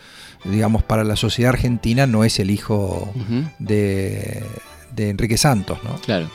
digamos, 0.45 0.83
para 0.83 1.05
la 1.05 1.17
sociedad 1.17 1.51
argentina 1.51 2.07
no 2.07 2.25
es 2.25 2.39
el 2.39 2.51
hijo 2.51 3.13
de, 3.59 4.43
de 4.93 5.11
Enrique 5.11 5.37
Santos, 5.37 5.79
¿no? 5.85 5.97
Claro. 5.97 6.31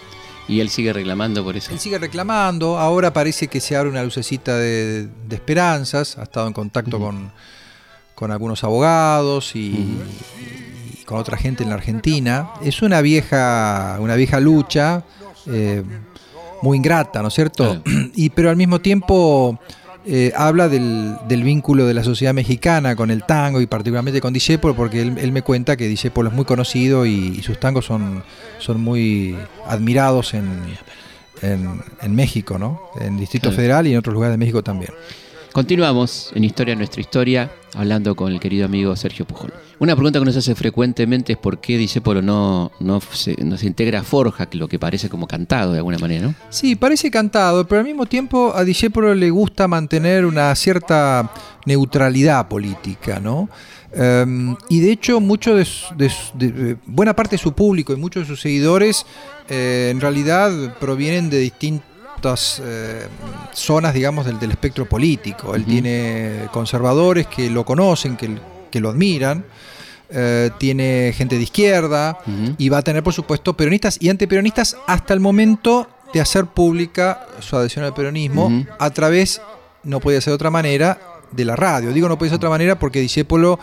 Y 0.47 0.59
él 0.59 0.69
sigue 0.69 0.91
reclamando 0.91 1.43
por 1.43 1.55
eso. 1.55 1.71
Él 1.71 1.79
sigue 1.79 1.97
reclamando, 1.97 2.77
ahora 2.77 3.13
parece 3.13 3.47
que 3.47 3.61
se 3.61 3.75
abre 3.75 3.89
una 3.89 4.03
lucecita 4.03 4.57
de, 4.57 5.07
de 5.27 5.35
esperanzas, 5.35 6.17
ha 6.17 6.23
estado 6.23 6.47
en 6.47 6.53
contacto 6.53 6.99
con, 6.99 7.31
con 8.15 8.31
algunos 8.31 8.63
abogados 8.63 9.55
y 9.55 9.97
con 11.05 11.17
otra 11.17 11.37
gente 11.37 11.63
en 11.63 11.69
la 11.69 11.75
Argentina. 11.75 12.51
Es 12.63 12.81
una 12.81 13.01
vieja, 13.01 13.97
una 13.99 14.15
vieja 14.15 14.39
lucha, 14.39 15.03
eh, 15.47 15.83
muy 16.61 16.77
ingrata, 16.77 17.21
¿no 17.21 17.29
es 17.29 17.33
cierto? 17.33 17.81
Y, 18.15 18.29
pero 18.29 18.49
al 18.49 18.57
mismo 18.57 18.79
tiempo 18.79 19.59
eh, 20.05 20.31
habla 20.35 20.67
del, 20.67 21.15
del 21.27 21.43
vínculo 21.43 21.85
de 21.85 21.93
la 21.93 22.03
sociedad 22.03 22.33
mexicana 22.33 22.95
con 22.95 23.11
el 23.11 23.23
tango 23.23 23.61
y 23.61 23.67
particularmente 23.67 24.21
con 24.21 24.33
Discépolo, 24.33 24.75
porque 24.75 25.01
él, 25.01 25.17
él 25.17 25.31
me 25.31 25.41
cuenta 25.41 25.77
que 25.77 25.87
Discépolo 25.87 26.29
es 26.29 26.35
muy 26.35 26.45
conocido 26.45 27.05
y, 27.05 27.35
y 27.37 27.43
sus 27.43 27.59
tangos 27.59 27.85
son, 27.85 28.23
son 28.59 28.81
muy 28.81 29.35
admirados 29.67 30.33
en, 30.33 30.49
en, 31.41 31.81
en 32.01 32.15
México, 32.15 32.57
¿no? 32.57 32.81
En 32.99 33.17
Distrito. 33.17 33.51
Federal 33.51 33.87
y 33.87 33.91
en 33.93 33.99
otros 33.99 34.13
lugares 34.13 34.33
de 34.33 34.37
México 34.37 34.63
también. 34.63 34.91
Continuamos 35.53 36.31
en 36.33 36.45
Historia 36.45 36.75
Nuestra 36.77 37.01
Historia, 37.01 37.51
hablando 37.73 38.15
con 38.15 38.31
el 38.31 38.39
querido 38.39 38.65
amigo 38.65 38.95
Sergio 38.95 39.25
Pujol. 39.25 39.53
Una 39.79 39.95
pregunta 39.95 40.17
que 40.17 40.23
nos 40.23 40.37
hace 40.37 40.55
frecuentemente 40.55 41.33
es 41.33 41.37
por 41.37 41.59
qué 41.59 41.77
Discépolo 41.77 42.21
no, 42.21 42.71
no, 42.79 43.01
se, 43.01 43.35
no 43.43 43.57
se 43.57 43.67
integra 43.67 44.01
Forja, 44.01 44.45
que 44.45 44.57
lo 44.57 44.69
que 44.69 44.79
parece 44.79 45.09
como 45.09 45.27
cantado 45.27 45.73
de 45.73 45.79
alguna 45.79 45.97
manera. 45.97 46.33
Sí, 46.49 46.77
parece 46.77 47.11
cantado, 47.11 47.67
pero 47.67 47.79
al 47.79 47.85
mismo 47.85 48.05
tiempo 48.05 48.53
a 48.55 48.63
Discépolo 48.63 49.13
le 49.13 49.29
gusta 49.29 49.67
mantener 49.67 50.25
una 50.25 50.55
cierta 50.55 51.29
neutralidad 51.65 52.47
política, 52.47 53.19
¿no? 53.19 53.49
Em, 53.93 54.55
y 54.69 54.79
de 54.79 54.91
hecho, 54.93 55.19
mucho 55.19 55.53
de, 55.55 55.67
eh, 55.99 56.75
buena 56.85 57.13
parte 57.13 57.35
de 57.35 57.41
su 57.41 57.51
público 57.51 57.91
y 57.91 57.97
muchos 57.97 58.23
de 58.23 58.27
sus 58.27 58.39
seguidores 58.39 59.05
eh, 59.49 59.89
en 59.91 59.99
realidad 59.99 60.77
provienen 60.79 61.29
de 61.29 61.39
eh, 62.63 63.07
zonas, 63.53 63.93
digamos, 63.93 64.25
del, 64.25 64.39
del 64.39 64.51
espectro 64.51 64.87
político. 64.87 65.55
Él 65.55 65.65
tiene 65.65 66.47
conservadores 66.51 67.27
que 67.27 67.49
lo 67.49 67.65
conocen, 67.65 68.15
que, 68.17 68.37
que 68.69 68.79
lo 68.79 68.89
admiran. 68.89 69.43
eh, 70.13 70.49
tiene 70.57 71.13
gente 71.15 71.37
de 71.37 71.43
izquierda, 71.43 72.19
y 72.57 72.69
va 72.69 72.79
a 72.79 72.81
tener, 72.81 73.01
por 73.03 73.13
supuesto, 73.13 73.55
peronistas 73.55 73.97
y 73.99 74.09
antiperonistas 74.09 74.75
hasta 74.87 75.13
el 75.13 75.19
momento 75.19 75.87
de 76.13 76.19
hacer 76.19 76.45
pública 76.47 77.25
su 77.39 77.55
adhesión 77.55 77.85
al 77.85 77.93
peronismo 77.93 78.65
a 78.77 78.89
través, 78.89 79.41
no 79.83 79.99
puede 80.01 80.19
ser 80.19 80.31
de 80.31 80.35
otra 80.35 80.49
manera, 80.51 80.99
de 81.31 81.45
la 81.45 81.55
radio. 81.55 81.93
Digo 81.93 82.09
no 82.09 82.17
puede 82.17 82.29
ser 82.29 82.39
de 82.39 82.45
otra 82.45 82.49
manera 82.49 82.77
porque 82.77 82.99
Discépolo 82.99 83.57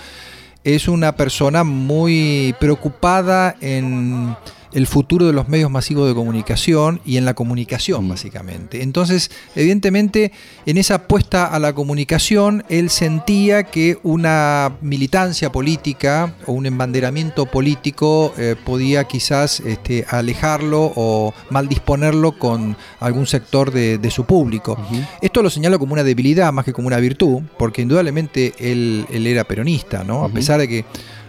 es 0.65 0.89
una 0.89 1.15
persona 1.17 1.65
muy 1.65 2.55
preocupada 2.59 3.55
en 3.61 4.35
el 4.73 4.87
futuro 4.87 5.27
de 5.27 5.33
los 5.33 5.49
medios 5.49 5.71
masivos 5.71 6.07
de 6.09 6.15
comunicación 6.15 7.01
y 7.05 7.17
en 7.17 7.25
la 7.25 7.35
comunicación, 7.35 8.05
Mm. 8.05 8.09
básicamente. 8.09 8.83
Entonces, 8.83 9.31
evidentemente, 9.55 10.33
en 10.67 10.77
esa 10.79 10.97
apuesta 10.97 11.47
a 11.47 11.59
la 11.59 11.75
comunicación, 11.75 12.65
él 12.69 12.91
sentía 12.91 13.65
que 13.65 13.99
una 14.03 14.77
militancia 14.81 15.51
política 15.51 16.35
o 16.47 16.53
un 16.53 16.67
embanderamiento 16.67 17.47
político 17.47 18.35
eh, 18.37 18.57
podía 18.65 19.05
quizás 19.05 19.61
este, 19.61 20.05
alejarlo 20.09 20.93
o 20.97 21.33
mal 21.51 21.69
disponerlo 21.69 22.39
con 22.39 22.77
algún 23.01 23.27
sector 23.27 23.73
de, 23.73 23.99
de 23.99 24.11
su 24.11 24.25
público. 24.25 24.77
Esto 25.23 25.43
lo 25.43 25.51
señalo 25.51 25.79
como 25.79 25.95
una 25.95 26.05
debilidad 26.05 26.53
más 26.53 26.65
que 26.65 26.73
como 26.73 26.89
una 26.89 26.99
virtud, 26.99 27.43
porque 27.59 27.83
indudablemente 27.83 28.55
él, 28.59 29.07
él 29.11 29.27
era 29.27 29.45
peronista, 29.45 30.05
¿no? 30.05 30.25
A 30.25 30.29
pesar 30.29 30.61
de 30.61 30.69
que 30.69 30.85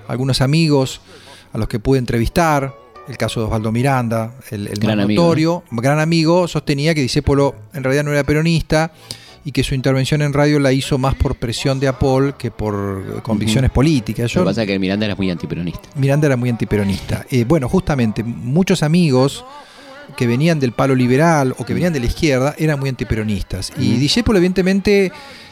algunos 0.08 0.42
amigos 0.42 1.02
a 1.54 1.58
los 1.58 1.68
que 1.68 1.80
pude 1.80 2.00
entrevistar, 2.00 2.76
el 3.10 3.18
caso 3.18 3.40
de 3.40 3.48
Osvaldo 3.48 3.72
Miranda, 3.72 4.34
el, 4.52 4.68
el 4.68 4.80
Gran 4.80 4.98
más 4.98 5.06
amigo, 5.06 5.24
notorio, 5.24 5.64
gran 5.72 6.00
amigo, 6.00 6.48
sostenía 6.48 6.94
que 6.94 7.02
Discépolo 7.02 7.56
en 7.74 7.84
realidad 7.84 8.04
no 8.04 8.12
era 8.12 8.24
peronista 8.24 8.92
y 9.44 9.52
que 9.52 9.64
su 9.64 9.74
intervención 9.74 10.22
en 10.22 10.32
radio 10.34 10.60
la 10.60 10.72
hizo 10.72 10.98
más 10.98 11.16
por 11.16 11.36
presión 11.36 11.80
de 11.80 11.88
Apol 11.88 12.36
que 12.38 12.52
por 12.52 13.22
convicciones 13.24 13.72
políticas. 13.72 14.24
Lo 14.24 14.28
Yo- 14.28 14.42
que 14.42 14.46
pasa 14.46 14.62
es 14.64 14.68
que 14.68 14.78
Miranda 14.78 15.06
era 15.06 15.16
muy 15.16 15.32
antiperonista. 15.32 15.90
Miranda 15.96 16.28
era 16.28 16.36
muy 16.38 16.50
antiperonista. 16.50 17.26
Eh, 17.32 17.46
bueno, 17.48 17.68
justamente, 17.68 18.24
muchos 18.24 18.84
amigos 18.84 19.44
que 20.18 20.28
venían 20.28 20.60
del 20.60 20.74
palo 20.74 20.94
liberal 20.96 21.56
o 21.58 21.66
que 21.66 21.74
venían 21.74 21.94
de 21.94 22.00
la 22.02 22.08
izquierda 22.08 22.54
eran 22.58 22.80
muy 22.80 22.90
antiperonistas. 22.90 23.72
Y. 23.78 23.94
Discépolo, 23.98 24.38
evidentemente, 24.40 25.12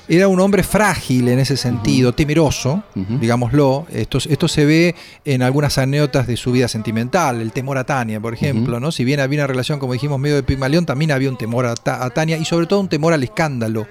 era 0.09 0.27
un 0.27 0.39
hombre 0.39 0.63
frágil 0.63 1.27
en 1.27 1.39
ese 1.39 1.57
sentido, 1.57 2.13
temeroso, 2.13 2.83
digámoslo. 3.19 3.85
Esto, 3.91 4.19
esto 4.29 4.47
se 4.47 4.65
ve 4.65 4.95
en 5.25 5.41
algunas 5.41 5.77
anécdotas 5.77 6.27
de 6.27 6.37
su 6.37 6.51
vida 6.51 6.67
sentimental, 6.67 7.41
el 7.41 7.51
temor 7.51 7.77
a 7.77 7.83
Tania, 7.83 8.19
por 8.19 8.33
ejemplo. 8.33 8.79
¿no? 8.79 8.91
Si 8.91 9.03
bien 9.03 9.19
había 9.19 9.39
una 9.39 9.47
relación, 9.47 9.79
como 9.79 9.93
dijimos, 9.93 10.19
medio 10.19 10.35
de 10.35 10.43
Pigmalión, 10.43 10.85
también 10.85 11.11
había 11.11 11.29
un 11.29 11.37
temor 11.37 11.65
a, 11.65 11.75
Ta- 11.75 12.03
a 12.05 12.09
Tania 12.09 12.37
y 12.37 12.45
sobre 12.45 12.67
todo 12.67 12.79
un 12.79 12.87
temor 12.89 13.11
al 13.13 13.23
escándalo. 13.23 13.87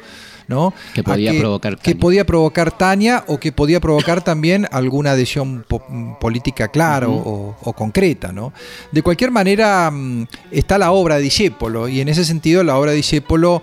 ¿no? 0.48 0.72
Que 0.94 1.02
podía 1.02 1.32
provocar 1.40 1.76
que 1.76 1.82
Tania. 1.90 2.00
podía 2.00 2.24
provocar 2.24 2.70
Tania 2.78 3.24
o 3.26 3.40
que 3.40 3.50
podía 3.50 3.80
provocar 3.80 4.22
también 4.22 4.68
alguna 4.70 5.10
adhesión 5.10 5.64
po- 5.66 5.82
mm, 5.88 6.20
política 6.20 6.68
clara 6.68 7.08
o 7.08 7.72
concreta. 7.76 8.30
¿no? 8.32 8.52
De 8.92 9.02
cualquier 9.02 9.32
manera, 9.32 9.90
mm, 9.90 10.26
está 10.52 10.78
la 10.78 10.92
obra 10.92 11.16
de 11.16 11.22
Discépolo, 11.22 11.88
y 11.88 12.00
en 12.00 12.08
ese 12.08 12.24
sentido 12.24 12.62
la 12.62 12.78
obra 12.78 12.92
de 12.92 12.98
Discépolo 12.98 13.60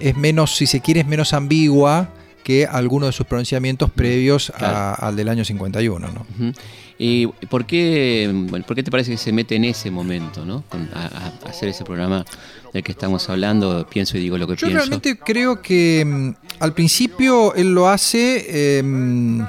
es 0.00 0.16
menos, 0.16 0.54
si 0.56 0.66
se 0.66 0.80
quiere, 0.80 1.00
es 1.00 1.06
menos 1.06 1.32
ambigua 1.32 2.08
que 2.44 2.64
algunos 2.66 3.08
de 3.08 3.12
sus 3.12 3.26
pronunciamientos 3.26 3.90
previos 3.90 4.50
a- 4.56 4.94
al 4.94 5.16
del 5.16 5.28
año 5.28 5.44
51. 5.44 6.08
¿no? 6.08 6.52
¿Y 6.98 7.26
por 7.50 7.66
qué, 7.66 8.30
bueno, 8.48 8.64
por 8.64 8.74
qué 8.76 8.82
te 8.82 8.90
parece 8.90 9.10
que 9.10 9.16
se 9.18 9.32
mete 9.32 9.56
en 9.56 9.64
ese 9.64 9.90
momento, 9.90 10.46
¿no? 10.46 10.62
Con- 10.68 10.88
a, 10.94 11.06
a 11.44 11.48
hacer 11.50 11.68
ese 11.68 11.84
programa 11.84 12.24
del 12.72 12.82
que 12.82 12.92
estamos 12.92 13.28
hablando, 13.28 13.86
pienso 13.90 14.16
y 14.16 14.20
digo 14.20 14.38
lo 14.38 14.46
que 14.46 14.54
Yo 14.54 14.66
pienso. 14.68 14.76
realmente 14.78 15.18
creo 15.18 15.60
que 15.60 16.04
mm, 16.06 16.30
al 16.62 16.72
principio 16.72 17.52
él 17.54 17.74
lo 17.74 17.88
hace 17.88 18.78
eh, 18.78 18.82
mm, 18.82 19.42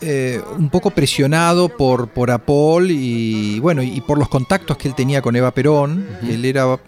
eh, 0.00 0.40
un 0.58 0.70
poco 0.70 0.90
presionado 0.90 1.68
por, 1.68 2.08
por 2.08 2.30
Apol 2.30 2.90
y 2.90 3.58
bueno 3.60 3.82
y 3.82 4.00
por 4.00 4.16
los 4.18 4.28
contactos 4.28 4.76
que 4.76 4.88
él 4.88 4.94
tenía 4.94 5.20
con 5.20 5.36
Eva 5.36 5.50
Perón. 5.50 6.06
Él 6.26 6.44
era 6.44 6.78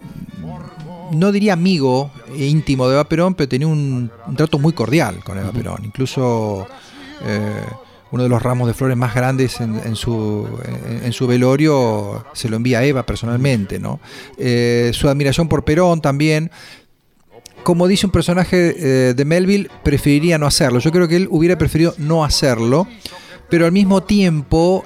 no 1.12 1.32
diría 1.32 1.52
amigo 1.52 2.10
e 2.36 2.46
íntimo 2.46 2.88
de 2.88 2.94
Eva 2.94 3.04
Perón, 3.04 3.34
pero 3.34 3.48
tenía 3.48 3.66
un, 3.66 4.10
un 4.26 4.36
trato 4.36 4.58
muy 4.58 4.72
cordial 4.72 5.22
con 5.24 5.38
Eva. 5.38 5.52
Perón. 5.52 5.84
Incluso 5.84 6.66
eh, 7.24 7.62
uno 8.10 8.22
de 8.22 8.28
los 8.28 8.42
ramos 8.42 8.66
de 8.66 8.74
flores 8.74 8.96
más 8.96 9.14
grandes 9.14 9.60
en, 9.60 9.76
en 9.84 9.96
su, 9.96 10.48
en, 10.64 11.04
en 11.04 11.12
su 11.12 11.26
velorio 11.26 12.24
se 12.32 12.48
lo 12.48 12.56
envía 12.56 12.78
a 12.80 12.84
Eva 12.84 13.04
personalmente. 13.04 13.78
¿no? 13.78 14.00
Eh, 14.38 14.90
su 14.94 15.08
admiración 15.08 15.48
por 15.48 15.64
Perón 15.64 16.00
también. 16.00 16.50
Como 17.62 17.88
dice 17.88 18.06
un 18.06 18.12
personaje 18.12 18.74
eh, 18.76 19.14
de 19.14 19.24
Melville, 19.24 19.70
preferiría 19.82 20.36
no 20.38 20.46
hacerlo. 20.46 20.80
Yo 20.80 20.92
creo 20.92 21.08
que 21.08 21.16
él 21.16 21.28
hubiera 21.30 21.56
preferido 21.56 21.94
no 21.96 22.22
hacerlo, 22.22 22.86
pero 23.48 23.64
al 23.64 23.72
mismo 23.72 24.02
tiempo 24.02 24.84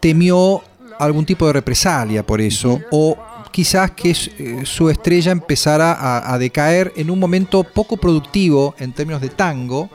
temió 0.00 0.62
algún 0.98 1.24
tipo 1.24 1.46
de 1.46 1.54
represalia 1.54 2.24
por 2.24 2.40
eso, 2.40 2.80
o 2.90 3.16
quizás 3.50 3.90
que 3.92 4.10
eh, 4.10 4.62
su 4.64 4.88
estrella 4.90 5.32
empezara 5.32 6.32
a, 6.32 6.38
decaer 6.38 6.92
en 6.96 7.10
un 7.10 7.18
momento 7.18 7.64
poco 7.64 7.96
productivo 7.96 8.74
en 8.78 8.92
términos 8.92 9.20
de 9.20 9.28
tango, 9.28 9.90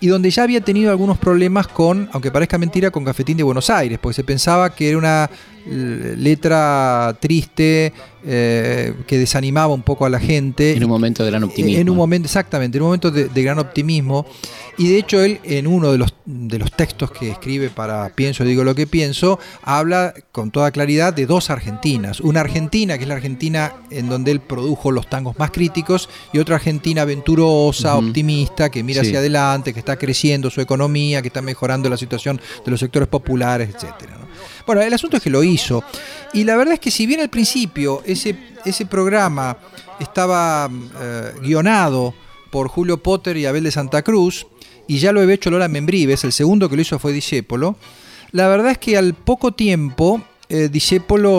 y 0.00 0.08
donde 0.08 0.30
ya 0.30 0.42
había 0.42 0.60
tenido 0.60 0.90
algunos 0.90 1.16
problemas 1.16 1.68
con, 1.68 2.08
aunque 2.12 2.32
parezca 2.32 2.58
mentira, 2.58 2.90
con 2.90 3.04
Cafetín 3.04 3.36
de 3.36 3.44
Buenos 3.44 3.70
Aires, 3.70 4.00
porque 4.02 4.14
se 4.14 4.24
pensaba 4.24 4.74
que 4.74 4.88
era 4.88 4.98
una 4.98 5.30
letra 5.66 7.16
triste, 7.20 7.92
eh, 8.24 8.94
que 9.06 9.18
desanimaba 9.18 9.74
un 9.74 9.82
poco 9.82 10.06
a 10.06 10.10
la 10.10 10.20
gente. 10.20 10.76
En 10.76 10.84
un 10.84 10.90
momento 10.90 11.24
de 11.24 11.30
gran 11.30 11.44
optimismo. 11.44 11.80
En 11.80 11.90
un 11.90 11.96
momento, 11.96 12.26
exactamente, 12.26 12.78
en 12.78 12.82
un 12.82 12.88
momento 12.88 13.10
de, 13.10 13.28
de 13.28 13.42
gran 13.42 13.58
optimismo. 13.58 14.26
Y 14.78 14.88
de 14.88 14.98
hecho 14.98 15.20
él 15.22 15.40
en 15.44 15.66
uno 15.66 15.92
de 15.92 15.98
los, 15.98 16.14
de 16.24 16.58
los 16.58 16.72
textos 16.72 17.10
que 17.10 17.30
escribe 17.30 17.68
para 17.68 18.08
Pienso, 18.14 18.44
digo 18.44 18.64
lo 18.64 18.74
que 18.74 18.86
pienso, 18.86 19.38
habla 19.62 20.14
con 20.32 20.50
toda 20.50 20.70
claridad 20.70 21.12
de 21.12 21.26
dos 21.26 21.50
Argentinas. 21.50 22.20
Una 22.20 22.40
Argentina, 22.40 22.96
que 22.96 23.04
es 23.04 23.08
la 23.08 23.14
Argentina 23.16 23.74
en 23.90 24.08
donde 24.08 24.30
él 24.30 24.40
produjo 24.40 24.90
los 24.90 25.10
tangos 25.10 25.38
más 25.38 25.50
críticos, 25.50 26.08
y 26.32 26.38
otra 26.38 26.56
Argentina 26.56 27.02
aventurosa, 27.02 27.96
optimista, 27.96 28.70
que 28.70 28.82
mira 28.82 29.02
Sí. 29.02 29.08
hacia 29.08 29.18
adelante, 29.18 29.72
que 29.72 29.80
está 29.80 29.96
creciendo 29.96 30.48
su 30.48 30.60
economía, 30.60 31.20
que 31.22 31.28
está 31.28 31.42
mejorando 31.42 31.90
la 31.90 31.96
situación 31.96 32.40
de 32.64 32.70
los 32.70 32.80
sectores 32.80 33.08
populares, 33.08 33.68
etcétera. 33.74 34.16
¿no? 34.18 34.31
Bueno, 34.66 34.82
el 34.82 34.92
asunto 34.92 35.16
es 35.16 35.22
que 35.22 35.30
lo 35.30 35.42
hizo. 35.42 35.84
Y 36.32 36.44
la 36.44 36.56
verdad 36.56 36.74
es 36.74 36.80
que 36.80 36.90
si 36.90 37.06
bien 37.06 37.20
al 37.20 37.30
principio 37.30 38.02
ese, 38.04 38.36
ese 38.64 38.86
programa 38.86 39.56
estaba 40.00 40.70
eh, 41.00 41.32
guionado 41.40 42.14
por 42.50 42.68
Julio 42.68 43.02
Potter 43.02 43.36
y 43.36 43.46
Abel 43.46 43.64
de 43.64 43.70
Santa 43.70 44.02
Cruz, 44.02 44.46
y 44.86 44.98
ya 44.98 45.12
lo 45.12 45.20
había 45.20 45.34
hecho 45.34 45.50
Lola 45.50 45.68
Membrives, 45.68 46.24
el 46.24 46.32
segundo 46.32 46.68
que 46.68 46.76
lo 46.76 46.82
hizo 46.82 46.98
fue 46.98 47.12
Discépolo, 47.12 47.76
la 48.32 48.48
verdad 48.48 48.72
es 48.72 48.78
que 48.78 48.96
al 48.96 49.14
poco 49.14 49.52
tiempo 49.52 50.22
eh, 50.48 50.70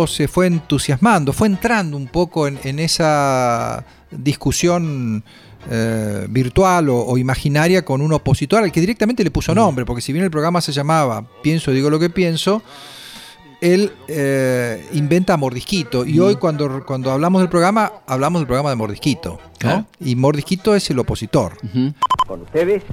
se 0.07 0.27
fue 0.27 0.47
entusiasmando, 0.47 1.33
fue 1.33 1.47
entrando 1.47 1.97
un 1.97 2.07
poco 2.07 2.47
en 2.47 2.79
esa 2.79 3.85
discusión 4.11 5.23
eh, 5.69 6.25
virtual 6.29 6.89
o, 6.89 6.97
o 6.99 7.17
imaginaria 7.17 7.83
con 7.83 8.01
un 8.01 8.13
opositor 8.13 8.63
al 8.63 8.71
que 8.71 8.79
directamente 8.79 9.23
le 9.23 9.31
puso 9.31 9.53
nombre, 9.55 9.85
porque 9.85 10.01
si 10.01 10.13
bien 10.13 10.25
el 10.25 10.31
programa 10.31 10.61
se 10.61 10.71
llamaba 10.71 11.25
Pienso, 11.41 11.71
digo 11.71 11.89
lo 11.89 11.99
que 11.99 12.09
pienso, 12.09 12.61
él 13.63 13.93
eh, 14.09 14.85
inventa 14.91 15.35
a 15.35 15.37
Mordisquito. 15.37 16.05
Y 16.05 16.19
hoy 16.19 16.35
cuando, 16.35 16.85
cuando 16.85 17.11
hablamos 17.11 17.41
del 17.41 17.49
programa, 17.49 17.93
hablamos 18.05 18.41
del 18.41 18.47
programa 18.47 18.69
de 18.71 18.75
Mordisquito. 18.75 19.39
¿no? 19.63 19.87
Y 20.01 20.17
Mordisquito 20.17 20.75
es 20.75 20.89
el 20.89 20.99
opositor. 20.99 21.53
Con 22.27 22.41
ustedes, 22.41 22.83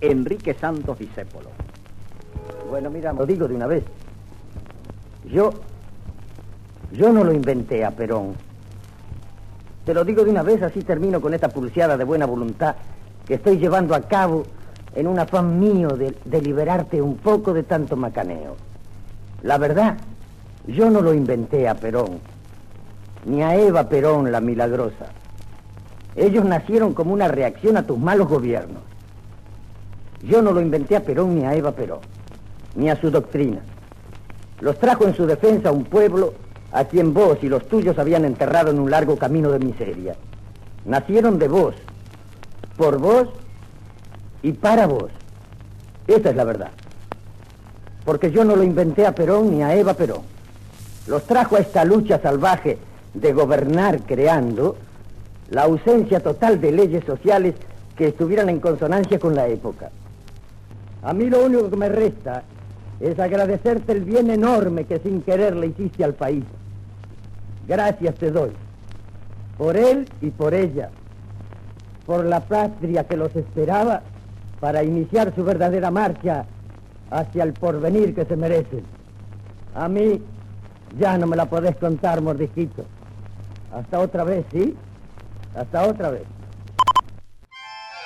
Enrique 0.00 0.54
Santos 0.54 1.00
Discépolo. 1.00 1.50
Bueno, 2.70 2.88
mira, 2.88 3.12
lo 3.12 3.26
digo 3.26 3.48
de 3.48 3.56
una 3.56 3.66
vez. 3.66 3.82
Yo, 5.28 5.50
yo 6.92 7.12
no 7.12 7.24
lo 7.24 7.32
inventé 7.32 7.84
a 7.84 7.90
Perón. 7.90 8.36
Te 9.86 9.94
lo 9.94 10.04
digo 10.04 10.24
de 10.24 10.32
una 10.32 10.42
vez, 10.42 10.60
así 10.64 10.82
termino 10.82 11.20
con 11.20 11.32
esta 11.32 11.48
pulseada 11.48 11.96
de 11.96 12.02
buena 12.02 12.26
voluntad 12.26 12.74
que 13.24 13.34
estoy 13.34 13.58
llevando 13.58 13.94
a 13.94 14.00
cabo 14.00 14.42
en 14.96 15.06
un 15.06 15.16
afán 15.16 15.60
mío 15.60 15.90
de, 15.90 16.40
liberarte 16.40 17.00
un 17.00 17.16
poco 17.18 17.54
de 17.54 17.62
tanto 17.62 17.94
macaneo. 17.94 18.56
La 19.44 19.58
verdad, 19.58 19.96
yo 20.66 20.90
no 20.90 21.02
lo 21.02 21.14
inventé 21.14 21.68
a 21.68 21.76
Perón, 21.76 22.18
ni 23.26 23.44
a 23.44 23.54
Eva 23.54 23.88
Perón 23.88 24.32
la 24.32 24.40
milagrosa. 24.40 25.06
Ellos 26.16 26.44
nacieron 26.44 26.92
como 26.92 27.12
una 27.12 27.28
reacción 27.28 27.76
a 27.76 27.86
tus 27.86 27.96
malos 27.96 28.26
gobiernos. 28.26 28.82
Yo 30.20 30.42
no 30.42 30.50
lo 30.50 30.60
inventé 30.60 30.96
a 30.96 31.04
Perón 31.04 31.36
ni 31.36 31.44
a 31.44 31.54
Eva 31.54 31.70
Perón, 31.70 32.00
ni 32.74 32.90
a 32.90 33.00
su 33.00 33.08
doctrina. 33.08 33.60
Los 34.58 34.80
trajo 34.80 35.04
en 35.04 35.14
su 35.14 35.26
defensa 35.26 35.70
un 35.70 35.84
pueblo 35.84 36.34
a 36.76 36.84
quien 36.84 37.14
vos 37.14 37.38
y 37.40 37.48
los 37.48 37.66
tuyos 37.68 37.98
habían 37.98 38.26
enterrado 38.26 38.70
en 38.70 38.78
un 38.78 38.90
largo 38.90 39.16
camino 39.16 39.50
de 39.50 39.58
miseria. 39.58 40.14
Nacieron 40.84 41.38
de 41.38 41.48
vos, 41.48 41.74
por 42.76 42.98
vos 42.98 43.28
y 44.42 44.52
para 44.52 44.86
vos. 44.86 45.10
Esa 46.06 46.28
es 46.28 46.36
la 46.36 46.44
verdad. 46.44 46.70
Porque 48.04 48.30
yo 48.30 48.44
no 48.44 48.56
lo 48.56 48.62
inventé 48.62 49.06
a 49.06 49.14
Perón 49.14 49.52
ni 49.52 49.62
a 49.62 49.74
Eva 49.74 49.94
Perón. 49.94 50.20
Los 51.06 51.22
trajo 51.24 51.56
a 51.56 51.60
esta 51.60 51.82
lucha 51.86 52.20
salvaje 52.20 52.76
de 53.14 53.32
gobernar 53.32 54.02
creando 54.02 54.76
la 55.48 55.62
ausencia 55.62 56.20
total 56.20 56.60
de 56.60 56.72
leyes 56.72 57.04
sociales 57.06 57.54
que 57.96 58.08
estuvieran 58.08 58.50
en 58.50 58.60
consonancia 58.60 59.18
con 59.18 59.34
la 59.34 59.48
época. 59.48 59.90
A 61.02 61.14
mí 61.14 61.30
lo 61.30 61.42
único 61.42 61.70
que 61.70 61.76
me 61.76 61.88
resta 61.88 62.42
es 63.00 63.18
agradecerte 63.18 63.92
el 63.92 64.04
bien 64.04 64.28
enorme 64.30 64.84
que 64.84 64.98
sin 64.98 65.22
querer 65.22 65.56
le 65.56 65.68
hiciste 65.68 66.04
al 66.04 66.12
país. 66.12 66.44
Gracias 67.66 68.14
te 68.16 68.30
doy. 68.30 68.52
Por 69.58 69.76
él 69.76 70.08
y 70.20 70.30
por 70.30 70.54
ella. 70.54 70.90
Por 72.04 72.24
la 72.24 72.40
patria 72.40 73.04
que 73.04 73.16
los 73.16 73.34
esperaba 73.34 74.02
para 74.60 74.82
iniciar 74.84 75.34
su 75.34 75.44
verdadera 75.44 75.90
marcha 75.90 76.46
hacia 77.10 77.42
el 77.44 77.52
porvenir 77.52 78.14
que 78.14 78.24
se 78.24 78.36
merecen. 78.36 78.84
A 79.74 79.88
mí 79.88 80.22
ya 80.98 81.18
no 81.18 81.26
me 81.26 81.36
la 81.36 81.46
podés 81.46 81.76
contar, 81.76 82.20
mordisquito. 82.22 82.84
Hasta 83.72 83.98
otra 83.98 84.24
vez, 84.24 84.46
¿sí? 84.52 84.76
Hasta 85.54 85.86
otra 85.86 86.10
vez. 86.10 86.22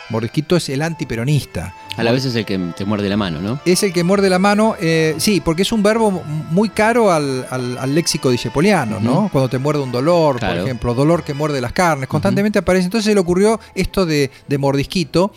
Mordisquito 0.08 0.56
es 0.56 0.68
el 0.70 0.82
antiperonista. 0.82 1.72
A 1.96 2.02
la 2.02 2.12
vez 2.12 2.24
es 2.24 2.34
el 2.34 2.44
que 2.44 2.58
te 2.76 2.84
muerde 2.84 3.08
la 3.08 3.16
mano, 3.16 3.40
¿no? 3.40 3.60
Es 3.64 3.82
el 3.82 3.92
que 3.92 4.04
muerde 4.04 4.30
la 4.30 4.38
mano, 4.38 4.74
eh, 4.80 5.14
sí, 5.18 5.40
porque 5.40 5.62
es 5.62 5.72
un 5.72 5.82
verbo 5.82 6.10
muy 6.10 6.68
caro 6.70 7.10
al, 7.10 7.46
al, 7.50 7.94
léxico 7.94 8.30
disepoliano, 8.30 9.00
¿no? 9.00 9.28
Cuando 9.32 9.48
te 9.48 9.58
muerde 9.58 9.82
un 9.82 9.92
dolor, 9.92 10.40
por 10.40 10.56
ejemplo, 10.56 10.94
dolor 10.94 11.24
que 11.24 11.34
muerde 11.34 11.60
las 11.60 11.72
carnes, 11.72 12.08
constantemente 12.08 12.60
aparece. 12.60 12.86
Entonces 12.86 13.06
se 13.06 13.14
le 13.14 13.20
ocurrió 13.20 13.60
esto 13.74 14.06
de, 14.06 14.30
de 14.46 14.58
mordisquito. 14.58 15.32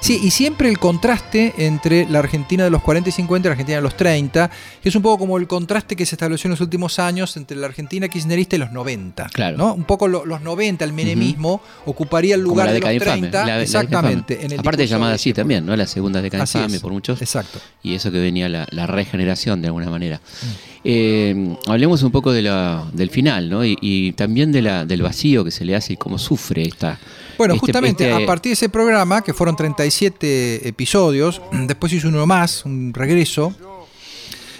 Sí, 0.00 0.20
y 0.22 0.30
siempre 0.30 0.68
el 0.68 0.78
contraste 0.78 1.54
entre 1.58 2.06
la 2.08 2.20
Argentina 2.20 2.64
de 2.64 2.70
los 2.70 2.82
40 2.82 3.08
y 3.08 3.12
50 3.12 3.46
y 3.46 3.48
la 3.48 3.52
Argentina 3.52 3.76
de 3.76 3.82
los 3.82 3.96
30, 3.96 4.50
que 4.82 4.88
es 4.88 4.94
un 4.94 5.02
poco 5.02 5.18
como 5.18 5.38
el 5.38 5.46
contraste 5.46 5.96
que 5.96 6.06
se 6.06 6.14
estableció 6.14 6.48
en 6.48 6.52
los 6.52 6.60
últimos 6.60 6.98
años 6.98 7.36
entre 7.36 7.56
la 7.56 7.66
Argentina 7.66 8.08
kirchnerista 8.08 8.56
y 8.56 8.58
los 8.60 8.70
90. 8.70 9.28
Claro. 9.32 9.56
¿no? 9.56 9.74
Un 9.74 9.84
poco 9.84 10.06
los 10.08 10.40
90, 10.40 10.84
el 10.84 10.92
menemismo, 10.92 11.60
ocuparía 11.84 12.36
el 12.36 12.42
lugar 12.42 12.72
de 12.72 12.80
los 12.80 12.96
30. 12.98 13.60
exactamente. 13.60 14.44
en 14.44 14.52
el 14.52 14.60
Aparte 14.60 14.86
llamada 14.86 15.14
así 15.14 15.32
también, 15.32 15.66
¿no? 15.66 15.74
La 15.74 15.86
segunda 15.86 16.22
década 16.22 16.44
infame 16.44 16.80
por 16.80 16.92
muchos. 16.92 17.20
Exacto. 17.20 17.58
Y 17.82 17.94
eso 17.94 18.10
que 18.10 18.20
venía 18.20 18.48
la, 18.48 18.86
regeneración 18.86 19.60
de 19.60 19.68
alguna 19.68 19.90
manera. 19.90 20.16
Mm. 20.16 20.46
Eh, 20.84 21.56
hablemos 21.66 22.02
un 22.02 22.10
poco 22.10 22.32
de 22.32 22.42
la, 22.42 22.86
del 22.92 23.10
final, 23.10 23.50
¿no? 23.50 23.64
Y, 23.64 24.14
también 24.16 24.52
de 24.52 24.62
la, 24.62 24.86
del 24.86 25.02
vacío 25.02 25.44
que 25.44 25.50
se 25.50 25.64
le 25.64 25.76
hace 25.76 25.94
y 25.94 25.96
cómo 25.96 26.18
sufre 26.18 26.62
esta 26.62 26.98
bueno, 27.38 27.54
este, 27.54 27.66
justamente 27.66 28.10
este 28.10 28.24
a 28.24 28.26
partir 28.26 28.50
de 28.50 28.54
ese 28.54 28.68
programa, 28.68 29.22
que 29.22 29.32
fueron 29.32 29.56
37 29.56 30.68
episodios, 30.68 31.40
después 31.52 31.92
hizo 31.92 32.08
uno 32.08 32.26
más, 32.26 32.64
un 32.64 32.92
regreso. 32.92 33.54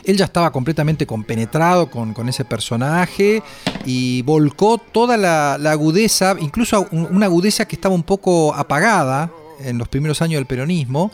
Él 0.05 0.17
ya 0.17 0.25
estaba 0.25 0.51
completamente 0.51 1.05
compenetrado 1.05 1.91
con, 1.91 2.29
ese 2.31 2.47
personaje 2.47 3.43
y 3.85 4.23
volcó 4.23 4.79
toda 4.79 5.19
la, 5.19 5.55
agudeza, 5.71 6.35
incluso 6.41 6.89
una 6.91 7.27
agudeza 7.27 7.69
que 7.69 7.77
estaba 7.77 7.95
un 7.95 8.05
poco 8.05 8.55
apagada 8.55 9.31
en 9.63 9.77
los 9.77 9.87
primeros 9.89 10.23
años 10.23 10.39
del 10.39 10.47
peronismo, 10.47 11.11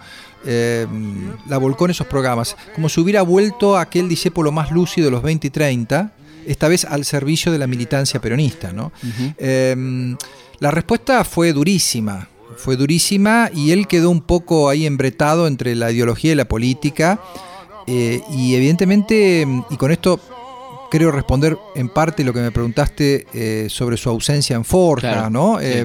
eh, 0.47 0.87
la 1.49 1.59
volcó 1.59 1.87
en 1.87 1.91
esos 1.91 2.07
programas, 2.07 2.57
como 2.75 2.89
si 2.89 3.01
hubiera 3.01 3.23
vuelto 3.23 3.77
a 3.77 3.81
aquel 3.81 4.09
discípulo 4.09 4.53
más 4.53 4.71
lúcido 4.71 5.07
de 5.07 5.11
los 5.11 5.23
20 5.25 5.49
y 5.49 5.51
30, 5.51 6.13
esta 6.47 6.69
vez 6.69 6.85
al 6.85 7.05
servicio 7.05 7.51
de 7.51 7.59
la 7.59 7.67
militancia 7.67 8.21
peronista. 8.21 8.73
¿no? 8.73 8.93
La 10.61 10.71
respuesta 10.71 11.25
fue 11.25 11.53
durísima, 11.53 12.29
fue 12.57 12.77
durísima 12.77 13.51
y 13.55 13.73
él 13.73 13.87
quedó 13.87 14.11
un 14.11 14.21
poco 14.21 14.69
ahí 14.69 14.87
embretado 14.87 15.47
entre 15.47 15.75
la 15.75 15.91
ideología 15.91 16.33
y 16.33 16.37
la 16.37 16.47
política. 16.47 17.21
Eh, 17.87 18.23
y 18.31 18.55
evidentemente, 18.55 19.47
y 19.69 19.77
con 19.77 19.91
esto 19.91 20.19
creo 20.97 21.11
responder 21.11 21.59
en 21.75 21.89
parte 21.89 22.23
lo 22.23 22.33
que 22.33 22.41
me 22.41 22.53
preguntaste 22.53 23.27
eh, 23.35 23.67
sobre 23.69 23.97
su 23.97 24.09
ausencia 24.11 24.55
en 24.55 24.65
Forja, 24.65 25.29
¿no? 25.29 25.59
Eh, 25.61 25.85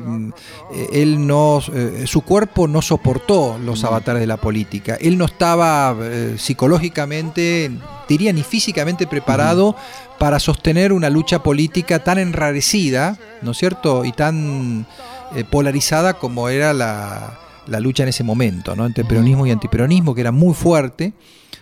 él 0.94 1.26
no, 1.26 1.62
su 2.06 2.22
cuerpo 2.22 2.68
no 2.68 2.84
soportó 2.84 3.58
los 3.58 3.84
avatares 3.84 4.20
de 4.20 4.28
la 4.28 4.38
política. 4.38 5.00
Él 5.02 5.18
no 5.18 5.26
estaba 5.26 5.96
psicológicamente, 6.38 7.72
diría 8.08 8.32
ni 8.34 8.44
físicamente 8.44 9.08
preparado 9.08 9.76
para 10.20 10.40
sostener 10.40 10.94
una 10.94 11.10
lucha 11.10 11.42
política 11.42 12.04
tan 12.04 12.20
enrarecida, 12.20 13.18
¿no 13.42 13.52
es 13.52 13.58
cierto? 13.58 14.06
Y 14.06 14.12
tan 14.12 14.86
eh, 15.36 15.44
polarizada 15.50 16.16
como 16.16 16.50
era 16.50 16.74
la, 16.74 17.40
lucha 17.80 18.04
en 18.04 18.10
ese 18.10 18.24
momento, 18.24 18.76
¿no? 18.76 18.86
Entre 18.86 19.06
peronismo 19.06 19.48
y 19.48 19.52
antiperonismo, 19.52 20.14
que 20.14 20.22
era 20.22 20.32
muy 20.32 20.54
fuerte. 20.54 21.14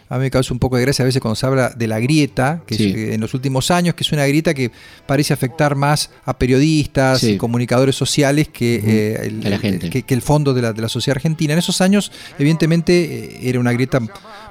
A 0.09 0.17
mí 0.17 0.21
me 0.23 0.31
causa 0.31 0.53
un 0.53 0.59
poco 0.59 0.77
de 0.77 0.83
gracia 0.83 1.03
a 1.03 1.05
veces 1.05 1.21
cuando 1.21 1.35
se 1.35 1.45
habla 1.45 1.69
de 1.69 1.87
la 1.87 1.99
grieta, 1.99 2.61
que 2.65 2.75
eh, 2.75 3.13
en 3.13 3.21
los 3.21 3.33
últimos 3.33 3.71
años, 3.71 3.93
que 3.95 4.03
es 4.03 4.11
una 4.11 4.25
grieta 4.25 4.53
que 4.53 4.71
parece 5.05 5.33
afectar 5.33 5.75
más 5.75 6.09
a 6.23 6.37
periodistas 6.37 7.23
y 7.23 7.37
comunicadores 7.37 7.95
sociales 7.95 8.47
que, 8.47 8.81
eh, 8.83 10.03
que, 10.05 10.13
el 10.13 10.21
fondo 10.21 10.53
de 10.53 10.61
la, 10.61 10.73
de 10.73 10.81
la 10.81 10.89
sociedad 10.89 11.17
argentina. 11.17 11.53
En 11.53 11.59
esos 11.59 11.81
años, 11.81 12.11
evidentemente, 12.39 13.49
era 13.49 13.59
una 13.59 13.73
grieta 13.73 13.99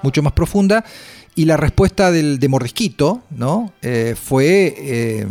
mucho 0.03 0.23
más 0.23 0.33
profunda. 0.33 0.85
Y 1.37 1.45
la 1.45 1.59
respuesta 1.59 2.11
del, 2.11 2.39
de 2.39 2.49
Mordisquito 2.49 3.23
¿no? 3.31 3.73
Eh, 3.83 4.15
fue, 4.21 4.75
eh, 4.79 5.27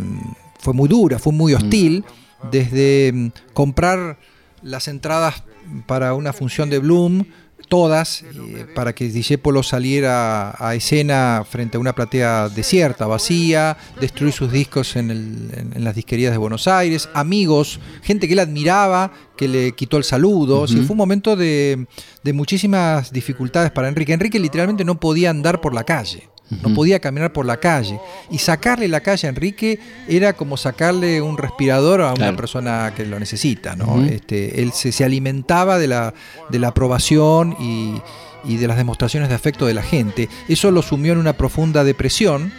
fue 0.60 0.74
muy 0.74 0.88
dura, 0.88 1.18
fue 1.18 1.34
muy 1.34 1.56
hostil, 1.56 2.06
desde 2.52 3.12
mm, 3.12 3.28
comprar 3.54 4.20
las 4.62 4.88
entradas 4.88 5.44
para 5.88 6.14
una 6.14 6.32
función 6.32 6.70
de 6.70 6.78
Bloom, 6.78 7.26
todas, 7.68 8.24
eh, 8.24 8.66
para 8.74 8.93
que 8.93 9.09
Discepolo 9.09 9.63
saliera 9.63 10.55
a 10.57 10.76
escena 10.76 11.43
frente 11.49 11.78
a 11.78 11.80
una 11.80 11.93
platea 11.93 12.49
desierta, 12.49 13.07
vacía, 13.07 13.78
destruir 13.99 14.34
sus 14.34 14.51
discos 14.51 14.95
en, 14.95 15.74
las 15.78 15.95
disquerías 15.95 16.32
de 16.32 16.38
Buenos 16.38 16.68
Aires, 16.68 17.09
amigos, 17.13 17.80
gente 18.01 18.28
que 18.28 18.34
él 18.34 18.39
admiraba, 18.39 19.11
que 19.38 19.47
le 19.47 19.72
quitó 19.74 19.97
el 19.97 20.03
saludo. 20.03 20.68
fue 20.68 20.89
un 20.89 20.97
momento 20.97 21.36
de, 21.36 21.88
de 22.24 22.34
muchísimas 22.34 23.11
dificultades 23.11 23.72
para 23.72 23.88
Enrique. 23.88 24.13
Enrique 24.13 24.39
literalmente 24.39 24.86
no 24.86 24.99
podía 24.99 25.30
andar 25.30 25.61
por 25.61 25.74
la 25.74 25.84
calle 25.84 26.30
no 26.50 26.74
podía 26.74 27.00
caminar 27.00 27.34
por 27.34 27.46
la 27.46 27.58
calle. 27.58 28.00
Y 28.30 28.38
sacarle 28.38 28.88
la 28.88 29.02
calle 29.02 29.28
a 29.28 29.30
Enrique 29.30 29.80
era 30.08 30.34
como 30.34 30.58
sacarle 30.58 31.22
un 31.22 31.38
respirador 31.38 32.02
a 32.02 32.14
una 32.14 32.36
persona 32.36 32.93
que 32.96 33.06
lo 33.06 33.20
necesita. 33.20 33.76
¿no? 33.76 34.04
este, 34.04 34.62
él 34.62 34.72
se, 34.72 35.04
alimentaba 35.04 35.80
de 35.80 35.88
la, 35.88 36.14
de 36.50 36.60
la 36.60 36.70
aprobación 36.70 37.56
y, 37.60 38.02
y, 38.43 38.58
de 38.58 38.68
las 38.68 38.78
demostraciones 38.78 39.30
de 39.30 39.36
afecto 39.36 39.66
de 39.66 39.74
la 39.74 39.84
gente. 39.84 40.30
Eso 40.48 40.72
lo 40.72 40.82
sumió 40.82 41.14
en 41.14 41.20
una 41.20 41.34
profunda 41.34 41.84
depresión. 41.84 42.52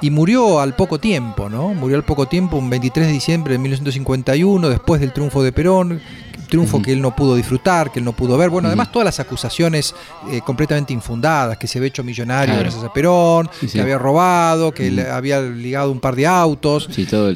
Y 0.00 0.10
murió 0.10 0.60
al 0.60 0.76
poco 0.76 0.98
tiempo, 0.98 1.48
¿no? 1.48 1.72
Murió 1.72 1.96
al 1.96 2.04
poco 2.04 2.26
tiempo, 2.26 2.58
un 2.58 2.68
23 2.68 3.06
de 3.06 3.12
diciembre 3.12 3.52
de 3.52 3.58
1951, 3.58 4.68
después 4.68 5.00
del 5.00 5.14
triunfo 5.14 5.42
de 5.42 5.52
Perón, 5.52 6.02
triunfo 6.46 6.82
que 6.82 6.92
él 6.92 7.00
no 7.00 7.14
pudo 7.14 7.36
disfrutar, 7.36 7.90
que 7.90 7.98
él 7.98 8.04
no 8.04 8.12
pudo 8.12 8.36
ver. 8.36 8.50
Bueno, 8.50 8.68
además 8.68 8.90
todas 8.92 9.04
las 9.04 9.20
acusaciones 9.20 9.94
eh, 10.30 10.40
completamente 10.44 10.92
infundadas, 10.92 11.58
que 11.58 11.66
se 11.66 11.78
había 11.78 11.88
hecho 11.88 12.04
millonario 12.04 12.56
gracias 12.58 12.82
a 12.82 12.92
Perón, 12.92 13.48
que 13.72 13.80
había 13.80 13.98
robado, 13.98 14.72
que 14.72 14.90
le 14.90 15.08
había 15.08 15.40
ligado 15.40 15.90
un 15.90 16.00
par 16.00 16.16
de 16.16 16.26
autos. 16.26 16.88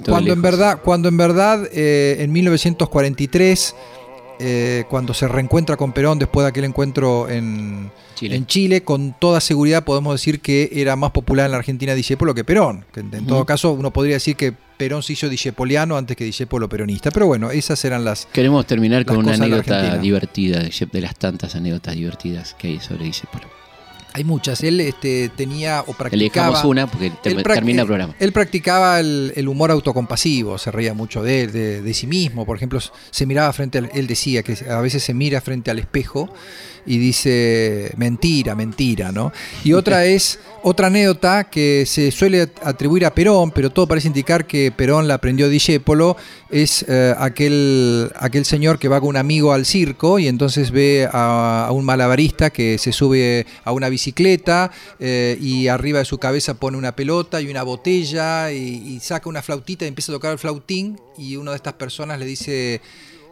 cuando, 0.07 0.33
en 0.33 0.43
verdad, 0.43 0.81
cuando 0.83 1.09
en 1.09 1.17
verdad, 1.17 1.69
eh, 1.73 2.17
en 2.21 2.33
1943, 2.33 3.75
eh, 4.41 4.85
cuando 4.89 5.15
se 5.15 5.29
reencuentra 5.29 5.77
con 5.77 5.93
Perón 5.93 6.19
después 6.19 6.45
de 6.45 6.49
aquel 6.49 6.65
encuentro 6.65 7.29
en 7.29 7.91
Chile. 8.15 8.37
en 8.37 8.47
Chile, 8.47 8.83
con 8.83 9.15
toda 9.19 9.41
seguridad 9.41 9.85
podemos 9.85 10.15
decir 10.15 10.41
que 10.41 10.71
era 10.73 10.97
más 10.97 11.11
popular 11.11 11.47
en 11.47 11.53
la 11.53 11.59
Argentina 11.59 11.95
lo 12.21 12.35
que 12.35 12.45
Perón. 12.45 12.85
en, 12.95 13.27
todo 13.27 13.45
caso, 13.45 13.73
uno 13.73 13.93
podría 13.93 14.15
decir 14.15 14.37
que 14.37 14.53
Perón 14.79 15.03
se 15.03 15.13
hizo 15.13 15.29
discepoliano 15.29 15.97
antes 15.97 16.17
que 16.17 16.25
discepolo 16.25 16.69
peronista. 16.69 17.11
Pero 17.11 17.27
bueno, 17.27 17.51
esas 17.51 17.85
eran 17.85 18.05
las. 18.05 18.27
Queremos 18.27 18.67
terminar 18.67 19.05
con 19.05 19.19
una 19.19 19.35
anécdota 19.35 19.99
divertida, 19.99 20.61
de, 20.61 21.01
las 21.01 21.17
tantas 21.17 21.57
anécdotas 21.57 21.95
divertidas 21.95 22.55
que 22.55 22.69
hay 22.69 22.81
sobre 22.81 23.05
discepolo. 23.05 23.58
Hay 24.19 24.25
muchas. 24.25 24.65
Él 24.65 24.81
este, 24.81 25.29
tenía 25.29 25.85
o 25.87 25.93
practicaba. 25.93 26.67
Una 26.67 26.89
porque 26.89 27.13
termina 27.23 27.83
el 27.83 27.87
programa. 27.87 28.17
Él 28.19 28.33
practicaba 28.33 28.99
el, 28.99 29.47
humor 29.47 29.71
autocompasivo, 29.71 30.59
se 30.59 30.73
reía 30.73 30.93
mucho 30.93 31.23
de, 31.23 31.47
de, 31.47 31.83
de, 31.83 31.95
sí 31.95 32.09
mismo. 32.09 32.45
Por 32.45 32.57
ejemplo, 32.57 32.81
se 33.13 33.27
miraba 33.27 33.53
frente 33.53 33.79
al. 33.79 33.91
Él 33.95 34.09
decía 34.09 34.43
que 34.43 34.57
a 34.69 34.81
veces 34.81 35.05
se 35.05 35.15
mira 35.15 35.41
frente 35.41 35.71
al 35.71 35.79
espejo 35.79 36.29
y 36.85 36.99
dice 36.99 37.93
mentira, 37.97 38.55
mentira, 38.55 39.13
¿no? 39.13 39.31
Y 39.63 39.75
otra 39.75 40.05
es 40.07 40.41
otra 40.63 40.89
anécdota 40.89 41.45
que 41.45 41.85
se 41.87 42.11
suele 42.11 42.49
atribuir 42.63 43.05
a 43.05 43.15
Perón, 43.15 43.53
pero 43.53 43.71
todo 43.71 43.87
parece 43.87 44.09
indicar 44.09 44.47
que 44.47 44.73
Perón 44.73 45.07
la 45.07 45.15
aprendió 45.15 45.49
Discépolo, 45.49 46.17
es 46.51 46.85
eh, 46.89 47.15
aquel, 47.19 48.11
aquel 48.17 48.45
señor 48.45 48.79
que 48.79 48.89
va 48.89 49.01
con 49.01 49.11
un 49.11 49.17
amigo 49.17 49.53
al 49.53 49.67
circo 49.67 50.19
y 50.19 50.29
entonces 50.29 50.71
ve 50.71 51.09
a, 51.13 51.69
un 51.73 51.85
malabarista 51.85 52.51
que 52.51 52.79
se 52.79 52.93
sube 52.93 53.47
a 53.65 53.73
una 53.73 53.89
bicicleta 53.89 54.71
eh, 54.99 55.37
y 55.41 55.69
arriba 55.69 55.99
de 55.99 56.05
su 56.05 56.19
cabeza 56.19 56.55
pone 56.55 56.77
una 56.77 56.97
pelota 56.97 57.41
y 57.41 57.51
una 57.51 57.63
botella 57.63 58.51
y, 58.51 58.95
y 58.95 59.01
saca 59.01 59.29
una 59.29 59.43
flautita 59.43 59.85
y 59.85 59.89
empieza 59.89 60.13
a 60.13 60.15
tocar 60.15 60.33
el 60.33 60.39
flautín 60.39 60.99
y 61.19 61.37
una 61.37 61.51
de 61.51 61.57
estas 61.57 61.75
personas 61.75 62.19
le 62.19 62.27
dice, 62.27 62.81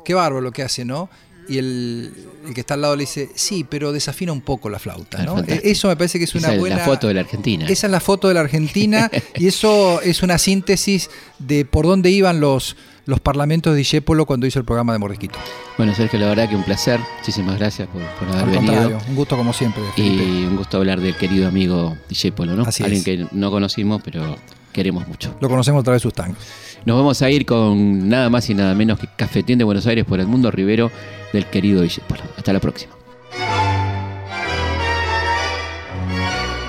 qué 0.04 0.14
bárbaro 0.14 0.40
lo 0.40 0.52
que 0.52 0.62
hace, 0.62 0.84
¿no? 0.84 1.08
y 1.48 1.58
el, 1.58 2.12
que 2.54 2.60
está 2.60 2.74
al 2.74 2.82
lado 2.82 2.96
le 2.96 3.02
dice, 3.02 3.30
sí, 3.34 3.64
pero 3.68 3.92
desafina 3.92 4.32
un 4.32 4.40
poco 4.40 4.68
la 4.68 4.78
flauta. 4.78 5.22
¿no? 5.22 5.38
E, 5.40 5.60
eso 5.64 5.88
me 5.88 5.96
parece 5.96 6.18
que 6.18 6.24
es 6.24 6.34
una 6.34 6.48
esa 6.48 6.58
buena... 6.58 6.76
Es 6.76 6.80
la 6.80 6.86
foto 6.86 7.08
de 7.08 7.14
la 7.14 7.20
Argentina. 7.20 7.66
Esa 7.68 7.86
es 7.86 7.90
la 7.90 8.00
foto 8.00 8.28
de 8.28 8.34
la 8.34 8.40
Argentina 8.40 9.10
y 9.36 9.46
eso 9.46 10.00
es 10.02 10.22
una 10.22 10.38
síntesis 10.38 11.10
de 11.38 11.64
por 11.64 11.86
dónde 11.86 12.10
iban 12.10 12.40
los, 12.40 12.76
los 13.06 13.20
parlamentos 13.20 13.72
de 13.72 13.78
Discépolo 13.78 14.26
cuando 14.26 14.46
hizo 14.46 14.58
el 14.58 14.64
programa 14.64 14.92
de 14.92 14.98
Mordisquito. 14.98 15.38
Bueno, 15.78 15.94
Sergio, 15.94 16.18
la 16.18 16.26
verdad 16.26 16.48
que 16.48 16.56
un 16.56 16.64
placer. 16.64 17.00
Muchísimas 17.18 17.56
gracias 17.58 17.88
por, 17.88 18.02
haber 18.28 18.60
venido. 18.60 18.98
Un 19.08 19.14
gusto 19.14 19.36
como 19.36 19.52
siempre. 19.52 19.82
Y 19.96 20.44
un 20.44 20.56
gusto 20.56 20.76
hablar 20.78 21.00
del 21.00 21.16
querido 21.16 21.48
amigo 21.48 21.96
Discépolo, 22.08 22.56
¿no? 22.56 22.64
Alguien 22.64 23.04
que 23.04 23.26
no 23.30 23.50
conocimos, 23.50 24.02
pero 24.04 24.36
queremos 24.72 25.06
mucho. 25.06 25.36
Lo 25.40 25.48
conocemos 25.48 25.80
a 25.80 25.84
través 25.84 26.02
de 26.02 26.02
sus 26.02 26.14
tangos. 26.14 26.38
Nos 26.84 26.96
vamos 26.96 27.22
a 27.22 27.30
ir 27.30 27.46
con 27.46 28.08
nada 28.08 28.28
más 28.28 28.50
y 28.50 28.54
nada 28.54 28.74
menos 28.74 28.98
que 28.98 29.06
Cafetín 29.16 29.58
de 29.58 29.64
Buenos 29.64 29.86
Aires 29.86 30.04
por 30.04 30.18
el 30.18 30.26
Mundo 30.26 30.50
Rivero 30.50 30.90
del 31.32 31.46
querido 31.46 31.82
Discépolo. 31.82 32.22
Hasta 32.36 32.52
la 32.52 32.60
próxima. 32.60 32.92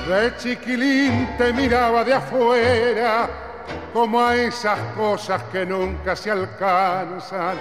De 0.08 0.32
chiquilín 0.38 1.28
te 1.38 1.52
miraba 1.52 2.04
de 2.04 2.14
afuera 2.14 3.47
como 3.94 4.22
a 4.22 4.36
esas 4.36 4.80
cosas 4.96 5.44
que 5.52 5.66
nunca 5.66 6.16
se 6.16 6.32
alcanzan 6.32 7.58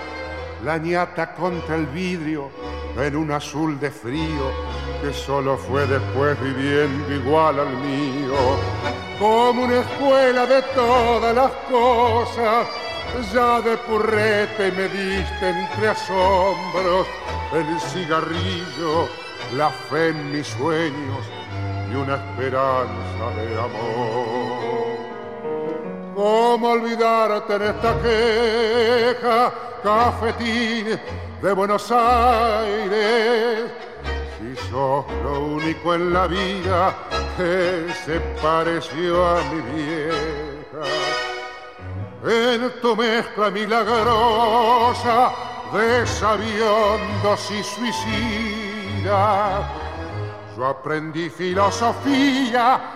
la 0.64 0.78
ñata 0.78 1.34
contra 1.34 1.76
el 1.76 1.86
vidrio 1.86 2.50
en 2.96 3.16
un 3.16 3.30
azul 3.30 3.78
de 3.78 3.90
frío 3.90 4.50
que 5.02 5.12
solo 5.12 5.56
fue 5.56 5.86
después 5.86 6.40
viviendo 6.40 7.14
igual 7.14 7.60
al 7.60 7.76
mío. 7.78 8.34
Como 9.18 9.64
una 9.64 9.80
escuela 9.80 10.46
de 10.46 10.62
todas 10.74 11.34
las 11.34 11.52
cosas, 11.70 12.66
ya 13.32 13.60
de 13.60 13.76
purrete 13.78 14.72
me 14.72 14.88
diste 14.88 15.48
entre 15.48 15.88
asombros 15.88 17.06
el 17.52 17.80
cigarrillo, 17.80 19.08
la 19.56 19.70
fe 19.70 20.08
en 20.08 20.32
mis 20.32 20.46
sueños 20.46 21.24
y 21.90 21.94
una 21.94 22.16
esperanza 22.16 23.30
de 23.36 23.58
amor. 23.58 24.85
¿Cómo 26.16 26.70
olvidarte 26.70 27.56
en 27.56 27.62
esta 27.62 28.00
queja, 28.00 29.52
cafetín 29.82 30.98
de 31.42 31.52
Buenos 31.52 31.92
Aires? 31.92 33.70
Si 34.38 34.56
sos 34.70 35.04
lo 35.22 35.40
único 35.40 35.94
en 35.94 36.14
la 36.14 36.26
vida 36.26 36.94
que 37.36 37.92
se 38.06 38.18
pareció 38.40 39.26
a 39.26 39.42
mi 39.42 39.60
vieja. 39.72 40.86
En 42.24 42.80
tu 42.80 42.96
mezcla 42.96 43.50
milagrosa 43.50 45.34
de 45.74 46.06
sabiondos 46.06 47.50
y 47.50 47.62
suicidas 47.62 49.66
yo 50.56 50.66
aprendí 50.66 51.28
filosofía, 51.28 52.95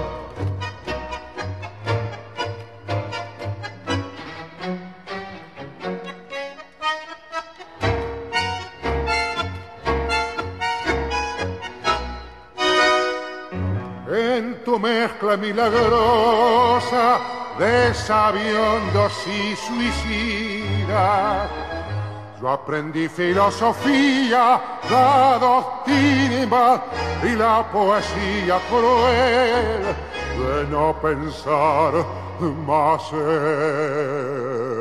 Mezcla 14.79 15.37
milagrosa 15.37 17.19
de 17.59 17.93
sabiondos 17.93 19.13
y 19.27 19.55
suicidas. 19.55 21.49
Yo 22.41 22.49
aprendí 22.49 23.07
filosofía, 23.07 24.59
la 24.89 25.37
doctrina 25.39 26.81
y 27.23 27.35
la 27.35 27.63
poesía 27.71 28.59
cruel 28.67 29.83
de 30.39 30.67
no 30.71 30.95
pensar 30.99 31.93
más 32.65 33.13
en 33.13 34.80